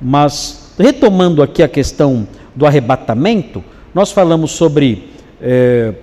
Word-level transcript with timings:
Mas, 0.00 0.74
retomando 0.78 1.42
aqui 1.42 1.62
a 1.62 1.68
questão 1.68 2.26
do 2.54 2.66
arrebatamento, 2.66 3.64
nós 3.94 4.12
falamos 4.12 4.52
sobre, 4.52 5.10
é, 5.40 5.94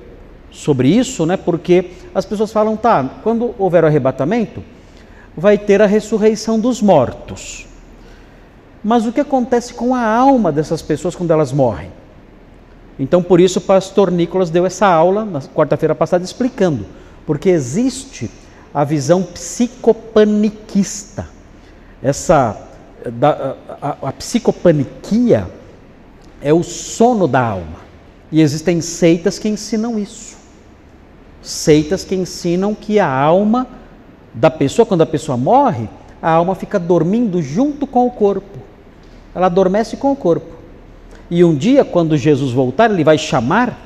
sobre 0.52 0.90
isso, 0.90 1.26
né? 1.26 1.38
porque 1.38 1.92
as 2.14 2.26
pessoas 2.26 2.52
falam, 2.52 2.76
tá, 2.76 3.22
quando 3.24 3.54
houver 3.58 3.84
o 3.84 3.88
arrebatamento, 3.88 4.64
vai 5.36 5.58
ter 5.58 5.82
a 5.82 5.86
ressurreição 5.86 6.60
dos 6.60 6.82
mortos. 6.82 7.68
Mas 8.84 9.06
o 9.06 9.12
que 9.12 9.22
acontece 9.22 9.74
com 9.74 9.96
a 9.96 10.06
alma 10.06 10.52
dessas 10.52 10.82
pessoas 10.82 11.16
quando 11.16 11.32
elas 11.32 11.52
morrem? 11.52 11.92
Então, 13.00 13.24
por 13.24 13.40
isso, 13.40 13.60
o 13.60 13.62
pastor 13.62 14.12
Nicolas 14.12 14.50
deu 14.50 14.66
essa 14.66 14.88
aula 14.88 15.26
na 15.26 15.42
quarta-feira 15.42 15.96
passada 15.96 16.24
explicando, 16.24 16.86
porque 17.26 17.50
existe 17.50 18.30
a 18.74 18.84
visão 18.84 19.24
psicopaniquista. 19.24 21.28
Essa 22.02 22.58
da, 23.12 23.56
a, 23.82 23.98
a, 24.10 24.12
psicopaniquia 24.14 25.48
é 26.42 26.54
o 26.54 26.64
sono 26.64 27.28
da 27.28 27.42
alma. 27.42 27.84
E 28.32 28.42
existem 28.42 28.82
seitas 28.82 29.38
que 29.38 29.48
ensinam 29.48 30.00
isso. 30.00 30.38
Seitas 31.42 32.04
que 32.04 32.16
ensinam 32.16 32.74
que 32.74 33.00
a 33.00 33.10
alma 33.10 33.68
da 34.34 34.50
pessoa, 34.50 34.86
quando 34.86 35.02
a 35.02 35.06
pessoa 35.06 35.38
morre, 35.38 35.88
a 36.22 36.32
alma 36.32 36.56
fica 36.56 36.80
dormindo 36.80 37.42
junto 37.42 37.86
com 37.86 38.08
o 38.08 38.12
corpo. 38.12 38.60
Ela 39.36 39.48
adormece 39.48 39.98
com 39.98 40.12
o 40.12 40.16
corpo. 40.16 40.54
E 41.30 41.44
um 41.44 41.56
dia, 41.56 41.84
quando 41.84 42.18
Jesus 42.18 42.52
voltar, 42.52 42.90
ele 42.90 43.04
vai 43.04 43.18
chamar, 43.18 43.78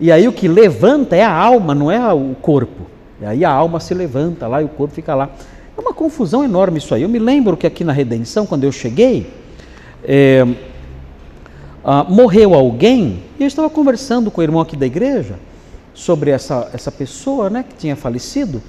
e 0.00 0.10
aí 0.10 0.26
o 0.26 0.32
que 0.32 0.48
levanta 0.48 1.14
é 1.14 1.22
a 1.22 1.32
alma, 1.32 1.74
não 1.74 1.90
é 1.90 2.12
o 2.12 2.34
corpo. 2.40 2.86
E 3.20 3.24
aí 3.24 3.44
a 3.44 3.50
alma 3.50 3.78
se 3.78 3.94
levanta 3.94 4.48
lá 4.48 4.62
e 4.62 4.64
o 4.64 4.68
corpo 4.68 4.94
fica 4.94 5.14
lá. 5.14 5.30
É 5.76 5.80
uma 5.80 5.94
confusão 5.94 6.44
enorme 6.44 6.78
isso 6.78 6.94
aí. 6.94 7.02
Eu 7.02 7.08
me 7.08 7.18
lembro 7.18 7.56
que 7.56 7.66
aqui 7.66 7.82
na 7.84 7.92
Redenção, 7.92 8.46
quando 8.46 8.64
eu 8.64 8.72
cheguei, 8.72 9.32
é, 10.04 10.46
ah, 11.84 12.04
morreu 12.04 12.54
alguém, 12.54 13.22
e 13.38 13.42
eu 13.42 13.46
estava 13.46 13.68
conversando 13.70 14.30
com 14.30 14.40
o 14.40 14.44
irmão 14.44 14.60
aqui 14.60 14.76
da 14.76 14.86
igreja 14.86 15.36
sobre 15.94 16.30
essa, 16.30 16.70
essa 16.72 16.90
pessoa 16.90 17.50
né, 17.50 17.64
que 17.68 17.74
tinha 17.74 17.96
falecido, 17.96 18.62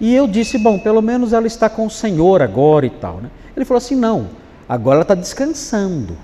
e 0.00 0.14
eu 0.14 0.26
disse, 0.26 0.58
bom, 0.58 0.78
pelo 0.78 1.02
menos 1.02 1.32
ela 1.32 1.46
está 1.46 1.68
com 1.68 1.86
o 1.86 1.90
Senhor 1.90 2.40
agora 2.42 2.86
e 2.86 2.90
tal. 2.90 3.16
Né? 3.16 3.30
Ele 3.56 3.64
falou 3.64 3.78
assim, 3.78 3.96
não, 3.96 4.28
agora 4.68 4.96
ela 4.96 5.02
está 5.02 5.14
descansando. 5.14 6.16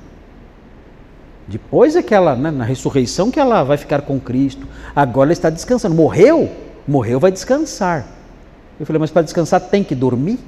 Depois 1.47 1.95
é 1.97 2.03
que 2.03 2.15
ela, 2.15 2.35
né, 2.35 2.51
na 2.51 2.65
ressurreição, 2.65 3.31
que 3.31 3.39
ela 3.39 3.63
vai 3.63 3.77
ficar 3.77 4.03
com 4.03 4.19
Cristo. 4.19 4.67
Agora 4.95 5.27
ela 5.27 5.33
está 5.33 5.51
descansando. 5.51 5.95
Morreu? 5.95 6.51
Morreu, 6.87 7.21
vai 7.21 7.31
descansar. 7.31 8.07
Eu 8.79 8.87
falei, 8.87 8.99
mas 8.99 9.11
para 9.11 9.23
descansar 9.23 9.61
tem 9.61 9.85
que 9.85 9.95
dormir? 9.95 10.39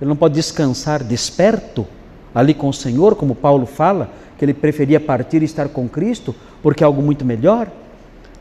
Ele 0.00 0.08
não 0.08 0.16
pode 0.16 0.34
descansar 0.34 1.02
desperto 1.02 1.86
ali 2.34 2.52
com 2.52 2.68
o 2.68 2.72
Senhor, 2.72 3.14
como 3.14 3.34
Paulo 3.34 3.64
fala, 3.64 4.10
que 4.36 4.44
ele 4.44 4.52
preferia 4.52 4.98
partir 4.98 5.42
e 5.42 5.44
estar 5.44 5.68
com 5.68 5.88
Cristo, 5.88 6.34
porque 6.62 6.82
é 6.82 6.86
algo 6.86 7.00
muito 7.00 7.24
melhor? 7.24 7.68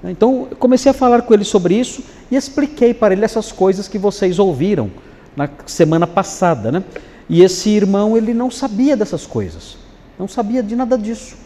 Então, 0.03 0.48
comecei 0.59 0.90
a 0.90 0.94
falar 0.94 1.22
com 1.22 1.34
ele 1.34 1.45
sobre 1.45 1.75
isso 1.75 2.03
e 2.30 2.36
expliquei 2.36 2.94
para 2.94 3.14
ele 3.14 3.23
essas 3.23 3.52
coisas 3.52 3.88
que 3.88 3.98
vocês 3.98 4.40
ouviram 4.40 4.92
na 5.36 5.50
semana 5.66 6.06
passada, 6.06 6.72
né? 6.72 6.84
E 7.30 7.42
esse 7.42 7.70
irmão, 7.70 8.18
ele 8.18 8.34
não 8.34 8.52
sabia 8.52 8.97
dessas 8.97 9.25
coisas, 9.25 9.78
não 10.20 10.28
sabia 10.28 10.62
de 10.62 10.75
nada 10.75 10.97
disso. 10.97 11.38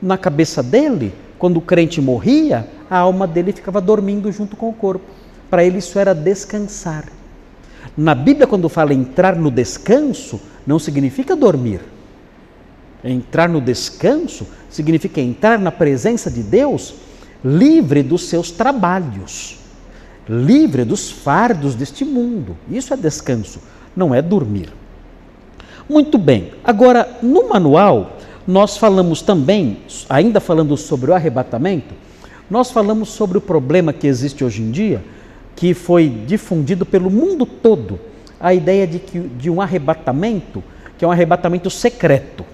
Na 0.00 0.16
cabeça 0.16 0.62
dele, 0.62 1.12
quando 1.38 1.58
o 1.58 1.60
crente 1.60 2.00
morria, 2.00 2.66
a 2.88 2.98
alma 2.98 3.26
dele 3.26 3.52
ficava 3.52 3.80
dormindo 3.80 4.32
junto 4.32 4.56
com 4.56 4.70
o 4.70 4.72
corpo. 4.72 5.04
Para 5.50 5.64
ele 5.64 5.78
isso 5.78 5.98
era 5.98 6.14
descansar. 6.14 7.04
Na 7.96 8.14
Bíblia, 8.14 8.46
quando 8.46 8.68
fala 8.68 8.92
entrar 8.92 9.36
no 9.36 9.50
descanso, 9.50 10.40
não 10.66 10.78
significa 10.78 11.36
dormir. 11.36 11.80
Entrar 13.02 13.48
no 13.48 13.60
descanso 13.60 14.46
significa 14.68 15.20
entrar 15.20 15.58
na 15.58 15.70
presença 15.70 16.30
de 16.30 16.42
Deus 16.42 16.94
livre 17.44 18.02
dos 18.02 18.24
seus 18.24 18.50
trabalhos, 18.50 19.58
livre 20.28 20.84
dos 20.84 21.10
fardos 21.10 21.74
deste 21.74 22.04
mundo. 22.04 22.56
Isso 22.68 22.92
é 22.92 22.96
descanso, 22.96 23.60
não 23.94 24.14
é 24.14 24.20
dormir. 24.20 24.72
Muito 25.88 26.18
bem, 26.18 26.52
agora 26.64 27.18
no 27.22 27.48
manual 27.48 28.16
nós 28.46 28.76
falamos 28.76 29.22
também, 29.22 29.78
ainda 30.08 30.40
falando 30.40 30.76
sobre 30.76 31.10
o 31.10 31.14
arrebatamento, 31.14 31.94
nós 32.48 32.70
falamos 32.70 33.10
sobre 33.10 33.38
o 33.38 33.40
problema 33.40 33.92
que 33.92 34.06
existe 34.06 34.44
hoje 34.44 34.62
em 34.62 34.70
dia, 34.70 35.04
que 35.56 35.74
foi 35.74 36.08
difundido 36.08 36.86
pelo 36.86 37.10
mundo 37.10 37.44
todo, 37.44 37.98
a 38.38 38.54
ideia 38.54 38.86
de, 38.86 38.98
que, 38.98 39.18
de 39.18 39.50
um 39.50 39.60
arrebatamento, 39.60 40.62
que 40.96 41.04
é 41.04 41.08
um 41.08 41.10
arrebatamento 41.10 41.70
secreto. 41.70 42.44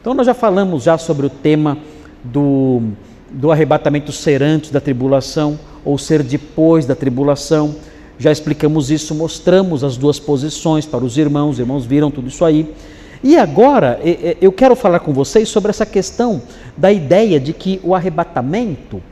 Então 0.00 0.14
nós 0.14 0.26
já 0.26 0.34
falamos 0.34 0.82
já 0.82 0.98
sobre 0.98 1.26
o 1.26 1.30
tema 1.30 1.78
do 2.24 2.82
do 3.30 3.52
arrebatamento 3.52 4.10
ser 4.10 4.42
antes 4.42 4.70
da 4.70 4.80
tribulação 4.80 5.58
ou 5.84 5.96
ser 5.96 6.22
depois 6.22 6.84
da 6.84 6.94
tribulação. 6.94 7.74
Já 8.18 8.32
explicamos 8.32 8.90
isso, 8.90 9.14
mostramos 9.14 9.84
as 9.84 9.96
duas 9.96 10.18
posições 10.18 10.84
para 10.84 11.04
os 11.04 11.16
irmãos, 11.16 11.52
os 11.52 11.58
irmãos 11.60 11.86
viram 11.86 12.10
tudo 12.10 12.28
isso 12.28 12.44
aí. 12.44 12.74
E 13.22 13.36
agora 13.36 14.00
eu 14.40 14.50
quero 14.50 14.74
falar 14.74 15.00
com 15.00 15.12
vocês 15.12 15.48
sobre 15.48 15.70
essa 15.70 15.86
questão 15.86 16.42
da 16.76 16.90
ideia 16.90 17.38
de 17.38 17.52
que 17.52 17.80
o 17.84 17.94
arrebatamento 17.94 19.02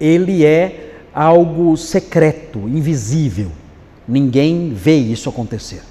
ele 0.00 0.44
é 0.44 0.93
algo 1.14 1.76
secreto, 1.76 2.68
invisível. 2.68 3.50
Ninguém 4.06 4.74
vê 4.74 4.96
isso 4.96 5.28
acontecer. 5.28 5.82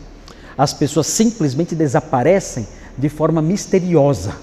As 0.57 0.73
pessoas 0.73 1.07
simplesmente 1.07 1.73
desaparecem 1.73 2.67
de 2.97 3.09
forma 3.09 3.41
misteriosa. 3.41 4.35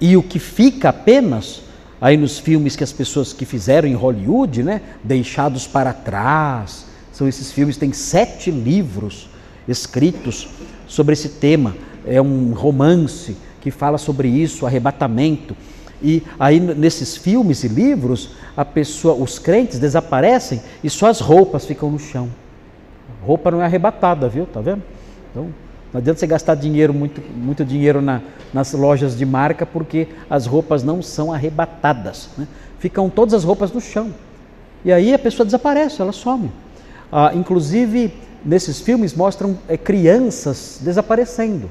E 0.00 0.16
o 0.16 0.22
que 0.22 0.38
fica 0.38 0.90
apenas 0.90 1.62
aí 2.00 2.16
nos 2.16 2.38
filmes 2.38 2.76
que 2.76 2.84
as 2.84 2.92
pessoas 2.92 3.32
que 3.32 3.44
fizeram 3.44 3.88
em 3.88 3.94
Hollywood, 3.94 4.62
né, 4.62 4.80
deixados 5.02 5.66
para 5.66 5.92
trás. 5.92 6.86
São 7.12 7.26
esses 7.26 7.50
filmes, 7.50 7.76
tem 7.76 7.92
sete 7.92 8.50
livros 8.50 9.28
escritos 9.66 10.48
sobre 10.86 11.12
esse 11.12 11.28
tema. 11.30 11.76
É 12.06 12.22
um 12.22 12.52
romance 12.52 13.36
que 13.60 13.70
fala 13.70 13.98
sobre 13.98 14.28
isso, 14.28 14.64
arrebatamento. 14.64 15.56
E 16.02 16.22
aí 16.38 16.60
nesses 16.60 17.16
filmes 17.16 17.64
e 17.64 17.68
livros, 17.68 18.30
a 18.56 18.64
pessoa, 18.64 19.14
os 19.14 19.38
crentes 19.38 19.78
desaparecem 19.78 20.62
e 20.82 20.88
só 20.88 21.08
as 21.08 21.20
roupas 21.20 21.64
ficam 21.64 21.90
no 21.90 21.98
chão. 21.98 22.28
Roupa 23.24 23.50
não 23.50 23.60
é 23.60 23.64
arrebatada, 23.64 24.28
viu? 24.28 24.46
Tá 24.46 24.60
vendo? 24.60 24.82
Então, 25.30 25.48
não 25.92 25.98
adianta 25.98 26.20
você 26.20 26.26
gastar 26.26 26.54
dinheiro, 26.54 26.92
muito, 26.92 27.20
muito 27.34 27.64
dinheiro 27.64 28.00
na, 28.00 28.20
nas 28.52 28.72
lojas 28.72 29.16
de 29.16 29.24
marca, 29.24 29.64
porque 29.64 30.08
as 30.28 30.46
roupas 30.46 30.82
não 30.82 31.02
são 31.02 31.32
arrebatadas. 31.32 32.28
Né? 32.36 32.46
Ficam 32.78 33.08
todas 33.08 33.34
as 33.34 33.44
roupas 33.44 33.72
no 33.72 33.80
chão. 33.80 34.12
E 34.84 34.92
aí 34.92 35.12
a 35.12 35.18
pessoa 35.18 35.44
desaparece, 35.44 36.00
ela 36.00 36.12
some. 36.12 36.50
Ah, 37.10 37.32
inclusive, 37.34 38.12
nesses 38.44 38.80
filmes 38.80 39.14
mostram 39.14 39.58
é, 39.66 39.76
crianças 39.76 40.78
desaparecendo. 40.82 41.70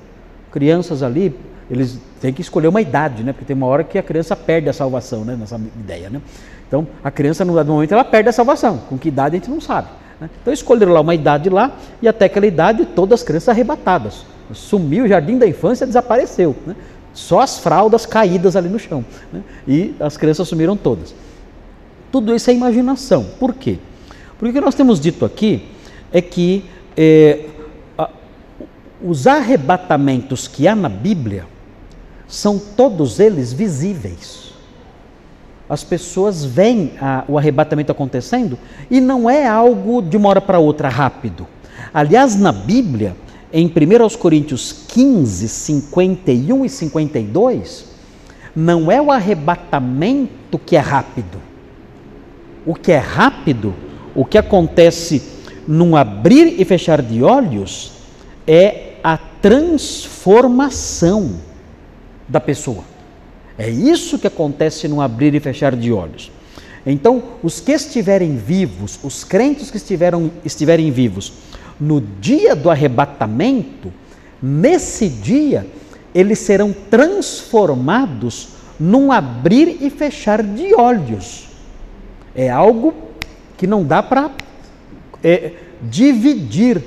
Crianças 0.52 1.04
ali, 1.04 1.36
eles 1.70 2.00
têm 2.22 2.34
que 2.34 2.42
escolher 2.42 2.68
uma 2.68 2.82
idade, 2.82 3.24
né? 3.24 3.34
Porque 3.34 3.46
tem 3.46 3.56
uma 3.56 3.68
hora 3.68 3.84
que 3.84 3.98
a 3.98 4.04
criança 4.04 4.36
perde 4.36 4.70
a 4.70 4.74
salvação, 4.74 5.26
né? 5.26 5.36
Nessa 5.36 5.60
ideia, 5.80 6.10
né? 6.10 6.22
Então, 6.68 6.88
a 7.04 7.10
criança, 7.10 7.46
no 7.46 7.54
momento, 7.54 7.94
ela 7.94 8.04
perde 8.04 8.30
a 8.30 8.32
salvação. 8.32 8.78
Com 8.90 8.98
que 8.98 9.08
idade 9.08 9.36
a 9.36 9.40
gente 9.40 9.50
não 9.50 9.62
sabe. 9.62 9.88
Né? 10.20 10.30
Então 10.42 10.54
escolheram 10.54 10.92
lá 10.92 11.02
uma 11.02 11.16
idade 11.16 11.50
lá 11.50 11.72
e 12.02 12.08
até 12.08 12.26
aquela 12.26 12.46
idade 12.46 12.86
todas 12.86 13.22
as 13.22 13.26
crianças 13.26 13.50
arrebatadas. 13.50 14.26
Sumiu 14.54 15.06
o 15.06 15.08
jardim 15.08 15.38
da 15.38 15.48
infância, 15.48 15.86
desapareceu. 15.86 16.56
Né? 16.66 16.76
Só 17.14 17.40
as 17.40 17.60
fraldas 17.60 18.06
caídas 18.06 18.56
ali 18.56 18.70
no 18.70 18.80
chão. 18.80 19.04
Né? 19.32 19.42
E 19.68 19.96
as 20.00 20.18
crianças 20.18 20.48
sumiram 20.48 20.76
todas. 20.76 21.16
Tudo 22.12 22.36
isso 22.36 22.50
é 22.50 22.54
imaginação. 22.54 23.26
Por 23.40 23.54
quê? 23.54 23.78
Porque 24.38 24.52
o 24.52 24.54
que 24.54 24.62
nós 24.62 24.76
temos 24.76 25.00
dito 25.00 25.26
aqui 25.26 25.66
é 26.12 26.22
que 26.22 26.66
a, 27.98 28.10
os 29.04 29.28
arrebatamentos 29.28 30.48
que 30.48 30.68
há 30.68 30.76
na 30.76 30.90
Bíblia 30.90 31.46
são 32.28 32.60
todos 32.60 33.20
eles 33.20 33.54
visíveis 33.54 34.48
as 35.70 35.84
pessoas 35.84 36.46
veem 36.46 36.94
a, 37.00 37.24
o 37.28 37.38
arrebatamento 37.38 37.92
acontecendo 37.92 38.58
e 38.90 39.02
não 39.02 39.30
é 39.30 39.46
algo 39.46 40.02
de 40.02 40.16
uma 40.16 40.30
hora 40.30 40.40
para 40.40 40.60
outra 40.60 40.88
rápido. 40.88 41.46
Aliás, 41.94 42.36
na 42.36 42.52
Bíblia, 42.52 43.16
em 43.52 43.68
1 43.68 43.72
Coríntios 44.18 44.72
15, 44.88 45.48
51 45.48 46.66
e 46.66 46.70
52, 46.70 47.86
não 48.56 48.92
é 48.92 49.00
o 49.02 49.12
arrebatamento 49.12 50.58
que 50.58 50.76
é 50.76 50.80
rápido. 50.80 51.40
O 52.66 52.74
que 52.74 52.92
é 52.92 52.98
rápido, 52.98 53.76
o 54.16 54.26
que 54.26 54.38
acontece 54.38 55.22
num 55.68 55.96
abrir 55.96 56.60
e 56.60 56.66
fechar 56.66 57.02
de 57.02 57.24
olhos, 57.24 57.94
é 58.46 58.96
a 59.04 59.18
transformação 59.18 61.36
da 62.28 62.40
pessoa. 62.40 62.84
É 63.58 63.70
isso 63.70 64.20
que 64.20 64.28
acontece 64.28 64.88
no 64.88 65.02
abrir 65.02 65.34
e 65.34 65.40
fechar 65.40 65.76
de 65.76 65.92
olhos. 65.92 66.32
Então, 66.86 67.24
os 67.44 67.60
que 67.60 67.72
estiverem 67.72 68.38
vivos, 68.38 69.00
os 69.04 69.24
crentes 69.24 69.72
que 69.72 69.78
estiveram, 69.78 70.32
estiverem 70.46 70.92
vivos, 70.92 71.34
no 71.80 72.02
dia 72.02 72.56
do 72.56 72.70
arrebatamento, 72.70 73.92
Nesse 74.42 75.10
dia, 75.10 75.66
eles 76.14 76.40
serão 76.40 76.74
transformados 76.90 78.50
num 78.80 79.12
abrir 79.12 79.78
e 79.82 79.90
fechar 79.90 80.44
de 80.44 80.76
olhos. 80.76 81.48
É 82.36 82.50
algo 82.50 82.94
que 83.58 83.66
não 83.66 83.84
dá 83.84 84.04
para 84.04 84.32
é, 85.24 85.54
dividir. 85.82 86.84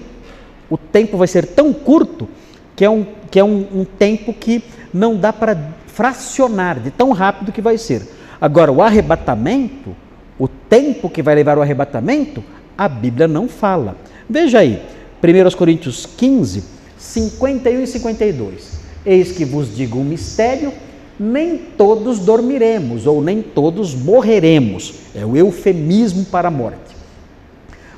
O 0.68 0.78
tempo 0.78 1.16
vai 1.16 1.26
ser 1.26 1.46
tão 1.46 1.72
curto 1.72 2.28
que 2.76 2.84
é 2.84 2.90
um, 2.90 3.04
que 3.30 3.40
é 3.40 3.44
um, 3.44 3.66
um 3.80 3.84
tempo 3.84 4.32
que 4.32 4.62
não 4.92 5.16
dá 5.16 5.32
para 5.32 5.56
fracionar 5.86 6.80
de 6.80 6.90
tão 6.90 7.12
rápido 7.12 7.52
que 7.52 7.60
vai 7.60 7.78
ser. 7.78 8.06
Agora, 8.40 8.72
o 8.72 8.82
arrebatamento, 8.82 9.94
o 10.38 10.48
tempo 10.48 11.10
que 11.10 11.22
vai 11.22 11.34
levar 11.34 11.58
o 11.58 11.62
arrebatamento, 11.62 12.42
a 12.76 12.88
Bíblia 12.88 13.28
não 13.28 13.48
fala. 13.48 13.96
Veja 14.28 14.60
aí, 14.60 14.82
1 15.22 15.56
Coríntios 15.56 16.06
15, 16.06 16.64
51 16.96 17.82
e 17.82 17.86
52. 17.86 18.80
Eis 19.04 19.32
que 19.32 19.44
vos 19.44 19.74
digo 19.74 19.98
um 19.98 20.04
mistério, 20.04 20.72
nem 21.18 21.58
todos 21.58 22.20
dormiremos, 22.20 23.06
ou 23.06 23.22
nem 23.22 23.42
todos 23.42 23.94
morreremos. 23.94 24.94
É 25.14 25.24
o 25.24 25.36
eufemismo 25.36 26.24
para 26.24 26.48
a 26.48 26.50
morte. 26.50 26.96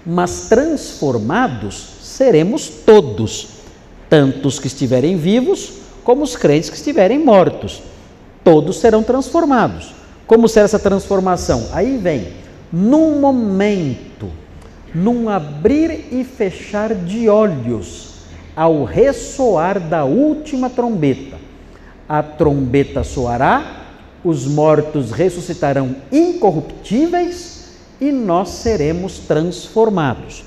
Mas 0.05 0.49
transformados 0.49 1.99
seremos 2.03 2.69
todos, 2.69 3.49
tanto 4.11 4.49
os 4.49 4.59
que 4.59 4.67
estiverem 4.67 5.17
vivos, 5.17 5.75
como 6.05 6.23
os 6.23 6.37
crentes 6.37 6.71
que 6.71 6.77
estiverem 6.77 7.19
mortos. 7.19 7.83
Todos 8.45 8.77
serão 8.79 9.03
transformados. 9.03 9.95
Como 10.27 10.49
será 10.49 10.65
essa 10.65 10.79
transformação? 10.79 11.69
Aí 11.73 11.97
vem, 11.97 12.33
num 12.73 13.21
momento, 13.21 14.31
num 14.95 15.29
abrir 15.29 16.09
e 16.11 16.25
fechar 16.25 16.95
de 16.95 17.29
olhos 17.29 18.13
ao 18.55 18.85
ressoar 18.85 19.81
da 19.81 20.05
última 20.05 20.69
trombeta. 20.69 21.37
A 22.09 22.23
trombeta 22.23 23.03
soará, 23.03 23.83
os 24.25 24.47
mortos 24.47 25.11
ressuscitarão 25.11 25.97
incorruptíveis 26.11 27.71
e 28.01 28.13
nós 28.13 28.51
seremos 28.51 29.19
transformados. 29.19 30.45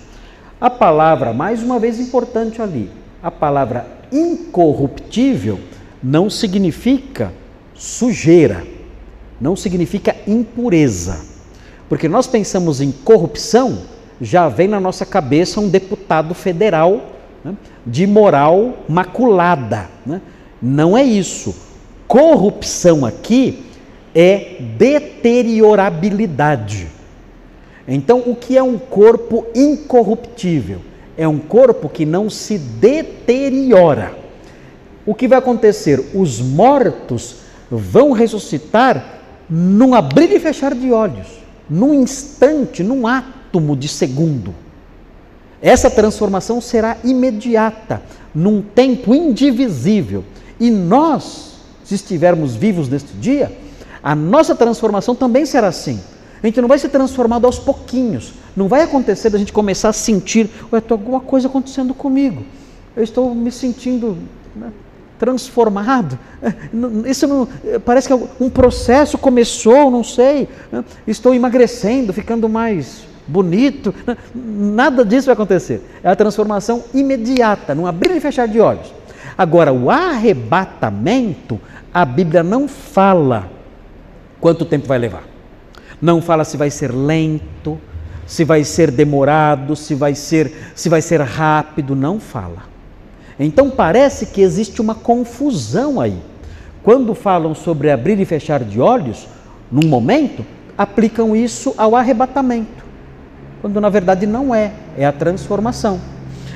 A 0.60 0.70
palavra, 0.70 1.34
mais 1.34 1.62
uma 1.64 1.80
vez 1.80 2.00
importante 2.00 2.62
ali, 2.62 2.90
a 3.26 3.32
palavra 3.32 3.88
incorruptível 4.12 5.60
não 6.04 6.30
significa 6.30 7.34
sujeira, 7.74 8.64
não 9.42 9.56
significa 9.56 10.16
impureza. 10.28 11.26
Porque 11.90 12.08
nós 12.08 12.28
pensamos 12.28 12.82
em 12.82 12.92
corrupção, 12.92 13.80
já 14.22 14.48
vem 14.48 14.68
na 14.68 14.80
nossa 14.80 15.08
cabeça 15.08 15.60
um 15.60 15.68
deputado 15.68 16.36
federal 16.36 17.14
né, 17.44 17.56
de 17.84 18.06
moral 18.06 18.84
maculada. 18.88 19.90
Né? 20.06 20.22
Não 20.62 20.96
é 20.96 21.04
isso. 21.04 21.56
Corrupção 22.08 23.08
aqui 23.08 23.66
é 24.14 24.58
deteriorabilidade. 24.78 26.90
Então, 27.88 28.22
o 28.28 28.36
que 28.36 28.56
é 28.56 28.62
um 28.62 28.78
corpo 28.78 29.48
incorruptível? 29.56 30.82
É 31.18 31.28
um 31.28 31.40
corpo 31.40 31.88
que 31.90 32.06
não 32.06 32.30
se 32.30 32.58
deteriora. 32.58 34.18
O 35.06 35.14
que 35.14 35.28
vai 35.28 35.38
acontecer? 35.38 36.12
Os 36.14 36.42
mortos 36.42 37.38
vão 37.70 38.12
ressuscitar 38.12 39.22
num 39.50 39.94
abrir 39.94 40.32
e 40.32 40.40
fechar 40.40 40.74
de 40.74 40.92
olhos, 40.92 41.28
num 41.70 41.94
instante, 41.94 42.84
num 42.84 43.06
átomo 43.06 43.76
de 43.76 43.88
segundo. 43.88 44.54
Essa 45.62 45.90
transformação 45.90 46.60
será 46.60 46.98
imediata, 47.04 48.02
num 48.34 48.62
tempo 48.62 49.14
indivisível. 49.14 50.24
E 50.60 50.70
nós, 50.70 51.56
se 51.84 51.96
estivermos 51.96 52.56
vivos 52.56 52.90
neste 52.90 53.14
dia, 53.14 53.52
a 54.04 54.16
nossa 54.16 54.56
transformação 54.56 55.16
também 55.16 55.46
será 55.46 55.68
assim. 55.68 56.00
A 56.46 56.48
gente 56.48 56.62
não 56.62 56.68
vai 56.68 56.78
ser 56.78 56.90
transformado 56.90 57.46
aos 57.46 57.58
pouquinhos. 57.58 58.32
Não 58.56 58.68
vai 58.68 58.84
acontecer 58.84 59.32
da 59.32 59.38
gente 59.40 59.52
começar 59.52 59.90
a 59.90 59.94
sentir, 59.94 60.48
ué, 60.72 60.80
tem 60.80 60.96
alguma 60.96 61.20
coisa 61.20 61.48
acontecendo 61.48 61.92
comigo. 61.92 62.44
Eu 62.96 63.04
estou 63.04 63.34
me 63.34 63.52
sentindo 63.52 64.16
né, 64.56 64.72
transformado. 65.18 66.20
Isso 67.10 67.26
não, 67.26 67.48
parece 67.84 68.08
que 68.08 68.14
um 68.40 68.48
processo 68.48 69.18
começou, 69.18 69.90
não 69.90 70.04
sei. 70.04 70.48
Né? 70.72 70.86
Estou 71.08 71.34
emagrecendo, 71.34 72.14
ficando 72.14 72.48
mais 72.48 73.08
bonito. 73.26 73.92
Nada 74.36 75.04
disso 75.04 75.26
vai 75.26 75.34
acontecer. 75.34 75.82
É 76.04 76.10
a 76.10 76.16
transformação 76.16 76.84
imediata, 76.94 77.74
num 77.74 77.88
abrir 77.88 78.16
e 78.16 78.20
fechar 78.20 78.48
de 78.48 78.60
olhos. 78.60 78.94
Agora, 79.36 79.74
o 79.74 79.90
arrebatamento, 79.90 81.60
a 81.92 82.06
Bíblia 82.06 82.44
não 82.44 82.68
fala 82.68 83.50
quanto 84.40 84.64
tempo 84.64 84.86
vai 84.86 85.00
levar. 85.00 85.35
Não 86.06 86.22
fala 86.22 86.44
se 86.44 86.56
vai 86.56 86.70
ser 86.70 86.94
lento, 86.94 87.80
se 88.28 88.44
vai 88.44 88.64
ser 88.64 88.92
demorado, 88.92 89.76
se 89.76 89.96
vai 89.96 90.14
ser, 90.14 90.72
se 90.76 90.88
vai 90.88 91.02
ser 91.02 91.20
rápido, 91.20 91.96
não 91.96 92.20
fala. 92.20 92.64
Então 93.40 93.70
parece 93.70 94.28
que 94.28 94.42
existe 94.42 94.80
uma 94.80 94.94
confusão 94.94 96.00
aí. 96.00 96.18
Quando 96.84 97.16
falam 97.16 97.56
sobre 97.56 97.90
abrir 97.90 98.20
e 98.20 98.26
fechar 98.26 98.64
de 98.64 98.80
olhos, 98.80 99.28
num 99.72 99.88
momento, 99.88 100.46
aplicam 100.78 101.36
isso 101.36 101.74
ao 101.76 101.96
arrebatamento 101.96 102.86
quando 103.66 103.82
na 103.82 103.90
verdade 103.90 104.28
não 104.28 104.54
é, 104.54 104.74
é 104.96 105.08
a 105.08 105.12
transformação. 105.12 106.00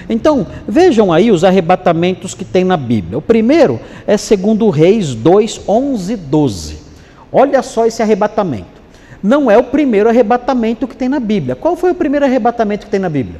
Então, 0.07 0.45
vejam 0.67 1.11
aí 1.11 1.31
os 1.31 1.43
arrebatamentos 1.43 2.35
que 2.35 2.45
tem 2.45 2.63
na 2.63 2.77
Bíblia. 2.77 3.17
O 3.17 3.21
primeiro 3.21 3.79
é 4.05 4.15
segundo 4.15 4.69
Reis 4.69 5.15
2, 5.15 5.61
11 5.67 6.15
12. 6.15 6.77
Olha 7.31 7.63
só 7.63 7.87
esse 7.87 8.03
arrebatamento. 8.03 8.78
Não 9.21 9.51
é 9.51 9.57
o 9.57 9.63
primeiro 9.63 10.09
arrebatamento 10.09 10.87
que 10.87 10.95
tem 10.95 11.09
na 11.09 11.19
Bíblia. 11.19 11.55
Qual 11.55 11.75
foi 11.75 11.91
o 11.91 11.95
primeiro 11.95 12.25
arrebatamento 12.25 12.85
que 12.85 12.91
tem 12.91 12.99
na 12.99 13.09
Bíblia? 13.09 13.39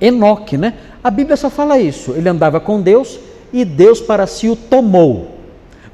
Enoque, 0.00 0.58
né? 0.58 0.74
A 1.02 1.10
Bíblia 1.10 1.36
só 1.36 1.48
fala 1.48 1.78
isso. 1.78 2.12
Ele 2.12 2.28
andava 2.28 2.60
com 2.60 2.80
Deus 2.80 3.18
e 3.52 3.64
Deus 3.64 4.00
para 4.00 4.26
si 4.26 4.48
o 4.48 4.56
tomou. 4.56 5.38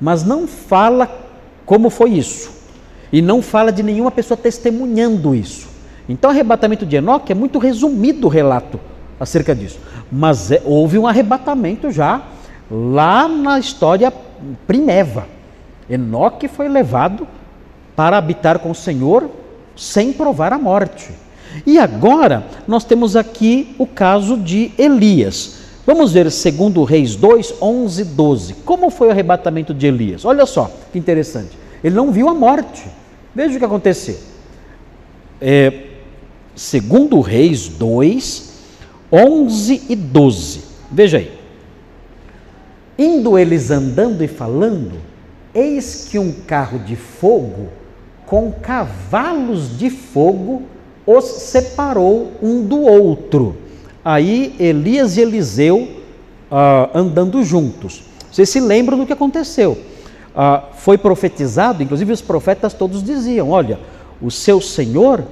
Mas 0.01 0.25
não 0.25 0.49
fala 0.49 1.09
como 1.65 1.89
foi 1.89 2.11
isso. 2.11 2.51
E 3.13 3.23
não 3.23 3.41
fala 3.41 3.71
de 3.71 3.83
nenhuma 3.83 4.11
pessoa 4.11 4.37
testemunhando 4.37 5.35
isso. 5.35 5.69
Então, 6.09 6.31
o 6.31 6.33
arrebatamento 6.33 6.85
de 6.85 6.97
Enoque 6.97 7.31
é 7.31 7.35
muito 7.35 7.59
resumido 7.59 8.27
o 8.27 8.31
relato 8.31 8.81
acerca 9.21 9.55
disso. 9.55 9.79
Mas 10.11 10.51
é, 10.51 10.61
houve 10.65 10.99
um 10.99 11.07
arrebatamento 11.07 11.91
já 11.91 12.23
lá 12.71 13.29
na 13.29 13.59
história 13.59 14.13
primeva. 14.67 15.27
Enoque 15.89 16.49
foi 16.49 16.69
levado 16.69 17.27
para 17.95 18.17
habitar 18.17 18.59
com 18.59 18.71
o 18.71 18.75
Senhor 18.75 19.31
sem 19.77 20.13
provar 20.13 20.53
a 20.53 20.59
morte. 20.59 21.11
E 21.67 21.79
agora 21.79 22.47
nós 22.67 22.85
temos 22.85 23.17
aqui 23.17 23.75
o 23.79 23.87
caso 23.87 24.37
de 24.37 24.73
Elias. 24.79 25.61
Vamos 25.87 26.13
ver 26.13 26.31
segundo 26.31 26.85
Reis 26.85 27.17
2, 27.17 27.55
11, 27.61 28.05
12. 28.05 28.55
Como 28.65 28.91
foi 28.91 29.09
o 29.09 29.11
arrebatamento 29.11 29.75
de 29.75 29.87
Elias? 29.87 30.25
Olha 30.25 30.47
só 30.47 30.71
que 30.93 30.99
interessante. 30.99 31.59
Ele 31.83 31.95
não 31.95 32.13
viu 32.13 32.29
a 32.29 32.35
morte. 32.35 32.85
Veja 33.35 33.57
o 33.57 33.59
que 33.59 33.65
aconteceu. 33.65 34.19
É, 35.41 35.93
Segundo 36.55 37.21
Reis 37.21 37.67
2, 37.67 38.53
11 39.11 39.83
e 39.89 39.97
12. 39.97 40.61
Veja 40.91 41.19
aí. 41.19 41.33
Indo 42.99 43.39
eles 43.39 43.71
andando 43.71 44.23
e 44.23 44.29
falando, 44.29 44.93
eis 45.55 46.09
que 46.11 46.19
um 46.19 46.31
carro 46.31 46.79
de 46.79 46.95
fogo 46.95 47.69
com 48.33 48.51
cavalos 48.51 49.77
de 49.77 49.91
fogo 49.91 50.63
os 51.07 51.23
separou 51.23 52.33
um 52.43 52.65
do 52.65 52.81
outro. 52.81 53.59
Aí 54.03 54.57
Elias 54.59 55.19
e 55.19 55.21
Eliseu 55.21 55.81
uh, 55.81 56.89
andando 56.95 57.43
juntos. 57.43 58.05
Vocês 58.31 58.49
se 58.49 58.59
lembram 58.59 58.97
do 58.97 59.05
que 59.05 59.13
aconteceu? 59.13 59.73
Uh, 59.73 60.75
foi 60.79 60.97
profetizado, 60.97 61.83
inclusive 61.83 62.11
os 62.11 62.23
profetas 62.23 62.73
todos 62.73 63.03
diziam: 63.03 63.51
Olha, 63.51 63.79
o 64.19 64.31
seu 64.31 64.63
Senhor 64.63 65.23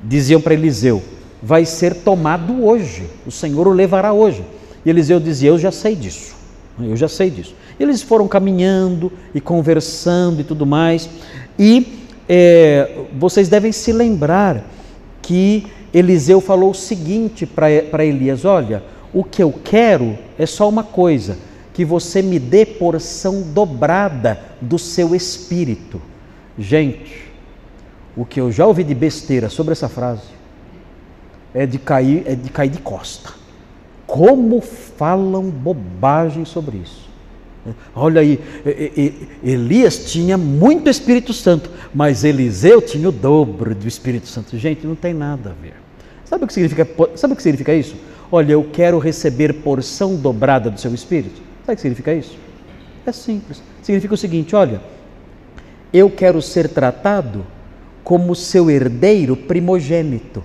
diziam 0.00 0.40
para 0.40 0.54
Eliseu: 0.54 1.02
vai 1.42 1.64
ser 1.64 1.92
tomado 1.92 2.64
hoje, 2.64 3.08
o 3.26 3.32
Senhor 3.32 3.66
o 3.66 3.72
levará 3.72 4.12
hoje. 4.12 4.44
E 4.86 4.90
Eliseu 4.90 5.18
dizia: 5.18 5.50
Eu 5.50 5.58
já 5.58 5.72
sei 5.72 5.96
disso, 5.96 6.36
eu 6.78 6.96
já 6.96 7.08
sei 7.08 7.30
disso. 7.30 7.52
Eles 7.80 8.00
foram 8.00 8.28
caminhando 8.28 9.10
e 9.34 9.40
conversando 9.40 10.40
e 10.40 10.44
tudo 10.44 10.64
mais. 10.64 11.10
E 11.58 11.97
é, 12.28 13.06
vocês 13.18 13.48
devem 13.48 13.72
se 13.72 13.92
lembrar 13.92 14.62
que 15.22 15.66
Eliseu 15.92 16.40
falou 16.40 16.70
o 16.70 16.74
seguinte 16.74 17.46
para 17.46 18.04
Elias: 18.04 18.44
Olha, 18.44 18.82
o 19.12 19.24
que 19.24 19.42
eu 19.42 19.52
quero 19.64 20.18
é 20.38 20.44
só 20.44 20.68
uma 20.68 20.84
coisa, 20.84 21.38
que 21.72 21.84
você 21.84 22.20
me 22.20 22.38
dê 22.38 22.66
porção 22.66 23.40
dobrada 23.40 24.38
do 24.60 24.78
seu 24.78 25.14
espírito. 25.14 26.00
Gente, 26.58 27.28
o 28.16 28.24
que 28.24 28.40
eu 28.40 28.52
já 28.52 28.66
ouvi 28.66 28.84
de 28.84 28.94
besteira 28.94 29.48
sobre 29.48 29.72
essa 29.72 29.88
frase 29.88 30.38
é 31.54 31.64
de 31.64 31.78
cair, 31.78 32.24
é 32.26 32.34
de 32.34 32.50
cair 32.50 32.70
de 32.70 32.78
costa. 32.78 33.32
como 34.06 34.60
falam 34.62 35.50
bobagem 35.50 36.44
sobre 36.44 36.78
isso. 36.78 37.07
Olha 37.94 38.20
aí, 38.20 38.38
Elias 39.42 40.10
tinha 40.10 40.38
muito 40.38 40.88
Espírito 40.88 41.32
Santo, 41.32 41.70
mas 41.94 42.24
Eliseu 42.24 42.80
tinha 42.80 43.08
o 43.08 43.12
dobro 43.12 43.74
do 43.74 43.86
Espírito 43.86 44.26
Santo. 44.26 44.56
Gente, 44.56 44.86
não 44.86 44.94
tem 44.94 45.12
nada 45.12 45.50
a 45.50 45.62
ver. 45.62 45.74
Sabe 46.24 46.44
o 46.44 46.46
que 46.46 46.52
significa, 46.52 46.86
sabe 47.16 47.32
o 47.32 47.36
que 47.36 47.42
significa 47.42 47.74
isso? 47.74 47.96
Olha, 48.30 48.52
eu 48.52 48.64
quero 48.72 48.98
receber 48.98 49.54
porção 49.54 50.14
dobrada 50.14 50.70
do 50.70 50.78
seu 50.78 50.94
Espírito. 50.94 51.40
Sabe 51.64 51.72
o 51.72 51.76
que 51.76 51.82
significa 51.82 52.14
isso? 52.14 52.36
É 53.06 53.12
simples. 53.12 53.62
Significa 53.82 54.14
o 54.14 54.18
seguinte: 54.18 54.54
olha, 54.54 54.80
eu 55.92 56.10
quero 56.10 56.42
ser 56.42 56.68
tratado 56.68 57.44
como 58.04 58.34
seu 58.34 58.70
herdeiro 58.70 59.36
primogênito, 59.36 60.44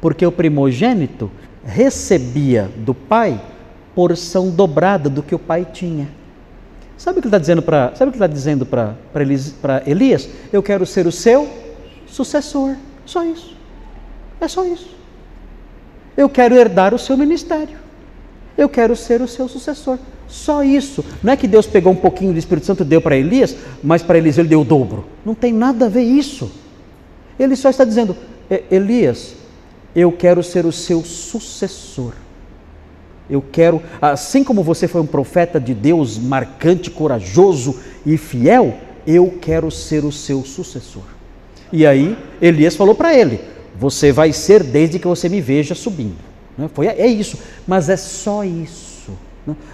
porque 0.00 0.24
o 0.24 0.32
primogênito 0.32 1.30
recebia 1.64 2.70
do 2.76 2.94
pai 2.94 3.40
porção 3.94 4.50
dobrada 4.50 5.08
do 5.08 5.22
que 5.22 5.34
o 5.34 5.38
pai 5.38 5.66
tinha. 5.72 6.08
Sabe 7.00 7.18
o 7.18 7.22
que 7.22 7.28
ele 7.28 7.34
está 7.34 7.38
dizendo 7.38 7.62
para? 7.62 7.92
Está 7.94 8.26
dizendo 8.26 8.66
para 8.66 9.82
Elias? 9.86 10.28
Eu 10.52 10.62
quero 10.62 10.84
ser 10.84 11.06
o 11.06 11.12
seu 11.12 11.48
sucessor. 12.06 12.76
Só 13.06 13.24
isso. 13.24 13.56
É 14.38 14.46
só 14.46 14.66
isso. 14.66 14.94
Eu 16.14 16.28
quero 16.28 16.54
herdar 16.54 16.92
o 16.92 16.98
seu 16.98 17.16
ministério. 17.16 17.78
Eu 18.54 18.68
quero 18.68 18.94
ser 18.94 19.22
o 19.22 19.26
seu 19.26 19.48
sucessor. 19.48 19.98
Só 20.28 20.62
isso. 20.62 21.02
Não 21.22 21.32
é 21.32 21.38
que 21.38 21.48
Deus 21.48 21.66
pegou 21.66 21.90
um 21.90 21.96
pouquinho 21.96 22.34
do 22.34 22.38
Espírito 22.38 22.66
Santo 22.66 22.82
e 22.82 22.86
deu 22.86 23.00
para 23.00 23.16
Elias, 23.16 23.56
mas 23.82 24.02
para 24.02 24.18
Elias 24.18 24.36
ele 24.36 24.48
deu 24.48 24.60
o 24.60 24.64
dobro. 24.64 25.06
Não 25.24 25.34
tem 25.34 25.54
nada 25.54 25.86
a 25.86 25.88
ver 25.88 26.02
isso. 26.02 26.52
Ele 27.38 27.56
só 27.56 27.70
está 27.70 27.82
dizendo: 27.82 28.14
Elias, 28.70 29.36
eu 29.96 30.12
quero 30.12 30.42
ser 30.42 30.66
o 30.66 30.72
seu 30.72 31.02
sucessor. 31.02 32.12
Eu 33.30 33.40
quero, 33.40 33.80
assim 34.02 34.42
como 34.42 34.62
você 34.62 34.88
foi 34.88 35.00
um 35.00 35.06
profeta 35.06 35.60
de 35.60 35.72
Deus 35.72 36.18
marcante, 36.18 36.90
corajoso 36.90 37.78
e 38.04 38.16
fiel, 38.16 38.74
eu 39.06 39.38
quero 39.40 39.70
ser 39.70 40.04
o 40.04 40.10
seu 40.10 40.44
sucessor. 40.44 41.04
E 41.72 41.86
aí 41.86 42.18
Elias 42.42 42.74
falou 42.74 42.94
para 42.94 43.14
ele: 43.14 43.40
Você 43.78 44.10
vai 44.10 44.32
ser 44.32 44.64
desde 44.64 44.98
que 44.98 45.06
você 45.06 45.28
me 45.28 45.40
veja 45.40 45.74
subindo. 45.74 46.18
Né? 46.58 46.68
Foi, 46.74 46.88
é 46.88 47.06
isso, 47.06 47.38
mas 47.66 47.88
é 47.88 47.96
só 47.96 48.44
isso. 48.44 48.90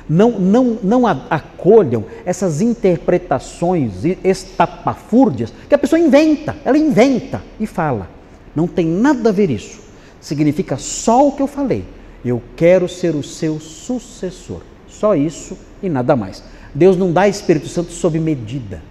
Não, 0.09 0.31
não, 0.39 0.79
não 0.83 1.07
acolham 1.07 2.05
essas 2.25 2.61
interpretações 2.61 4.05
estapafúrdias 4.23 5.53
que 5.69 5.75
a 5.75 5.79
pessoa 5.79 5.99
inventa, 5.99 6.57
ela 6.65 6.79
inventa 6.79 7.43
e 7.59 7.67
fala. 7.67 8.09
Não 8.55 8.67
tem 8.67 8.87
nada 8.87 9.29
a 9.29 9.33
ver 9.33 9.51
isso. 9.51 9.81
Significa 10.21 10.77
só 10.77 11.29
o 11.29 11.33
que 11.33 11.43
eu 11.43 11.47
falei. 11.47 11.85
Eu 12.27 12.43
quero 12.57 12.89
ser 12.89 13.15
o 13.15 13.23
seu 13.23 13.61
sucessor. 13.61 14.61
Só 14.89 15.15
isso 15.15 15.57
e 15.83 15.89
nada 15.89 16.17
mais. 16.17 16.43
Deus 16.75 16.97
não 16.97 17.13
dá 17.13 17.29
Espírito 17.29 17.69
Santo 17.69 17.93
sob 17.93 18.19
medida. 18.19 18.83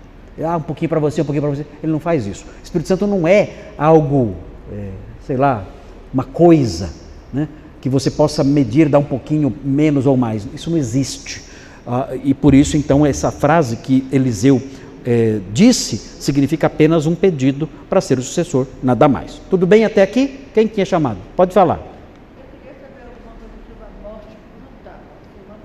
Ah, 0.42 0.58
um 0.58 0.62
pouquinho 0.62 0.90
para 0.90 1.00
você, 1.00 1.22
um 1.22 1.26
pouquinho 1.26 1.42
para 1.44 1.56
você. 1.56 1.66
Ele 1.84 1.92
não 1.92 2.00
faz 2.00 2.26
isso. 2.26 2.46
Espírito 2.64 2.88
Santo 2.88 3.06
não 3.08 3.28
é 3.28 3.72
algo, 3.78 4.36
é, 4.72 4.90
sei 5.26 5.38
lá, 5.38 5.66
uma 6.14 6.24
coisa, 6.24 6.92
né? 7.34 7.48
que 7.82 7.90
você 7.90 8.10
possa 8.10 8.44
medir, 8.44 8.90
dar 8.90 9.00
um 9.00 9.04
pouquinho 9.04 9.54
menos 9.64 10.06
ou 10.06 10.18
mais. 10.18 10.48
Isso 10.54 10.70
não 10.70 10.78
existe. 10.78 11.44
Ah, 11.86 12.10
e 12.24 12.34
por 12.34 12.54
isso, 12.54 12.78
então, 12.78 13.06
essa 13.06 13.32
frase 13.32 13.78
que 13.78 14.08
Eliseu 14.12 14.62
é, 15.06 15.40
disse 15.54 15.98
significa 15.98 16.68
apenas 16.68 17.06
um 17.06 17.14
pedido 17.14 17.70
para 17.88 18.02
ser 18.02 18.18
o 18.18 18.24
sucessor, 18.24 18.66
nada 18.82 19.08
mais. 19.08 19.40
Tudo 19.50 19.68
bem 19.68 19.86
até 19.86 20.02
aqui? 20.02 20.40
Quem 20.54 20.66
tinha 20.68 20.86
chamado? 20.86 21.18
Pode 21.36 21.54
falar. 21.54 21.95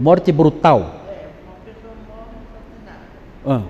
Morte 0.01 0.33
brutal. 0.33 0.79
É, 1.11 1.29
uma 1.45 1.57
pessoa 1.63 1.93
morre. 3.45 3.61
Ah. 3.61 3.63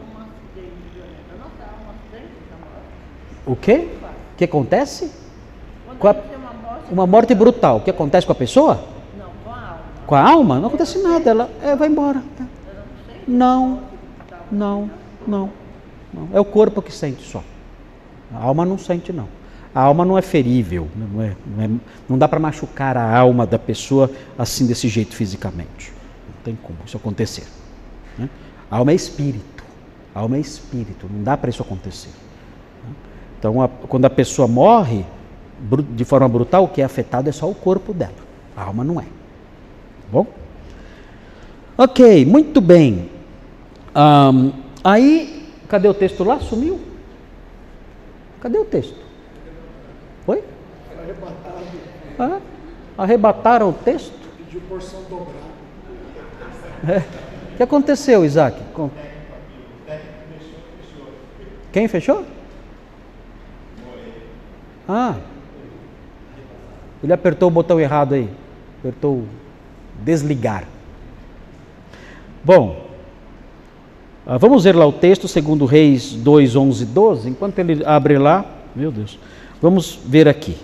O 3.45 3.57
quê? 3.57 3.89
O 4.35 4.37
que 4.37 4.45
acontece? 4.45 5.11
A... 5.89 6.15
uma 6.89 7.05
morte 7.05 7.35
brutal. 7.35 7.79
O 7.79 7.81
que 7.81 7.91
acontece 7.91 8.25
com 8.25 8.33
a 8.33 8.37
pessoa? 8.37 8.81
Não, 9.19 9.27
com 9.43 9.51
a 9.51 9.59
alma. 9.59 9.81
Com 10.07 10.15
a 10.15 10.21
alma? 10.21 10.61
Não 10.61 10.69
acontece 10.69 11.03
nada. 11.03 11.31
Ela 11.31 11.51
é, 11.65 11.75
vai 11.75 11.89
embora. 11.89 12.23
Não, 13.27 13.81
não, 14.53 14.89
não, 15.27 15.51
não. 16.15 16.29
É 16.33 16.39
o 16.39 16.45
corpo 16.45 16.81
que 16.81 16.93
sente 16.93 17.25
só. 17.25 17.43
A 18.33 18.45
alma 18.45 18.65
não 18.65 18.79
sente, 18.79 19.13
não. 19.13 19.27
A 19.75 19.81
alma 19.81 20.05
não 20.05 20.17
é 20.17 20.23
ferível, 20.23 20.87
não, 20.97 21.23
é, 21.23 21.37
não, 21.45 21.65
é, 21.65 21.71
não 22.09 22.19
dá 22.19 22.29
para 22.29 22.39
machucar 22.39 22.97
a 22.97 23.19
alma 23.19 23.47
da 23.47 23.59
pessoa 23.59 24.09
assim, 24.39 24.65
desse 24.67 24.87
jeito 24.89 25.15
fisicamente 25.15 26.00
tem 26.45 26.57
como 26.63 26.79
isso 26.85 26.97
acontecer. 26.97 27.47
Né? 28.19 28.29
A 28.71 28.77
alma 28.79 28.93
é 28.93 28.95
espírito. 28.95 29.65
A 30.15 30.21
alma 30.21 30.37
é 30.37 30.41
espírito, 30.41 31.07
não 31.11 31.23
dá 31.23 31.37
para 31.37 31.51
isso 31.51 31.63
acontecer. 31.63 32.11
Né? 32.87 32.95
Então, 33.39 33.63
a, 33.63 33.69
quando 33.69 34.05
a 34.05 34.11
pessoa 34.11 34.49
morre 34.49 35.05
de 35.91 36.05
forma 36.05 36.29
brutal, 36.29 36.65
o 36.65 36.69
que 36.69 36.81
é 36.81 36.85
afetado 36.85 37.29
é 37.29 37.33
só 37.33 37.49
o 37.49 37.55
corpo 37.55 37.93
dela. 37.93 38.15
A 38.57 38.65
alma 38.65 38.83
não 38.83 39.01
é. 39.01 39.05
Tá 39.05 40.09
bom? 40.11 40.27
Ok, 41.77 42.25
muito 42.25 42.61
bem. 42.61 43.11
Um, 43.95 44.53
aí, 44.83 45.49
cadê 45.69 45.89
o 45.89 45.95
texto 45.95 46.25
lá? 46.25 46.41
Sumiu? 46.41 46.81
Cadê 48.41 48.59
o 48.59 48.65
texto? 48.65 48.99
Foi? 50.25 50.43
Arrebataram. 50.99 51.61
Ah, 52.19 52.41
arrebataram 52.99 53.71
o 53.71 53.73
texto? 53.73 54.13
Pediu 54.39 54.61
porção 54.63 55.01
dobrada. 55.09 55.50
É. 56.87 56.99
O 56.99 57.57
que 57.57 57.63
aconteceu, 57.63 58.25
Isaac? 58.25 58.59
Quem 61.73 61.87
fechou? 61.87 62.25
Ah, 64.89 65.17
ele 67.03 67.13
apertou 67.13 67.49
o 67.49 67.51
botão 67.51 67.79
errado 67.79 68.15
aí. 68.15 68.29
Apertou 68.81 69.25
desligar. 70.03 70.65
Bom, 72.43 72.87
ah, 74.27 74.39
vamos 74.39 74.65
ver 74.65 74.75
lá 74.75 74.87
o 74.87 74.93
texto, 74.93 75.29
segundo 75.29 75.65
Reis 75.65 76.13
2, 76.13 76.57
11 76.57 76.87
12. 76.87 77.29
Enquanto 77.29 77.59
ele 77.59 77.85
abre 77.85 78.19
lá, 78.19 78.45
meu 78.75 78.91
Deus, 78.91 79.19
vamos 79.61 79.99
ver 80.05 80.29
aqui. 80.29 80.57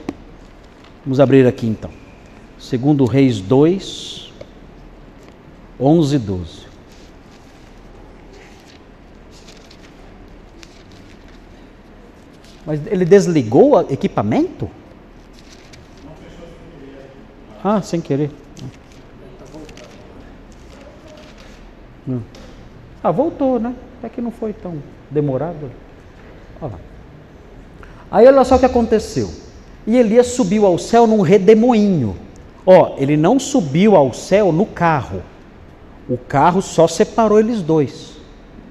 Vamos 1.05 1.21
abrir 1.21 1.47
aqui 1.47 1.67
então. 1.67 1.91
Segundo 2.59 3.05
Reis 3.05 3.41
2, 3.41 4.26
11, 5.81 6.19
12. 6.19 6.67
Mas 12.65 12.85
ele 12.87 13.05
desligou 13.05 13.75
o 13.75 13.93
equipamento? 13.93 14.69
Ah, 17.63 17.81
sem 17.81 18.01
querer. 18.01 18.31
Ah, 23.03 23.11
voltou, 23.11 23.61
né? 23.61 23.75
Até 23.99 24.09
que 24.09 24.21
não 24.21 24.31
foi 24.31 24.53
tão 24.53 24.83
demorado. 25.11 25.71
Olha 26.61 26.73
lá. 26.73 26.79
Aí 28.11 28.27
olha 28.27 28.45
só 28.45 28.57
o 28.57 28.59
que 28.59 28.67
aconteceu. 28.67 29.31
E 29.87 29.97
Elias 29.97 30.29
subiu 30.29 30.67
ao 30.67 30.79
céu 30.79 31.07
num 31.07 31.21
redemoinho. 31.21 32.17
Ó, 32.65 32.97
ele 32.99 33.17
não 33.17 33.39
subiu 33.39 33.95
ao 33.95 34.13
céu 34.13 34.51
no 34.51 34.67
carro. 34.67 35.23
O 36.09 36.17
carro 36.17 36.63
só 36.63 36.87
separou 36.87 37.41
eles 37.41 37.61
dois, 37.63 38.13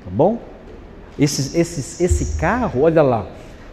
tá 0.04 0.10
bom? 0.10 0.40
Esse, 1.20 1.58
esse, 1.58 2.04
esse 2.04 2.38
carro, 2.38 2.84
olha 2.84 3.02
lá, 3.02 3.28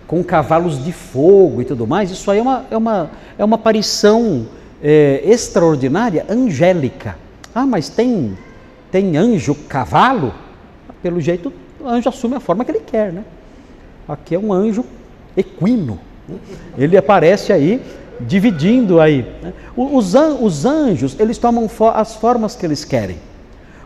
com 0.06 0.22
cavalos 0.22 0.84
de 0.84 0.92
fogo 0.92 1.62
e 1.62 1.64
tudo 1.64 1.86
mais, 1.86 2.10
isso 2.10 2.28
aí 2.30 2.38
é 2.38 2.42
uma, 2.42 2.64
é 2.70 2.76
uma, 2.76 3.10
é 3.38 3.44
uma 3.44 3.54
aparição 3.54 4.46
é, 4.82 5.22
extraordinária, 5.24 6.26
angélica. 6.28 7.16
Ah, 7.54 7.64
mas 7.64 7.88
tem, 7.88 8.36
tem 8.90 9.16
anjo 9.16 9.54
cavalo? 9.54 10.34
Pelo 11.00 11.20
jeito, 11.20 11.52
o 11.80 11.88
anjo 11.88 12.08
assume 12.08 12.34
a 12.34 12.40
forma 12.40 12.64
que 12.64 12.72
ele 12.72 12.80
quer, 12.80 13.12
né? 13.12 13.24
Aqui 14.08 14.34
é 14.34 14.38
um 14.38 14.52
anjo 14.52 14.84
equino. 15.36 16.00
Ele 16.76 16.96
aparece 16.96 17.52
aí 17.52 17.80
dividindo 18.20 19.00
aí. 19.00 19.22
Né? 19.40 19.52
Os 19.76 20.64
anjos, 20.64 21.16
eles 21.18 21.38
tomam 21.38 21.68
as 21.94 22.16
formas 22.16 22.56
que 22.56 22.66
eles 22.66 22.84
querem 22.84 23.18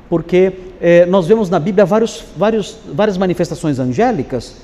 porque 0.08 0.52
é, 0.80 1.06
nós 1.06 1.26
vemos 1.26 1.50
na 1.50 1.58
Bíblia 1.58 1.84
vários, 1.84 2.24
vários, 2.36 2.76
várias 2.92 3.18
manifestações 3.18 3.78
angélicas 3.78 4.56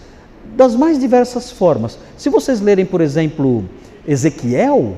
das 0.57 0.75
mais 0.75 0.99
diversas 0.99 1.51
formas. 1.51 1.99
Se 2.17 2.29
vocês 2.29 2.61
lerem, 2.61 2.85
por 2.85 3.01
exemplo, 3.01 3.65
Ezequiel, 4.07 4.97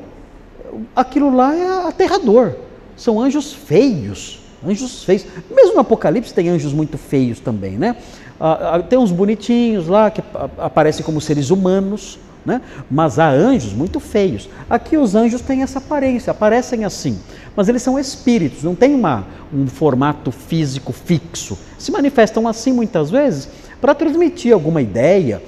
aquilo 0.94 1.34
lá 1.34 1.54
é 1.54 1.88
aterrador. 1.88 2.54
São 2.96 3.20
anjos 3.20 3.52
feios, 3.52 4.40
anjos 4.66 5.04
feios. 5.04 5.26
Mesmo 5.50 5.74
no 5.74 5.80
Apocalipse 5.80 6.32
tem 6.32 6.48
anjos 6.48 6.72
muito 6.72 6.96
feios 6.98 7.40
também, 7.40 7.72
né? 7.72 7.96
Ah, 8.38 8.76
ah, 8.76 8.82
tem 8.82 8.98
uns 8.98 9.12
bonitinhos 9.12 9.86
lá 9.86 10.10
que 10.10 10.22
aparecem 10.58 11.04
como 11.04 11.20
seres 11.20 11.50
humanos, 11.50 12.18
Né? 12.44 12.60
Mas 12.90 13.18
há 13.18 13.30
anjos 13.30 13.72
muito 13.72 13.98
feios. 13.98 14.50
Aqui 14.68 14.98
os 14.98 15.14
anjos 15.14 15.40
têm 15.40 15.62
essa 15.62 15.78
aparência, 15.78 16.30
aparecem 16.30 16.84
assim, 16.84 17.18
mas 17.56 17.68
eles 17.68 17.82
são 17.82 17.98
espíritos, 17.98 18.62
não 18.62 18.74
tem 18.74 18.94
uma, 18.94 19.26
um 19.52 19.66
formato 19.66 20.30
físico 20.30 20.92
fixo. 20.92 21.58
Se 21.78 21.92
manifestam 21.92 22.48
assim 22.48 22.72
muitas 22.72 23.10
vezes 23.10 23.48
para 23.80 23.94
transmitir 23.94 24.52
alguma 24.52 24.82
ideia, 24.82 25.42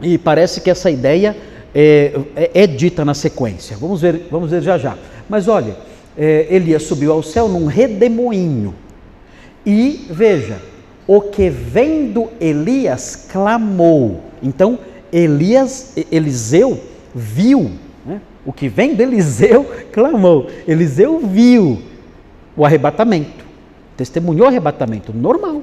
e 0.00 0.16
parece 0.16 0.60
que 0.60 0.70
essa 0.70 0.90
ideia 0.90 1.36
é, 1.74 2.12
é, 2.34 2.50
é, 2.54 2.66
dita 2.66 3.04
na 3.04 3.14
sequência. 3.14 3.76
Vamos 3.76 4.00
ver, 4.00 4.26
vamos 4.30 4.50
ver 4.50 4.62
já 4.62 4.78
já. 4.78 4.96
Mas 5.28 5.48
olha, 5.48 5.76
é, 6.16 6.46
Elias 6.50 6.84
subiu 6.84 7.12
ao 7.12 7.22
céu 7.22 7.48
num 7.48 7.66
redemoinho. 7.66 8.74
E 9.66 10.06
veja, 10.10 10.60
o 11.06 11.20
que 11.20 11.50
vendo 11.50 12.28
Elias 12.40 13.26
clamou. 13.30 14.20
Então, 14.42 14.78
Elias, 15.12 15.94
Eliseu 16.10 16.80
viu? 17.14 17.72
O 18.48 18.52
que 18.52 18.66
vem 18.66 18.94
de 18.94 19.02
Eliseu 19.02 19.70
clamou. 19.92 20.48
Eliseu 20.66 21.20
viu 21.20 21.82
o 22.56 22.64
arrebatamento, 22.64 23.44
testemunhou 23.94 24.46
o 24.46 24.48
arrebatamento, 24.48 25.12
normal. 25.12 25.62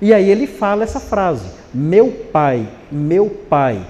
E 0.00 0.14
aí 0.14 0.30
ele 0.30 0.46
fala 0.46 0.84
essa 0.84 0.98
frase: 0.98 1.44
Meu 1.72 2.10
pai, 2.32 2.66
meu 2.90 3.28
pai, 3.28 3.86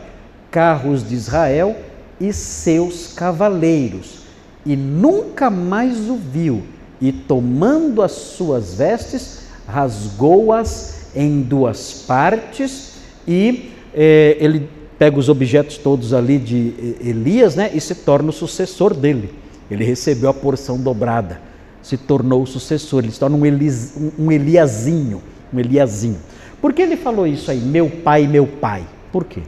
carros 0.50 1.08
de 1.08 1.14
Israel 1.14 1.76
e 2.20 2.32
seus 2.32 3.12
cavaleiros. 3.12 4.22
E 4.66 4.74
nunca 4.74 5.48
mais 5.48 6.10
o 6.10 6.16
viu, 6.16 6.64
e 7.00 7.12
tomando 7.12 8.02
as 8.02 8.10
suas 8.10 8.74
vestes, 8.74 9.46
rasgou-as 9.64 11.12
em 11.14 11.40
duas 11.40 12.02
partes 12.04 12.96
e 13.28 13.70
é, 13.94 14.36
ele 14.40 14.68
pega 14.98 15.18
os 15.18 15.28
objetos 15.28 15.76
todos 15.76 16.12
ali 16.12 16.38
de 16.38 16.96
Elias 17.00 17.56
né, 17.56 17.70
e 17.74 17.80
se 17.80 17.94
torna 17.94 18.30
o 18.30 18.32
sucessor 18.32 18.94
dele. 18.94 19.32
Ele 19.70 19.84
recebeu 19.84 20.28
a 20.28 20.34
porção 20.34 20.78
dobrada, 20.78 21.40
se 21.82 21.96
tornou 21.96 22.42
o 22.42 22.46
sucessor, 22.46 23.02
ele 23.02 23.12
se 23.12 23.18
torna 23.18 23.36
um, 23.36 23.44
Elis, 23.44 23.94
um 24.18 24.30
Eliazinho, 24.30 25.22
um 25.52 25.58
Eliazinho. 25.58 26.18
Por 26.60 26.72
que 26.72 26.82
ele 26.82 26.96
falou 26.96 27.26
isso 27.26 27.50
aí, 27.50 27.58
meu 27.58 27.88
pai, 27.88 28.26
meu 28.26 28.46
pai? 28.46 28.84
Por 29.10 29.24
quê? 29.24 29.40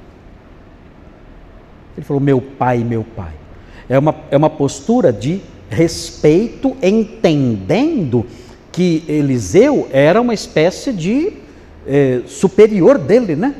Ele 1.97 2.05
falou 2.05 2.21
meu 2.21 2.41
pai, 2.41 2.79
meu 2.79 3.05
pai. 3.05 3.33
É 3.89 3.99
uma, 3.99 4.15
é 4.31 4.37
uma 4.37 4.51
postura 4.51 5.13
de 5.13 5.41
respeito, 5.69 6.77
entendendo 6.83 8.27
que 8.73 9.05
Eliseu 9.07 9.89
era 9.93 10.21
uma 10.21 10.35
espécie 10.35 10.93
de 10.93 11.33
é, 11.87 12.23
superior 12.27 12.99
dele, 12.99 13.37
né? 13.37 13.55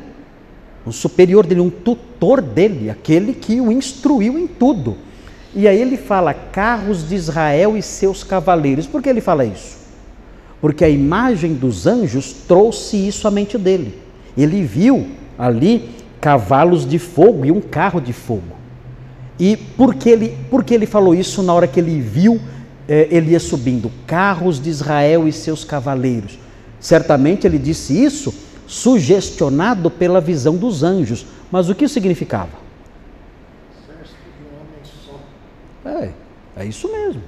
Um 0.85 0.91
superior 0.91 1.45
dele, 1.45 1.61
um 1.61 1.69
tutor 1.69 2.41
dele, 2.41 2.89
aquele 2.89 3.33
que 3.33 3.59
o 3.59 3.71
instruiu 3.71 4.37
em 4.37 4.47
tudo. 4.47 4.97
E 5.53 5.67
aí 5.67 5.81
ele 5.81 5.97
fala 5.97 6.33
carros 6.33 7.07
de 7.07 7.15
Israel 7.15 7.77
e 7.77 7.81
seus 7.81 8.23
cavaleiros. 8.23 8.85
Por 8.85 9.01
que 9.01 9.09
ele 9.09 9.21
fala 9.21 9.45
isso? 9.45 9.77
Porque 10.61 10.83
a 10.83 10.89
imagem 10.89 11.53
dos 11.53 11.87
anjos 11.87 12.33
trouxe 12.47 12.97
isso 13.07 13.27
à 13.27 13.31
mente 13.31 13.57
dele. 13.57 13.97
Ele 14.37 14.63
viu 14.63 15.07
ali 15.37 15.89
cavalos 16.21 16.87
de 16.87 16.99
fogo 16.99 17.45
e 17.45 17.51
um 17.51 17.61
carro 17.61 17.99
de 17.99 18.13
fogo. 18.13 18.55
E 19.39 19.57
por 19.57 19.95
que 19.95 20.09
ele, 20.09 20.37
por 20.49 20.63
que 20.63 20.73
ele 20.73 20.85
falou 20.85 21.15
isso 21.15 21.41
na 21.41 21.53
hora 21.53 21.67
que 21.67 21.79
ele 21.79 21.99
viu 21.99 22.39
é, 22.87 23.07
ele 23.09 23.31
ia 23.31 23.39
subindo, 23.39 23.91
carros 24.05 24.61
de 24.61 24.69
Israel 24.69 25.27
e 25.27 25.31
seus 25.31 25.63
cavaleiros. 25.63 26.37
Certamente 26.79 27.47
ele 27.47 27.57
disse 27.57 28.03
isso 28.03 28.33
sugestionado 28.67 29.89
pela 29.89 30.19
visão 30.21 30.55
dos 30.55 30.83
anjos. 30.83 31.25
Mas 31.51 31.69
o 31.69 31.75
que 31.75 31.87
significava? 31.87 32.65
É, 35.85 36.09
é 36.57 36.65
isso 36.65 36.91
mesmo. 36.91 37.21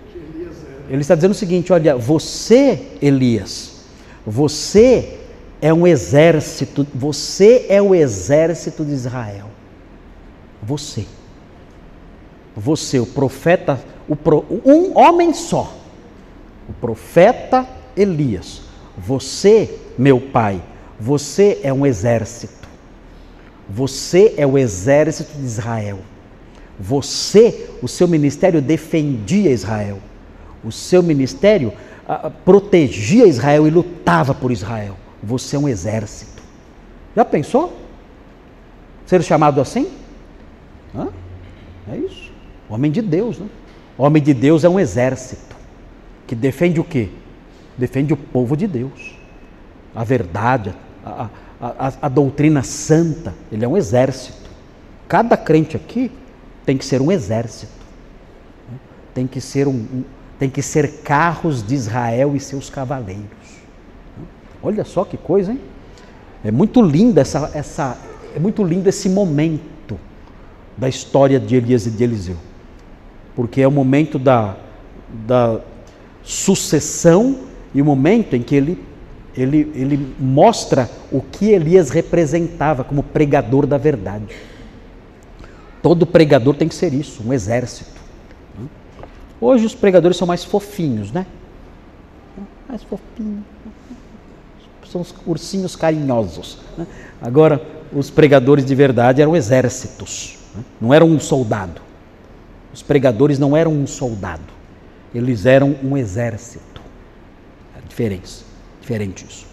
Ele 0.89 1.01
está 1.01 1.15
dizendo 1.15 1.31
o 1.31 1.35
seguinte: 1.35 1.71
olha, 1.71 1.95
você, 1.95 2.93
Elias, 3.01 3.83
você 4.25 5.19
é 5.61 5.73
um 5.73 5.85
exército, 5.85 6.87
você 6.93 7.65
é 7.69 7.81
o 7.81 7.93
exército 7.93 8.83
de 8.83 8.91
Israel. 8.91 9.49
Você. 10.63 11.05
Você, 12.55 12.99
o 12.99 13.05
profeta 13.05 13.79
pro, 14.23 14.43
um 14.65 14.97
homem 14.97 15.33
só, 15.33 15.75
o 16.67 16.73
profeta 16.73 17.67
Elias. 17.95 18.61
Você, 18.97 19.77
meu 19.97 20.19
pai, 20.19 20.61
você 20.99 21.59
é 21.63 21.71
um 21.71 21.85
exército. 21.85 22.67
Você 23.69 24.33
é 24.37 24.47
o 24.47 24.57
exército 24.57 25.37
de 25.37 25.45
Israel. 25.45 25.99
Você, 26.79 27.69
o 27.81 27.87
seu 27.87 28.07
ministério 28.07 28.61
defendia 28.61 29.51
Israel. 29.51 29.99
O 30.63 30.71
seu 30.71 31.03
ministério 31.03 31.73
ah, 32.07 32.29
protegia 32.29 33.27
Israel 33.27 33.67
e 33.67 33.69
lutava 33.69 34.33
por 34.33 34.51
Israel. 34.51 34.95
Você 35.21 35.55
é 35.55 35.59
um 35.59 35.67
exército. 35.67 36.41
Já 37.15 37.25
pensou? 37.25 37.77
Ser 39.05 39.21
chamado 39.23 39.59
assim? 39.59 39.91
Hã? 40.95 41.09
É 41.91 41.97
isso. 41.97 42.31
Homem 42.69 42.91
de 42.91 43.01
Deus, 43.01 43.39
né? 43.39 43.47
Homem 43.97 44.21
de 44.21 44.33
Deus 44.33 44.63
é 44.63 44.69
um 44.69 44.79
exército 44.79 45.55
que 46.27 46.35
defende 46.35 46.79
o 46.79 46.83
quê? 46.83 47.09
Defende 47.77 48.13
o 48.13 48.17
povo 48.17 48.55
de 48.55 48.67
Deus, 48.67 49.15
a 49.95 50.03
verdade, 50.03 50.69
a, 50.69 50.73
a, 51.07 51.29
a, 51.61 51.93
a 52.03 52.09
doutrina 52.09 52.63
santa. 52.63 53.33
Ele 53.51 53.65
é 53.65 53.67
um 53.67 53.77
exército. 53.77 54.49
Cada 55.07 55.37
crente 55.37 55.75
aqui 55.75 56.11
tem 56.65 56.77
que 56.77 56.85
ser 56.85 57.01
um 57.01 57.11
exército. 57.11 57.71
Tem 59.13 59.25
que 59.25 59.41
ser 59.41 59.67
um, 59.67 59.71
um 59.71 60.03
tem 60.39 60.51
que 60.51 60.61
ser 60.61 61.01
carros 61.01 61.65
de 61.65 61.73
Israel 61.73 62.35
e 62.35 62.39
seus 62.39 62.69
cavaleiros. 62.69 63.25
Olha 64.61 64.83
só 64.83 65.03
que 65.03 65.17
coisa, 65.17 65.51
hein? 65.51 65.59
É 66.43 66.51
muito 66.51 66.79
linda 66.79 67.21
essa, 67.21 67.49
essa 67.55 67.97
é 68.35 68.39
muito 68.39 68.63
lindo 68.63 68.87
esse 68.87 69.09
momento 69.09 69.99
da 70.77 70.87
história 70.87 71.39
de 71.39 71.55
Elias 71.55 71.87
e 71.87 71.89
de 71.89 72.03
Eliseu 72.03 72.37
porque 73.37 73.61
é 73.61 73.67
o 73.67 73.71
momento 73.71 74.17
da, 74.17 74.57
da 75.27 75.59
sucessão 76.23 77.41
e 77.71 77.79
o 77.79 77.85
momento 77.85 78.35
em 78.35 78.41
que 78.41 78.55
ele, 78.55 78.83
ele, 79.37 79.71
ele 79.75 80.15
mostra 80.19 80.89
o 81.11 81.21
que 81.21 81.51
Elias 81.51 81.91
representava 81.91 82.83
como 82.83 83.03
pregador 83.03 83.67
da 83.67 83.77
verdade. 83.77 84.35
Todo 85.81 86.05
pregador 86.07 86.55
tem 86.55 86.67
que 86.67 86.75
ser 86.75 86.93
isso, 86.93 87.23
um 87.25 87.31
exército. 87.31 88.01
Hoje 89.39 89.65
os 89.65 89.75
pregadores 89.75 90.17
são 90.17 90.27
mais 90.27 90.43
fofinhos, 90.43 91.11
né? 91.11 91.25
Mais 92.67 92.81
fofinhos. 92.83 93.43
São 94.91 95.01
os 95.01 95.13
ursinhos 95.25 95.75
carinhosos. 95.75 96.57
Né? 96.75 96.87
Agora, 97.21 97.61
os 97.93 98.09
pregadores 98.09 98.65
de 98.65 98.73
verdade 98.73 99.21
eram 99.21 99.35
exércitos, 99.35 100.39
né? 100.55 100.63
não 100.81 100.93
eram 100.93 101.07
um 101.07 101.19
soldado. 101.19 101.81
Os 102.73 102.81
pregadores 102.81 103.37
não 103.37 103.55
eram 103.55 103.71
um 103.71 103.85
soldado, 103.85 104.53
eles 105.13 105.45
eram 105.45 105.75
um 105.83 105.95
exército. 105.95 106.81
É 107.75 107.87
diferente, 107.87 108.43
diferente 108.87 109.25
isso. 109.29 109.45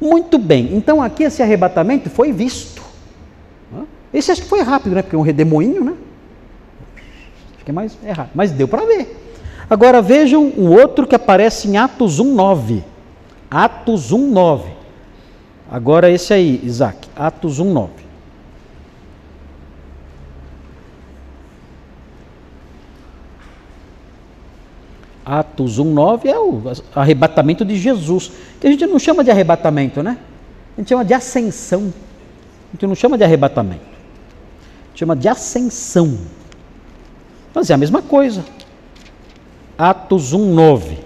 Muito 0.00 0.38
bem, 0.38 0.74
então 0.74 1.02
aqui 1.02 1.24
esse 1.24 1.42
arrebatamento 1.42 2.08
foi 2.08 2.32
visto. 2.32 2.80
Esse 4.12 4.32
acho 4.32 4.42
que 4.42 4.48
foi 4.48 4.62
rápido, 4.62 4.94
né? 4.94 5.02
Porque 5.02 5.14
é 5.14 5.18
um 5.18 5.22
redemoinho, 5.22 5.84
né? 5.84 5.94
Acho 7.54 7.64
que 7.64 7.70
é 7.70 7.74
mais 7.74 7.96
é 8.02 8.10
rápido, 8.10 8.32
mas 8.34 8.50
deu 8.50 8.66
para 8.66 8.84
ver. 8.86 9.16
Agora 9.68 10.02
vejam 10.02 10.46
o 10.56 10.70
outro 10.70 11.06
que 11.06 11.14
aparece 11.14 11.68
em 11.68 11.76
Atos 11.76 12.18
1:9. 12.18 12.82
Atos 13.48 14.10
1:9. 14.10 14.64
Agora 15.70 16.10
esse 16.10 16.32
aí, 16.32 16.60
Isaac, 16.64 17.08
Atos 17.14 17.60
1:9. 17.60 17.90
Atos 25.30 25.78
1,9 25.78 26.24
é 26.24 26.36
o 26.36 26.60
arrebatamento 26.92 27.64
de 27.64 27.76
Jesus, 27.76 28.32
que 28.60 28.66
a 28.66 28.70
gente 28.70 28.84
não 28.84 28.98
chama 28.98 29.22
de 29.22 29.30
arrebatamento, 29.30 30.02
né? 30.02 30.18
A 30.76 30.80
gente 30.80 30.88
chama 30.88 31.04
de 31.04 31.14
ascensão. 31.14 31.94
A 32.68 32.72
gente 32.72 32.84
não 32.88 32.96
chama 32.96 33.16
de 33.16 33.22
arrebatamento. 33.22 33.80
A 33.80 34.88
gente 34.88 34.98
chama 34.98 35.14
de 35.14 35.28
ascensão. 35.28 36.18
Mas 37.54 37.70
é 37.70 37.74
a 37.74 37.76
mesma 37.76 38.02
coisa. 38.02 38.44
Atos 39.78 40.34
1,9. 40.34 40.98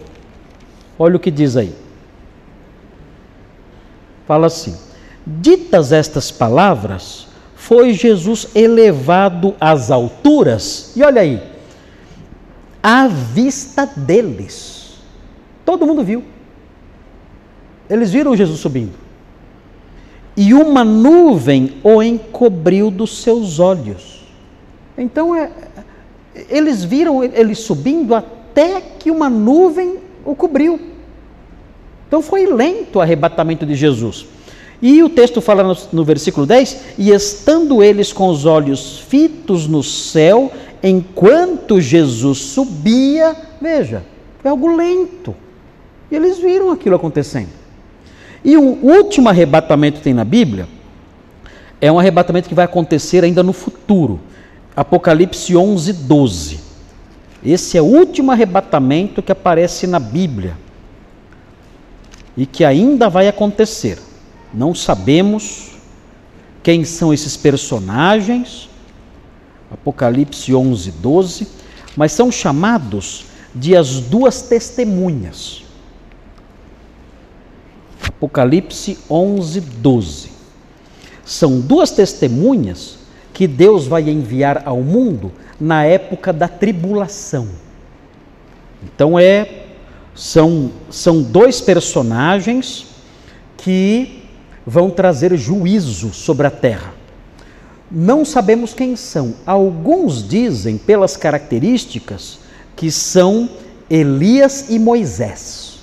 Olha 0.99 1.17
o 1.17 1.21
que 1.21 1.31
diz 1.31 1.55
aí. 1.55 1.75
Fala 4.27 4.47
assim: 4.47 4.75
Ditas 5.27 5.93
estas 5.93 6.31
palavras, 6.31 7.27
foi 7.55 7.93
Jesus 7.93 8.49
elevado 8.55 9.55
às 9.61 9.91
alturas. 9.91 10.93
E 10.97 11.03
olha 11.03 11.21
aí, 11.21 11.54
à 12.85 13.09
vista 13.09 13.87
deles. 13.87 14.99
Todo 15.64 15.87
mundo 15.87 16.05
viu. 16.05 16.23
Eles 17.88 18.12
viram 18.12 18.37
Jesus 18.37 18.61
subindo. 18.61 18.92
E 20.37 20.53
uma 20.53 20.85
nuvem 20.85 21.77
o 21.83 22.03
encobriu 22.03 22.90
dos 22.90 23.23
seus 23.23 23.59
olhos. 23.59 24.27
Então 24.99 25.35
é, 25.35 25.51
eles 26.51 26.85
viram 26.85 27.25
ele 27.25 27.55
subindo 27.55 28.14
até 28.14 28.83
que 28.83 29.11
uma 29.11 29.31
nuvem 29.31 29.97
o 30.23 30.35
cobriu. 30.35 30.79
Então 32.07 32.20
foi 32.20 32.44
lento 32.44 32.97
o 32.97 33.01
arrebatamento 33.01 33.64
de 33.64 33.75
Jesus. 33.75 34.27
E 34.83 35.03
o 35.03 35.09
texto 35.09 35.40
fala 35.40 35.62
no, 35.62 35.77
no, 35.92 36.05
versículo 36.05 36.44
10: 36.44 36.97
E 36.99 37.11
estando 37.11 37.83
eles 37.83 38.12
com 38.12 38.29
os 38.29 38.44
olhos 38.44 38.99
fitos 38.99 39.66
no 39.66 39.83
céu, 39.83 40.53
enquanto 40.88 41.81
Jesus 41.81 42.38
subia, 42.38 43.35
veja, 43.61 44.05
foi 44.40 44.51
algo 44.51 44.77
lento. 44.77 45.35
E 46.11 46.14
eles 46.14 46.38
viram 46.38 46.70
aquilo 46.70 46.97
acontecendo. 46.97 47.49
E 48.44 48.57
o 48.59 48.62
último 48.62 49.31
arrebatamento 49.31 49.99
que 49.99 50.05
tem 50.05 50.12
na 50.12 50.25
Bíblia 50.25 50.68
é 51.81 51.90
um 51.90 51.99
arrebatamento 51.99 52.49
que 52.49 52.55
vai 52.55 52.66
acontecer 52.66 53.25
ainda 53.25 53.42
no 53.42 53.55
futuro. 53.55 54.20
Apocalipse 54.77 55.57
11, 55.57 55.92
12. 55.92 56.61
Esse 57.42 57.79
é 57.79 57.83
o 57.83 57.87
último 57.87 58.31
arrebatamento 58.31 59.23
que 59.23 59.33
aparece 59.33 59.87
na 59.87 59.99
Bíblia 59.99 60.57
e 62.37 62.44
que 62.44 62.64
ainda 62.64 63.09
vai 63.09 63.29
acontecer. 63.29 63.99
Não 64.53 64.75
sabemos 64.75 65.73
quem 66.62 66.85
são 66.85 67.12
esses 67.12 67.37
personagens, 67.37 68.68
Apocalipse 69.75 70.55
11, 70.55 70.93
12, 70.93 71.49
mas 71.97 72.13
são 72.13 72.31
chamados 72.31 73.27
de 73.55 73.77
as 73.77 74.01
duas 74.01 74.43
testemunhas. 74.43 75.65
Apocalipse 78.07 78.99
11, 79.11 79.61
12. 79.61 80.31
São 81.25 81.61
duas 81.61 81.91
testemunhas 81.91 82.99
que 83.33 83.49
Deus 83.49 83.87
vai 83.87 84.09
enviar 84.09 84.63
ao 84.65 84.81
mundo 84.81 85.33
na 85.61 85.85
época 85.85 86.33
da 86.33 86.47
tribulação. 86.47 87.49
Então 88.83 89.19
é 89.19 89.65
são, 90.15 90.71
são 90.89 91.21
dois 91.21 91.61
personagens 91.61 92.87
que 93.57 94.23
vão 94.65 94.89
trazer 94.89 95.37
juízo 95.37 96.15
sobre 96.15 96.47
a 96.47 96.51
terra. 96.51 96.94
Não 97.90 98.25
sabemos 98.25 98.73
quem 98.73 98.97
são. 98.97 99.35
Alguns 99.47 100.27
dizem, 100.27 100.79
pelas 100.79 101.16
características, 101.16 102.38
que 102.75 102.90
são 102.90 103.49
Elias 103.88 104.66
e 104.68 104.79
Moisés. 104.79 105.79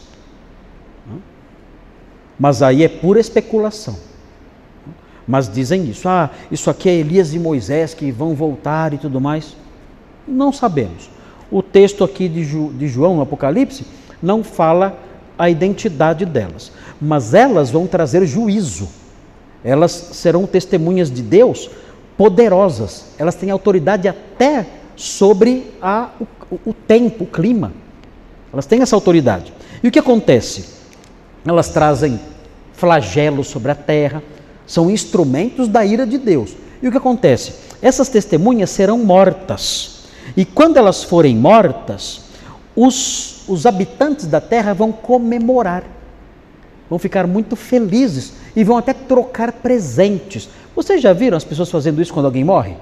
Mas 2.39 2.63
aí 2.63 2.83
é 2.83 2.89
pura 2.89 3.19
especulação. 3.19 3.95
Mas 5.27 5.47
dizem 5.47 5.89
isso. 5.89 6.09
Ah, 6.09 6.31
isso 6.51 6.69
aqui 6.69 6.89
é 6.89 6.93
Elias 6.95 7.33
e 7.33 7.39
Moisés 7.39 7.93
que 7.93 8.11
vão 8.11 8.33
voltar 8.33 8.93
e 8.93 8.97
tudo 8.97 9.21
mais. 9.21 9.55
Não 10.27 10.51
sabemos. 10.51 11.09
O 11.51 11.61
texto 11.61 12.03
aqui 12.03 12.27
de, 12.27 12.43
de 12.43 12.87
João, 12.87 13.15
no 13.15 13.21
Apocalipse, 13.21 13.85
não 14.21 14.43
fala 14.43 14.97
a 15.37 15.49
identidade 15.49 16.25
delas. 16.25 16.71
Mas 16.99 17.33
elas 17.33 17.69
vão 17.69 17.85
trazer 17.85 18.25
juízo. 18.25 18.89
Elas 19.63 19.91
serão 19.91 20.47
testemunhas 20.47 21.11
de 21.11 21.21
Deus 21.21 21.69
poderosas. 22.21 23.05
Elas 23.17 23.33
têm 23.33 23.49
autoridade 23.49 24.07
até 24.07 24.67
sobre 24.95 25.73
a, 25.81 26.11
o, 26.51 26.59
o 26.67 26.71
tempo, 26.71 27.23
o 27.23 27.27
clima. 27.27 27.73
Elas 28.53 28.67
têm 28.67 28.83
essa 28.83 28.95
autoridade. 28.95 29.51
E 29.81 29.87
o 29.87 29.91
que 29.91 29.97
acontece? 29.97 30.65
Elas 31.43 31.69
trazem 31.69 32.19
flagelos 32.73 33.47
sobre 33.47 33.71
a 33.71 33.75
terra, 33.75 34.21
são 34.67 34.91
instrumentos 34.91 35.67
da 35.67 35.83
ira 35.83 36.05
de 36.05 36.19
Deus. 36.19 36.55
E 36.79 36.87
o 36.87 36.91
que 36.91 36.97
acontece? 36.99 37.53
Essas 37.81 38.07
testemunhas 38.07 38.69
serão 38.69 38.99
mortas. 38.99 40.03
E 40.37 40.45
quando 40.45 40.77
elas 40.77 41.03
forem 41.03 41.35
mortas, 41.35 42.21
os, 42.75 43.49
os 43.49 43.65
habitantes 43.65 44.27
da 44.27 44.39
terra 44.39 44.75
vão 44.75 44.91
comemorar, 44.91 45.83
vão 46.87 46.99
ficar 46.99 47.25
muito 47.25 47.55
felizes 47.55 48.33
e 48.55 48.63
vão 48.63 48.77
até 48.77 48.93
trocar 48.93 49.51
presentes. 49.53 50.47
Vocês 50.75 51.01
já 51.01 51.13
viram 51.13 51.37
as 51.37 51.43
pessoas 51.43 51.69
fazendo 51.69 52.01
isso 52.01 52.13
quando 52.13 52.25
alguém 52.25 52.43
morre? 52.43 52.75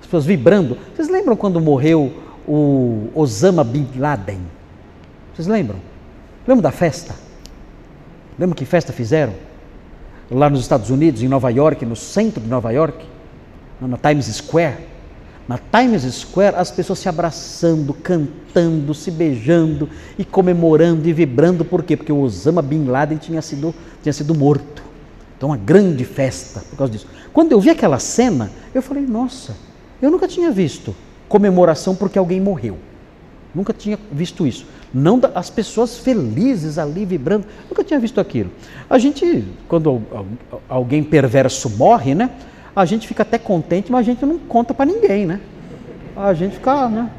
As 0.00 0.06
pessoas 0.06 0.26
vibrando. 0.26 0.76
Vocês 0.94 1.08
lembram 1.08 1.36
quando 1.36 1.60
morreu 1.60 2.12
o 2.46 3.08
Osama 3.14 3.64
Bin 3.64 3.88
Laden? 3.96 4.40
Vocês 5.34 5.48
lembram? 5.48 5.78
Lembram 6.46 6.62
da 6.62 6.70
festa? 6.70 7.14
Lembram 8.38 8.54
que 8.54 8.64
festa 8.64 8.92
fizeram? 8.92 9.32
Lá 10.30 10.50
nos 10.50 10.60
Estados 10.60 10.90
Unidos, 10.90 11.22
em 11.22 11.28
Nova 11.28 11.50
York, 11.50 11.84
no 11.86 11.96
centro 11.96 12.40
de 12.40 12.48
Nova 12.48 12.70
York, 12.70 13.04
na 13.80 13.96
Times 13.96 14.26
Square. 14.26 14.76
Na 15.48 15.58
Times 15.58 16.02
Square, 16.02 16.56
as 16.56 16.70
pessoas 16.70 16.98
se 16.98 17.08
abraçando, 17.08 17.92
cantando, 17.94 18.94
se 18.94 19.10
beijando 19.10 19.88
e 20.18 20.24
comemorando 20.24 21.08
e 21.08 21.12
vibrando. 21.12 21.64
Por 21.64 21.82
quê? 21.82 21.96
Porque 21.96 22.12
o 22.12 22.20
Osama 22.20 22.62
Bin 22.62 22.84
Laden 22.84 23.18
tinha 23.18 23.42
sido, 23.42 23.74
tinha 24.02 24.12
sido 24.12 24.34
morto. 24.34 24.83
Então, 25.44 25.50
uma 25.50 25.58
grande 25.58 26.06
festa 26.06 26.60
por 26.70 26.78
causa 26.78 26.92
disso. 26.94 27.06
Quando 27.30 27.52
eu 27.52 27.60
vi 27.60 27.68
aquela 27.68 27.98
cena, 27.98 28.50
eu 28.74 28.80
falei: 28.80 29.04
nossa, 29.04 29.54
eu 30.00 30.10
nunca 30.10 30.26
tinha 30.26 30.50
visto 30.50 30.96
comemoração 31.28 31.94
porque 31.94 32.18
alguém 32.18 32.40
morreu. 32.40 32.78
Nunca 33.54 33.74
tinha 33.74 33.98
visto 34.10 34.46
isso. 34.46 34.66
Não 34.92 35.20
as 35.34 35.50
pessoas 35.50 35.98
felizes 35.98 36.78
ali 36.78 37.04
vibrando. 37.04 37.46
Nunca 37.68 37.84
tinha 37.84 38.00
visto 38.00 38.22
aquilo. 38.22 38.50
A 38.88 38.96
gente, 38.96 39.44
quando 39.68 40.00
alguém 40.66 41.04
perverso 41.04 41.68
morre, 41.68 42.14
né? 42.14 42.30
A 42.74 42.86
gente 42.86 43.06
fica 43.06 43.22
até 43.22 43.36
contente, 43.36 43.92
mas 43.92 44.00
a 44.00 44.02
gente 44.02 44.24
não 44.24 44.38
conta 44.38 44.72
para 44.72 44.86
ninguém, 44.86 45.26
né? 45.26 45.40
A 46.16 46.32
gente 46.32 46.54
fica, 46.54 46.88
né? 46.88 47.10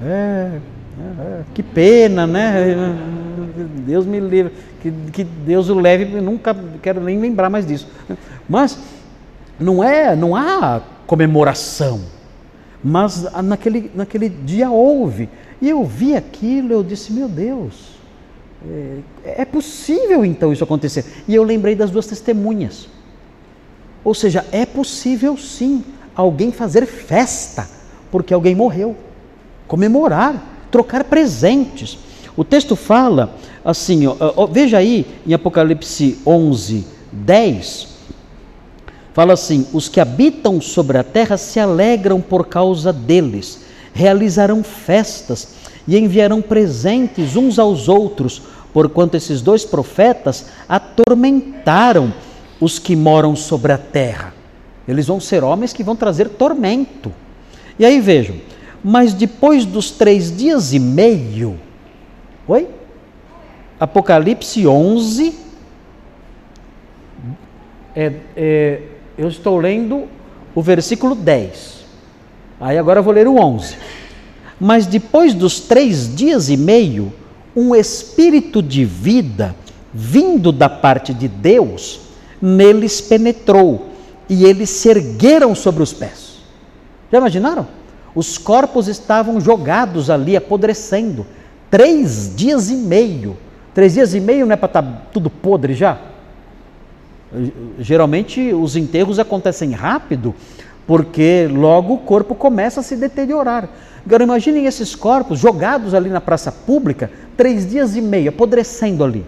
É, 0.00 0.06
é, 0.08 1.22
é, 1.22 1.42
que 1.52 1.62
pena, 1.62 2.26
né? 2.26 2.96
Deus 3.56 4.06
me 4.06 4.20
livre, 4.20 4.52
que, 4.80 4.92
que 5.12 5.24
Deus 5.24 5.68
o 5.68 5.78
leve, 5.78 6.04
nunca 6.20 6.56
quero 6.82 7.00
nem 7.00 7.18
lembrar 7.18 7.48
mais 7.48 7.66
disso. 7.66 7.88
Mas 8.48 8.78
não 9.58 9.82
é, 9.82 10.16
não 10.16 10.34
há 10.34 10.82
comemoração, 11.06 12.00
mas 12.82 13.22
naquele, 13.42 13.90
naquele 13.94 14.28
dia 14.28 14.70
houve. 14.70 15.28
E 15.60 15.68
eu 15.68 15.84
vi 15.84 16.16
aquilo, 16.16 16.72
eu 16.72 16.82
disse, 16.82 17.12
meu 17.12 17.28
Deus, 17.28 17.94
é, 18.68 18.98
é 19.42 19.44
possível 19.44 20.24
então 20.24 20.52
isso 20.52 20.64
acontecer. 20.64 21.04
E 21.28 21.34
eu 21.34 21.42
lembrei 21.42 21.74
das 21.74 21.90
duas 21.90 22.06
testemunhas. 22.06 22.88
Ou 24.02 24.14
seja, 24.14 24.44
é 24.52 24.66
possível 24.66 25.36
sim 25.36 25.82
alguém 26.14 26.52
fazer 26.52 26.84
festa 26.86 27.68
porque 28.10 28.32
alguém 28.32 28.54
morreu, 28.54 28.94
comemorar, 29.66 30.40
trocar 30.70 31.02
presentes. 31.02 31.98
O 32.36 32.42
texto 32.44 32.74
fala 32.74 33.36
assim, 33.64 34.06
ó, 34.06 34.16
ó, 34.18 34.46
veja 34.46 34.78
aí 34.78 35.06
em 35.26 35.34
Apocalipse 35.34 36.18
11, 36.26 36.84
10, 37.12 37.88
fala 39.12 39.34
assim: 39.34 39.66
os 39.72 39.88
que 39.88 40.00
habitam 40.00 40.60
sobre 40.60 40.98
a 40.98 41.04
terra 41.04 41.36
se 41.36 41.60
alegram 41.60 42.20
por 42.20 42.46
causa 42.46 42.92
deles 42.92 43.64
realizarão 43.94 44.64
festas 44.64 45.54
e 45.86 45.96
enviarão 45.96 46.42
presentes 46.42 47.36
uns 47.36 47.58
aos 47.58 47.88
outros, 47.88 48.42
porquanto 48.72 49.16
esses 49.16 49.40
dois 49.40 49.64
profetas 49.64 50.46
atormentaram 50.68 52.12
os 52.60 52.78
que 52.78 52.96
moram 52.96 53.36
sobre 53.36 53.72
a 53.72 53.78
terra. 53.78 54.34
Eles 54.86 55.06
vão 55.06 55.20
ser 55.20 55.44
homens 55.44 55.72
que 55.72 55.84
vão 55.84 55.94
trazer 55.94 56.28
tormento. 56.30 57.12
E 57.78 57.84
aí 57.84 58.00
vejam, 58.00 58.36
mas 58.82 59.14
depois 59.14 59.64
dos 59.64 59.90
três 59.90 60.36
dias 60.36 60.72
e 60.72 60.78
meio, 60.78 61.58
oi? 62.46 62.68
Apocalipse 63.78 64.66
11, 64.66 65.34
é, 67.94 68.12
é, 68.36 68.82
eu 69.16 69.28
estou 69.28 69.58
lendo 69.58 70.04
o 70.54 70.62
versículo 70.62 71.14
10. 71.14 71.84
Aí 72.60 72.78
agora 72.78 73.00
eu 73.00 73.04
vou 73.04 73.12
ler 73.12 73.26
o 73.26 73.36
11. 73.36 73.76
Mas 74.60 74.86
depois 74.86 75.34
dos 75.34 75.60
três 75.60 76.14
dias 76.14 76.48
e 76.48 76.56
meio, 76.56 77.12
um 77.54 77.74
espírito 77.74 78.62
de 78.62 78.84
vida, 78.84 79.54
vindo 79.92 80.50
da 80.50 80.68
parte 80.68 81.12
de 81.12 81.28
Deus, 81.28 82.00
neles 82.40 83.00
penetrou 83.00 83.88
e 84.28 84.44
eles 84.44 84.70
se 84.70 84.88
ergueram 84.88 85.54
sobre 85.54 85.82
os 85.82 85.92
pés. 85.92 86.38
Já 87.10 87.18
imaginaram? 87.18 87.66
Os 88.14 88.38
corpos 88.38 88.88
estavam 88.88 89.40
jogados 89.40 90.08
ali, 90.08 90.36
apodrecendo. 90.36 91.26
Três 91.70 92.34
dias 92.34 92.70
e 92.70 92.74
meio. 92.74 93.36
Três 93.74 93.94
dias 93.94 94.14
e 94.14 94.20
meio 94.20 94.46
não 94.46 94.52
é 94.52 94.56
para 94.56 94.66
estar 94.66 94.82
tá 94.82 95.02
tudo 95.12 95.28
podre 95.28 95.74
já? 95.74 95.98
Geralmente 97.78 98.52
os 98.52 98.76
enterros 98.76 99.18
acontecem 99.18 99.72
rápido, 99.72 100.34
porque 100.86 101.48
logo 101.50 101.94
o 101.94 101.98
corpo 101.98 102.34
começa 102.34 102.80
a 102.80 102.82
se 102.82 102.96
deteriorar. 102.96 103.68
Agora 104.06 104.22
imaginem 104.22 104.66
esses 104.66 104.94
corpos 104.94 105.38
jogados 105.38 105.94
ali 105.94 106.10
na 106.10 106.20
praça 106.20 106.52
pública, 106.52 107.10
três 107.36 107.68
dias 107.68 107.96
e 107.96 108.00
meio, 108.00 108.28
apodrecendo 108.28 109.02
ali. 109.02 109.24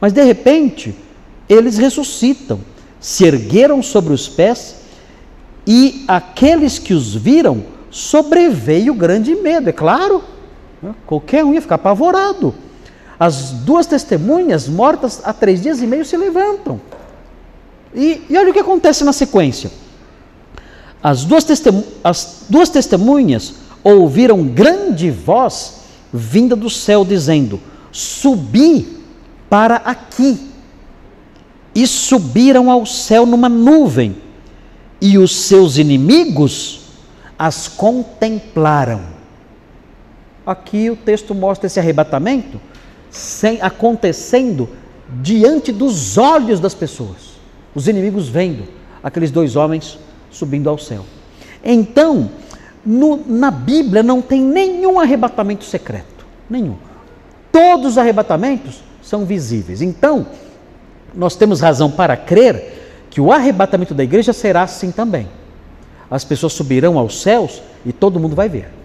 Mas 0.00 0.12
de 0.12 0.22
repente, 0.22 0.94
eles 1.48 1.78
ressuscitam, 1.78 2.60
se 3.00 3.24
ergueram 3.24 3.82
sobre 3.82 4.12
os 4.12 4.28
pés, 4.28 4.76
e 5.66 6.04
aqueles 6.06 6.78
que 6.78 6.92
os 6.92 7.14
viram 7.14 7.64
sobreveio 7.90 8.94
grande 8.94 9.34
medo, 9.34 9.68
é 9.68 9.72
claro. 9.72 10.22
Qualquer 11.06 11.44
um 11.44 11.54
ia 11.54 11.60
ficar 11.60 11.76
apavorado. 11.76 12.54
As 13.18 13.50
duas 13.50 13.86
testemunhas, 13.86 14.68
mortas 14.68 15.20
há 15.24 15.32
três 15.32 15.62
dias 15.62 15.80
e 15.80 15.86
meio, 15.86 16.04
se 16.04 16.16
levantam. 16.16 16.80
E, 17.94 18.22
e 18.28 18.36
olha 18.36 18.50
o 18.50 18.52
que 18.52 18.58
acontece 18.58 19.04
na 19.04 19.12
sequência. 19.12 19.70
As 21.02 21.24
duas, 21.24 21.46
as 22.02 22.44
duas 22.48 22.68
testemunhas 22.68 23.54
ouviram 23.84 24.44
grande 24.44 25.10
voz 25.10 25.82
vinda 26.12 26.56
do 26.56 26.70
céu, 26.70 27.04
dizendo: 27.04 27.60
Subi 27.90 29.02
para 29.48 29.76
aqui. 29.76 30.50
E 31.74 31.86
subiram 31.86 32.70
ao 32.70 32.84
céu 32.84 33.24
numa 33.24 33.48
nuvem, 33.48 34.16
e 35.00 35.16
os 35.16 35.34
seus 35.34 35.78
inimigos 35.78 36.80
as 37.38 37.66
contemplaram. 37.66 39.21
Aqui 40.46 40.90
o 40.90 40.96
texto 40.96 41.34
mostra 41.34 41.66
esse 41.66 41.78
arrebatamento 41.78 42.60
sem, 43.10 43.60
acontecendo 43.60 44.68
diante 45.20 45.70
dos 45.70 46.18
olhos 46.18 46.58
das 46.58 46.74
pessoas. 46.74 47.32
Os 47.74 47.86
inimigos 47.88 48.28
vendo 48.28 48.64
aqueles 49.02 49.30
dois 49.30 49.56
homens 49.56 49.98
subindo 50.30 50.68
ao 50.68 50.78
céu. 50.78 51.04
Então, 51.64 52.30
no, 52.84 53.20
na 53.26 53.50
Bíblia 53.50 54.02
não 54.02 54.20
tem 54.20 54.40
nenhum 54.42 54.98
arrebatamento 54.98 55.64
secreto, 55.64 56.26
nenhum. 56.48 56.76
Todos 57.52 57.92
os 57.92 57.98
arrebatamentos 57.98 58.82
são 59.02 59.24
visíveis. 59.24 59.82
Então, 59.82 60.26
nós 61.14 61.36
temos 61.36 61.60
razão 61.60 61.90
para 61.90 62.16
crer 62.16 63.06
que 63.10 63.20
o 63.20 63.30
arrebatamento 63.30 63.94
da 63.94 64.02
igreja 64.02 64.32
será 64.32 64.62
assim 64.62 64.90
também. 64.90 65.28
As 66.10 66.24
pessoas 66.24 66.54
subirão 66.54 66.98
aos 66.98 67.20
céus 67.20 67.62
e 67.84 67.92
todo 67.92 68.18
mundo 68.18 68.34
vai 68.34 68.48
ver. 68.48 68.81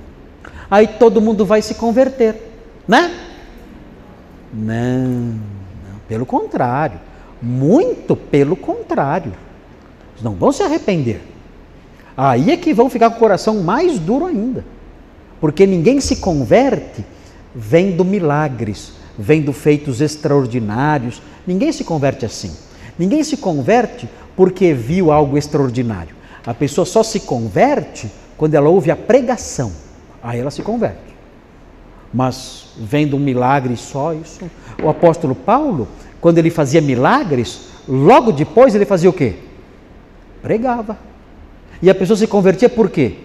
Aí 0.69 0.87
todo 0.87 1.21
mundo 1.21 1.45
vai 1.45 1.61
se 1.61 1.75
converter, 1.75 2.35
né? 2.87 3.11
Não, 4.53 5.07
não 5.07 5.99
pelo 6.07 6.25
contrário, 6.25 6.99
muito 7.41 8.15
pelo 8.15 8.55
contrário. 8.55 9.33
Não 10.21 10.33
vão 10.33 10.51
se 10.51 10.63
arrepender. 10.63 11.21
Aí 12.15 12.51
é 12.51 12.57
que 12.57 12.73
vão 12.73 12.89
ficar 12.89 13.09
com 13.11 13.17
o 13.17 13.19
coração 13.19 13.61
mais 13.61 13.99
duro 13.99 14.25
ainda. 14.25 14.65
Porque 15.39 15.67
ninguém 15.67 16.01
se 16.01 16.15
converte 16.17 17.05
vendo 17.53 18.03
milagres, 18.03 18.93
vendo 19.17 19.53
feitos 19.53 20.01
extraordinários. 20.01 21.21
Ninguém 21.45 21.71
se 21.71 21.83
converte 21.83 22.25
assim. 22.25 22.51
Ninguém 22.97 23.23
se 23.23 23.37
converte 23.37 24.09
porque 24.35 24.73
viu 24.73 25.11
algo 25.11 25.37
extraordinário. 25.37 26.15
A 26.45 26.53
pessoa 26.53 26.85
só 26.85 27.03
se 27.03 27.19
converte 27.19 28.09
quando 28.35 28.55
ela 28.55 28.69
ouve 28.69 28.89
a 28.89 28.95
pregação. 28.95 29.71
Aí 30.27 30.41
ela 30.41 30.51
se 30.51 30.61
converte. 30.61 31.15
Mas 32.13 32.73
vendo 32.77 33.15
um 33.15 33.19
milagre 33.19 33.77
só, 33.77 34.11
isso. 34.11 34.41
O 34.83 34.89
apóstolo 34.89 35.33
Paulo, 35.33 35.87
quando 36.19 36.37
ele 36.37 36.49
fazia 36.49 36.81
milagres, 36.81 37.69
logo 37.87 38.33
depois 38.33 38.75
ele 38.75 38.83
fazia 38.83 39.09
o 39.09 39.13
quê? 39.13 39.35
Pregava. 40.41 40.97
E 41.81 41.89
a 41.89 41.95
pessoa 41.95 42.17
se 42.17 42.27
convertia 42.27 42.67
por 42.67 42.89
quê? 42.89 43.15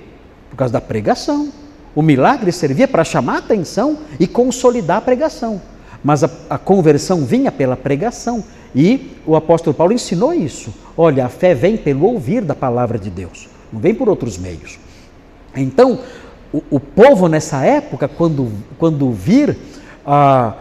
Por 0.49 0.57
causa 0.57 0.75
da 0.75 0.81
pregação. 0.81 1.53
O 1.93 2.03
milagre 2.03 2.53
servia 2.53 2.87
para 2.87 3.03
chamar 3.03 3.35
a 3.35 3.39
atenção 3.39 3.99
e 4.21 4.29
consolidar 4.29 4.99
a 4.99 5.01
pregação. 5.01 5.61
Mas 6.05 6.23
a, 6.23 6.31
a, 6.49 6.57
conversão 6.57 7.25
vinha 7.25 7.51
pela 7.51 7.77
pregação. 7.77 8.45
E 8.73 9.11
o 9.27 9.35
apóstolo 9.35 9.75
Paulo 9.75 9.93
ensinou 9.93 10.33
isso. 10.33 10.73
Olha, 10.97 11.27
a 11.27 11.29
fé 11.29 11.53
vem 11.53 11.77
pelo 11.77 12.07
ouvir 12.07 12.43
da 12.43 12.55
palavra 12.55 12.97
de 12.97 13.11
Deus, 13.11 13.49
não 13.73 13.81
vem 13.81 13.93
por 13.93 14.09
outros 14.09 14.39
meios. 14.39 14.79
Então, 15.55 15.99
o, 16.53 16.79
povo 16.79 17.29
nessa 17.29 17.65
época, 17.65 18.07
quando, 18.07 18.53
quando 18.79 19.11
vir 19.11 19.57
ah, 20.05 20.55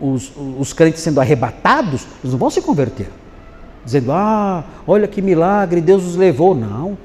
os, 0.00 0.32
os 0.58 0.72
crentes 0.72 1.02
sendo 1.02 1.20
arrebatados, 1.20 2.06
eles 2.22 2.32
não 2.32 2.38
vão 2.38 2.50
se 2.50 2.62
converter. 2.62 3.10
Dizendo, 3.84 4.12
ah, 4.12 4.64
olha 4.86 5.08
que 5.08 5.20
milagre, 5.20 5.80
Deus 5.80 6.04
os 6.04 6.14
levou. 6.14 6.54
Não, 6.54 6.96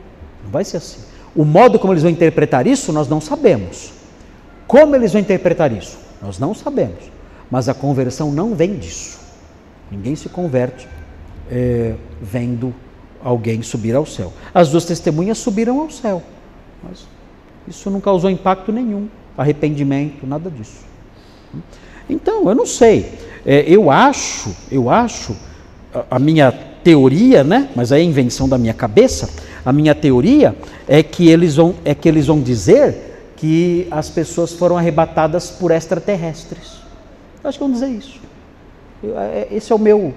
não 0.44 0.52
vai 0.52 0.64
ser 0.64 0.78
assim. 0.78 1.02
O 1.36 1.44
modo 1.44 1.80
como 1.80 1.94
eles 1.94 2.04
vão 2.04 2.12
interpretar 2.12 2.68
isso, 2.68 2.94
nós 2.94 3.08
não 3.08 3.20
sabemos. 3.20 3.92
Como 4.68 4.96
eles 4.96 5.14
vão 5.14 5.22
interpretar 5.22 5.72
isso? 5.72 5.98
Nós 6.22 6.38
não 6.38 6.54
sabemos. 6.54 7.12
Mas 7.50 7.68
a 7.68 7.74
conversão 7.74 8.32
não 8.32 8.54
vem 8.54 8.76
disso. 8.76 9.20
Ninguém 9.90 10.16
se 10.16 10.30
converte 10.30 10.88
é, 11.50 11.96
vendo 12.22 12.74
alguém 13.24 13.64
subir 13.64 13.96
ao 13.96 14.06
céu. 14.06 14.32
As 14.54 14.70
duas 14.70 14.86
testemunhas 14.86 15.40
subiram 15.40 15.80
ao 15.80 15.90
céu. 15.90 16.22
Mas 16.84 17.08
isso 17.68 17.90
não 17.90 18.00
causou 18.00 18.30
impacto 18.30 18.72
nenhum, 18.72 19.08
arrependimento, 19.38 20.26
nada 20.26 20.50
disso. 20.50 20.86
Então, 22.10 22.48
eu 22.48 22.56
não 22.56 22.66
sei. 22.66 23.12
É, 23.46 23.66
eu 23.68 23.92
acho, 23.92 24.56
eu 24.72 24.90
acho, 24.90 25.36
a, 25.94 26.16
a 26.16 26.20
minha 26.20 26.52
teoria, 26.52 27.44
né? 27.44 27.70
Mas 27.76 27.92
é 27.92 27.96
a 27.96 28.02
invenção 28.02 28.48
da 28.48 28.58
minha 28.58 28.74
cabeça 28.74 29.30
a 29.68 29.74
minha 29.74 29.94
teoria 29.94 30.56
é 30.88 31.04
que 31.04 31.28
eles 31.28 31.58
vão, 31.58 31.76
é 31.84 31.94
que 31.94 32.08
eles 32.08 32.28
vão 32.28 32.40
dizer 32.40 33.34
que 33.36 33.86
as 33.92 34.10
pessoas 34.10 34.54
foram 34.54 34.78
arrebatadas 34.78 35.52
por 35.52 35.72
extraterrestres. 35.72 36.78
Eu 37.44 37.50
acho 37.50 37.58
que 37.58 37.66
vão 37.66 37.74
dizer 37.74 37.90
isso. 37.90 38.18
Eu, 39.04 39.20
é, 39.20 39.46
esse 39.52 39.74
é 39.74 39.76
o 39.76 39.78
meu, 39.78 40.14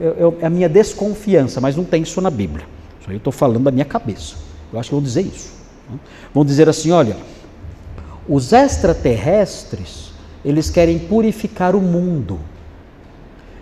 é, 0.00 0.40
é 0.40 0.46
a 0.46 0.48
minha 0.48 0.70
desconfiança, 0.70 1.60
mas 1.60 1.76
não 1.76 1.84
tem 1.84 2.02
isso 2.02 2.18
na 2.22 2.30
Bíblia. 2.30 2.64
Isso 2.98 3.10
aí 3.10 3.16
eu 3.16 3.18
estou 3.18 3.30
falando 3.30 3.64
da 3.64 3.70
minha 3.70 3.84
cabeça. 3.84 4.36
Eu 4.72 4.80
acho 4.80 4.88
que 4.88 4.94
vão 4.94 5.04
dizer 5.04 5.20
isso. 5.20 5.57
Vão 6.34 6.44
dizer 6.44 6.68
assim: 6.68 6.90
olha, 6.90 7.16
os 8.28 8.52
extraterrestres 8.52 10.08
eles 10.44 10.70
querem 10.70 10.98
purificar 10.98 11.74
o 11.74 11.80
mundo. 11.80 12.38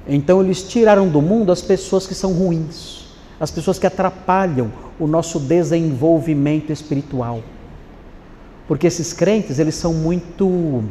Então 0.06 0.42
eles 0.42 0.62
tiraram 0.62 1.08
do 1.08 1.20
mundo 1.20 1.50
as 1.50 1.60
pessoas 1.60 2.06
que 2.06 2.14
são 2.14 2.32
ruins, 2.32 3.06
as 3.40 3.50
pessoas 3.50 3.78
que 3.78 3.86
atrapalham 3.86 4.70
o 4.98 5.06
nosso 5.06 5.40
desenvolvimento 5.40 6.72
espiritual. 6.72 7.42
Porque 8.68 8.86
esses 8.86 9.12
crentes, 9.12 9.58
eles 9.58 9.74
são 9.74 9.92
muito 9.92 10.84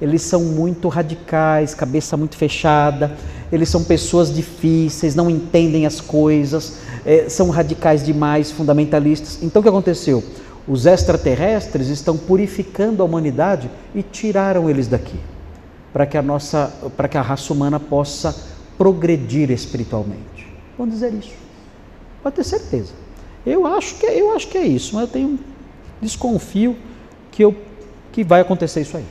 eles 0.00 0.22
são 0.22 0.42
muito 0.42 0.88
radicais, 0.88 1.74
cabeça 1.74 2.16
muito 2.16 2.36
fechada, 2.36 3.16
eles 3.52 3.68
são 3.68 3.84
pessoas 3.84 4.34
difíceis, 4.34 5.14
não 5.14 5.30
entendem 5.30 5.86
as 5.86 6.00
coisas, 6.00 6.78
é, 7.06 7.28
são 7.28 7.50
radicais 7.50 8.04
demais, 8.04 8.50
fundamentalistas. 8.50 9.38
Então 9.40 9.60
o 9.60 9.62
que 9.62 9.68
aconteceu? 9.68 10.24
Os 10.66 10.86
extraterrestres 10.86 11.88
estão 11.88 12.16
purificando 12.16 13.02
a 13.02 13.04
humanidade 13.04 13.70
e 13.94 14.02
tiraram 14.02 14.70
eles 14.70 14.86
daqui, 14.86 15.18
para 15.92 16.06
que 16.06 16.16
a 16.16 16.22
nossa, 16.22 16.72
para 16.96 17.08
que 17.08 17.18
a 17.18 17.22
raça 17.22 17.52
humana 17.52 17.80
possa 17.80 18.34
progredir 18.78 19.50
espiritualmente. 19.50 20.46
Vamos 20.78 20.94
dizer 20.94 21.12
isso. 21.14 21.34
Pode 22.22 22.36
ter 22.36 22.44
certeza. 22.44 22.92
Eu 23.44 23.66
acho 23.66 23.96
que, 23.96 24.06
eu 24.06 24.34
acho 24.34 24.48
que 24.48 24.56
é 24.56 24.64
isso, 24.64 24.94
mas 24.94 25.02
eu 25.02 25.08
tenho 25.08 25.38
desconfio 26.00 26.76
que, 27.30 27.42
eu, 27.42 27.54
que 28.12 28.22
vai 28.22 28.40
acontecer 28.40 28.80
isso 28.80 28.96
aí. 28.96 29.04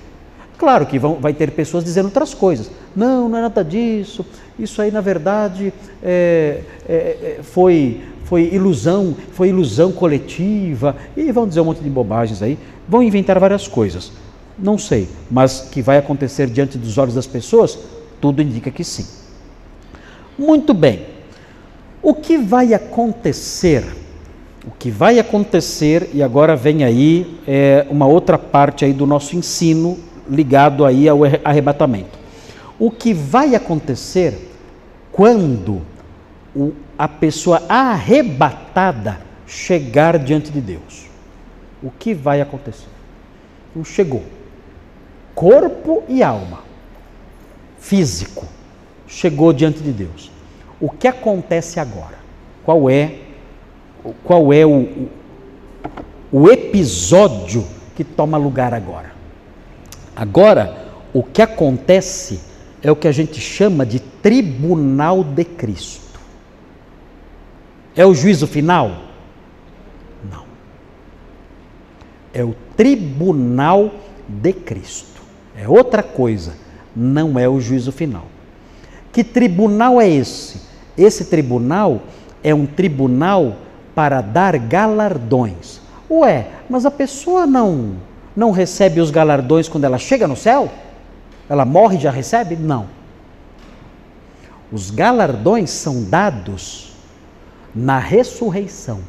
Claro 0.58 0.86
que 0.86 1.00
vão, 1.00 1.16
vai 1.16 1.34
ter 1.34 1.52
pessoas 1.52 1.84
dizendo 1.84 2.06
outras 2.06 2.34
coisas. 2.34 2.70
Não, 2.96 3.28
não 3.28 3.38
é 3.38 3.42
nada 3.42 3.64
disso. 3.64 4.26
Isso 4.60 4.82
aí, 4.82 4.92
na 4.92 5.02
verdade, 5.02 5.74
é, 6.04 6.62
é, 6.88 6.94
é, 6.94 7.40
foi, 7.42 8.04
foi 8.32 8.50
ilusão, 8.54 9.14
foi 9.34 9.50
ilusão 9.50 9.92
coletiva. 9.92 10.96
E 11.18 11.30
vão 11.34 11.46
dizer 11.46 11.60
um 11.60 11.66
monte 11.66 11.82
de 11.82 11.90
bobagens 11.90 12.42
aí. 12.42 12.58
Vão 12.88 13.04
inventar 13.04 13.38
várias 13.38 13.68
coisas. 13.68 14.10
Não 14.58 14.78
sei, 14.78 15.10
mas 15.30 15.68
que 15.70 15.82
vai 15.82 15.98
acontecer 15.98 16.48
diante 16.48 16.78
dos 16.78 16.98
olhos 16.98 17.14
das 17.14 17.28
pessoas, 17.28 17.78
tudo 18.22 18.42
indica 18.42 18.72
que 18.72 18.86
sim. 18.86 19.06
Muito 20.40 20.74
bem. 20.74 21.08
O 22.02 22.14
que 22.14 22.38
vai 22.38 22.74
acontecer 22.74 23.84
o 24.66 24.70
que 24.78 24.92
vai 24.92 25.18
acontecer, 25.18 26.12
e 26.14 26.22
agora 26.22 26.56
vem 26.56 26.84
aí 26.84 27.36
é, 27.48 27.84
uma 27.90 28.06
outra 28.06 28.38
parte 28.38 28.86
aí 28.86 28.94
do 28.94 29.08
nosso 29.08 29.36
ensino 29.36 29.98
ligado 30.30 30.86
aí 30.86 31.10
ao 31.10 31.22
arrebatamento. 31.44 32.20
O 32.78 32.92
que 32.92 33.12
vai 33.12 33.56
acontecer 33.56 34.52
quando 35.12 35.82
o, 36.56 36.74
a 36.98 37.08
pessoa 37.08 37.64
arrebatada 37.68 39.22
chegar 39.46 40.18
diante 40.20 40.52
de 40.52 40.62
Deus? 40.62 41.08
O 41.82 41.90
que 41.90 42.14
vai 42.14 42.42
acontecer? 42.42 42.90
Então 43.72 43.84
chegou. 43.84 44.24
Corpo 45.34 46.04
e 46.08 46.22
alma, 46.22 46.60
físico, 47.80 48.46
chegou 49.08 49.54
diante 49.54 49.80
de 49.80 49.92
Deus. 49.92 50.30
O 50.80 50.90
que 50.90 51.08
acontece 51.08 51.80
agora? 51.80 52.20
Qual 52.64 52.90
é 52.90 53.16
qual 54.24 54.52
é 54.52 54.66
o, 54.66 55.08
o 56.32 56.50
episódio 56.50 57.66
que 57.96 58.04
toma 58.04 58.38
lugar 58.38 58.74
agora. 58.74 59.12
Agora, 60.16 60.88
o 61.14 61.24
que 61.24 61.42
acontece 61.42 62.40
é 62.82 62.92
o 62.92 62.96
que 62.96 63.08
a 63.08 63.12
gente 63.12 63.40
chama 63.40 63.86
de 63.86 64.00
tribunal 64.00 65.24
de 65.24 65.44
Cristo. 65.46 66.11
É 67.96 68.06
o 68.06 68.14
juízo 68.14 68.48
final? 68.48 68.92
Não. 70.32 70.44
É 72.34 72.44
o 72.44 72.56
tribunal 72.78 73.92
de 74.28 74.54
Cristo. 74.54 75.22
É 75.56 75.68
outra 75.68 76.02
coisa, 76.02 76.54
não 76.96 77.38
é 77.38 77.48
o 77.48 77.60
juízo 77.60 77.92
final. 77.92 78.26
Que 79.12 79.24
tribunal 79.24 80.00
é 80.00 80.10
esse? 80.10 80.62
Esse 80.98 81.26
tribunal 81.26 82.02
é 82.44 82.54
um 82.56 82.66
tribunal 82.66 83.58
para 83.94 84.22
dar 84.22 84.58
galardões. 84.58 85.82
Ué, 86.10 86.48
mas 86.70 86.86
a 86.86 86.92
pessoa 86.92 87.46
não 87.46 87.96
não 88.36 88.52
recebe 88.52 89.02
os 89.02 89.12
galardões 89.12 89.68
quando 89.68 89.84
ela 89.84 89.98
chega 89.98 90.28
no 90.28 90.36
céu? 90.36 90.72
Ela 91.50 91.66
morre 91.66 91.98
e 91.98 92.02
já 92.02 92.12
recebe? 92.12 92.56
Não. 92.56 92.88
Os 94.72 94.90
galardões 94.90 95.70
são 95.70 96.04
dados 96.04 96.91
na 97.74 98.00
ressurreição. 98.00 99.00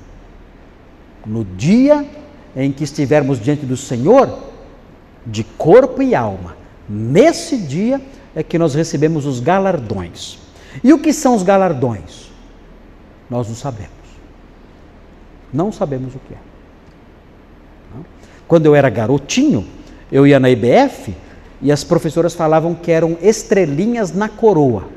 No 1.27 1.45
dia 1.45 2.07
em 2.57 2.73
que 2.73 2.85
estivermos 2.85 3.41
diante 3.41 3.65
do 3.65 3.77
Senhor, 3.77 4.39
de 5.27 5.45
corpo 5.45 6.03
e 6.03 6.15
alma. 6.15 6.57
Nesse 6.89 7.57
dia 7.57 8.01
é 8.35 8.43
que 8.43 8.59
nós 8.59 8.75
recebemos 8.75 9.25
os 9.25 9.41
galardões. 9.41 10.39
E 10.83 10.93
o 10.93 10.99
que 10.99 11.13
são 11.13 11.35
os 11.35 11.43
galardões? 11.43 12.31
Nós 13.31 13.49
não 13.49 13.55
sabemos. 13.55 13.91
Não 15.53 15.71
sabemos 15.71 16.15
o 16.15 16.19
que 16.19 16.35
é. 16.35 16.39
Quando 18.49 18.67
eu 18.67 18.75
era 18.75 18.91
garotinho, 18.91 19.67
eu 20.11 20.27
ia 20.27 20.39
na 20.39 20.51
IBF 20.51 21.15
e 21.61 21.71
as 21.73 21.85
professoras 21.85 22.35
falavam 22.35 22.75
que 22.75 22.91
eram 22.91 23.17
estrelinhas 23.23 24.13
na 24.13 24.29
coroa. 24.29 24.89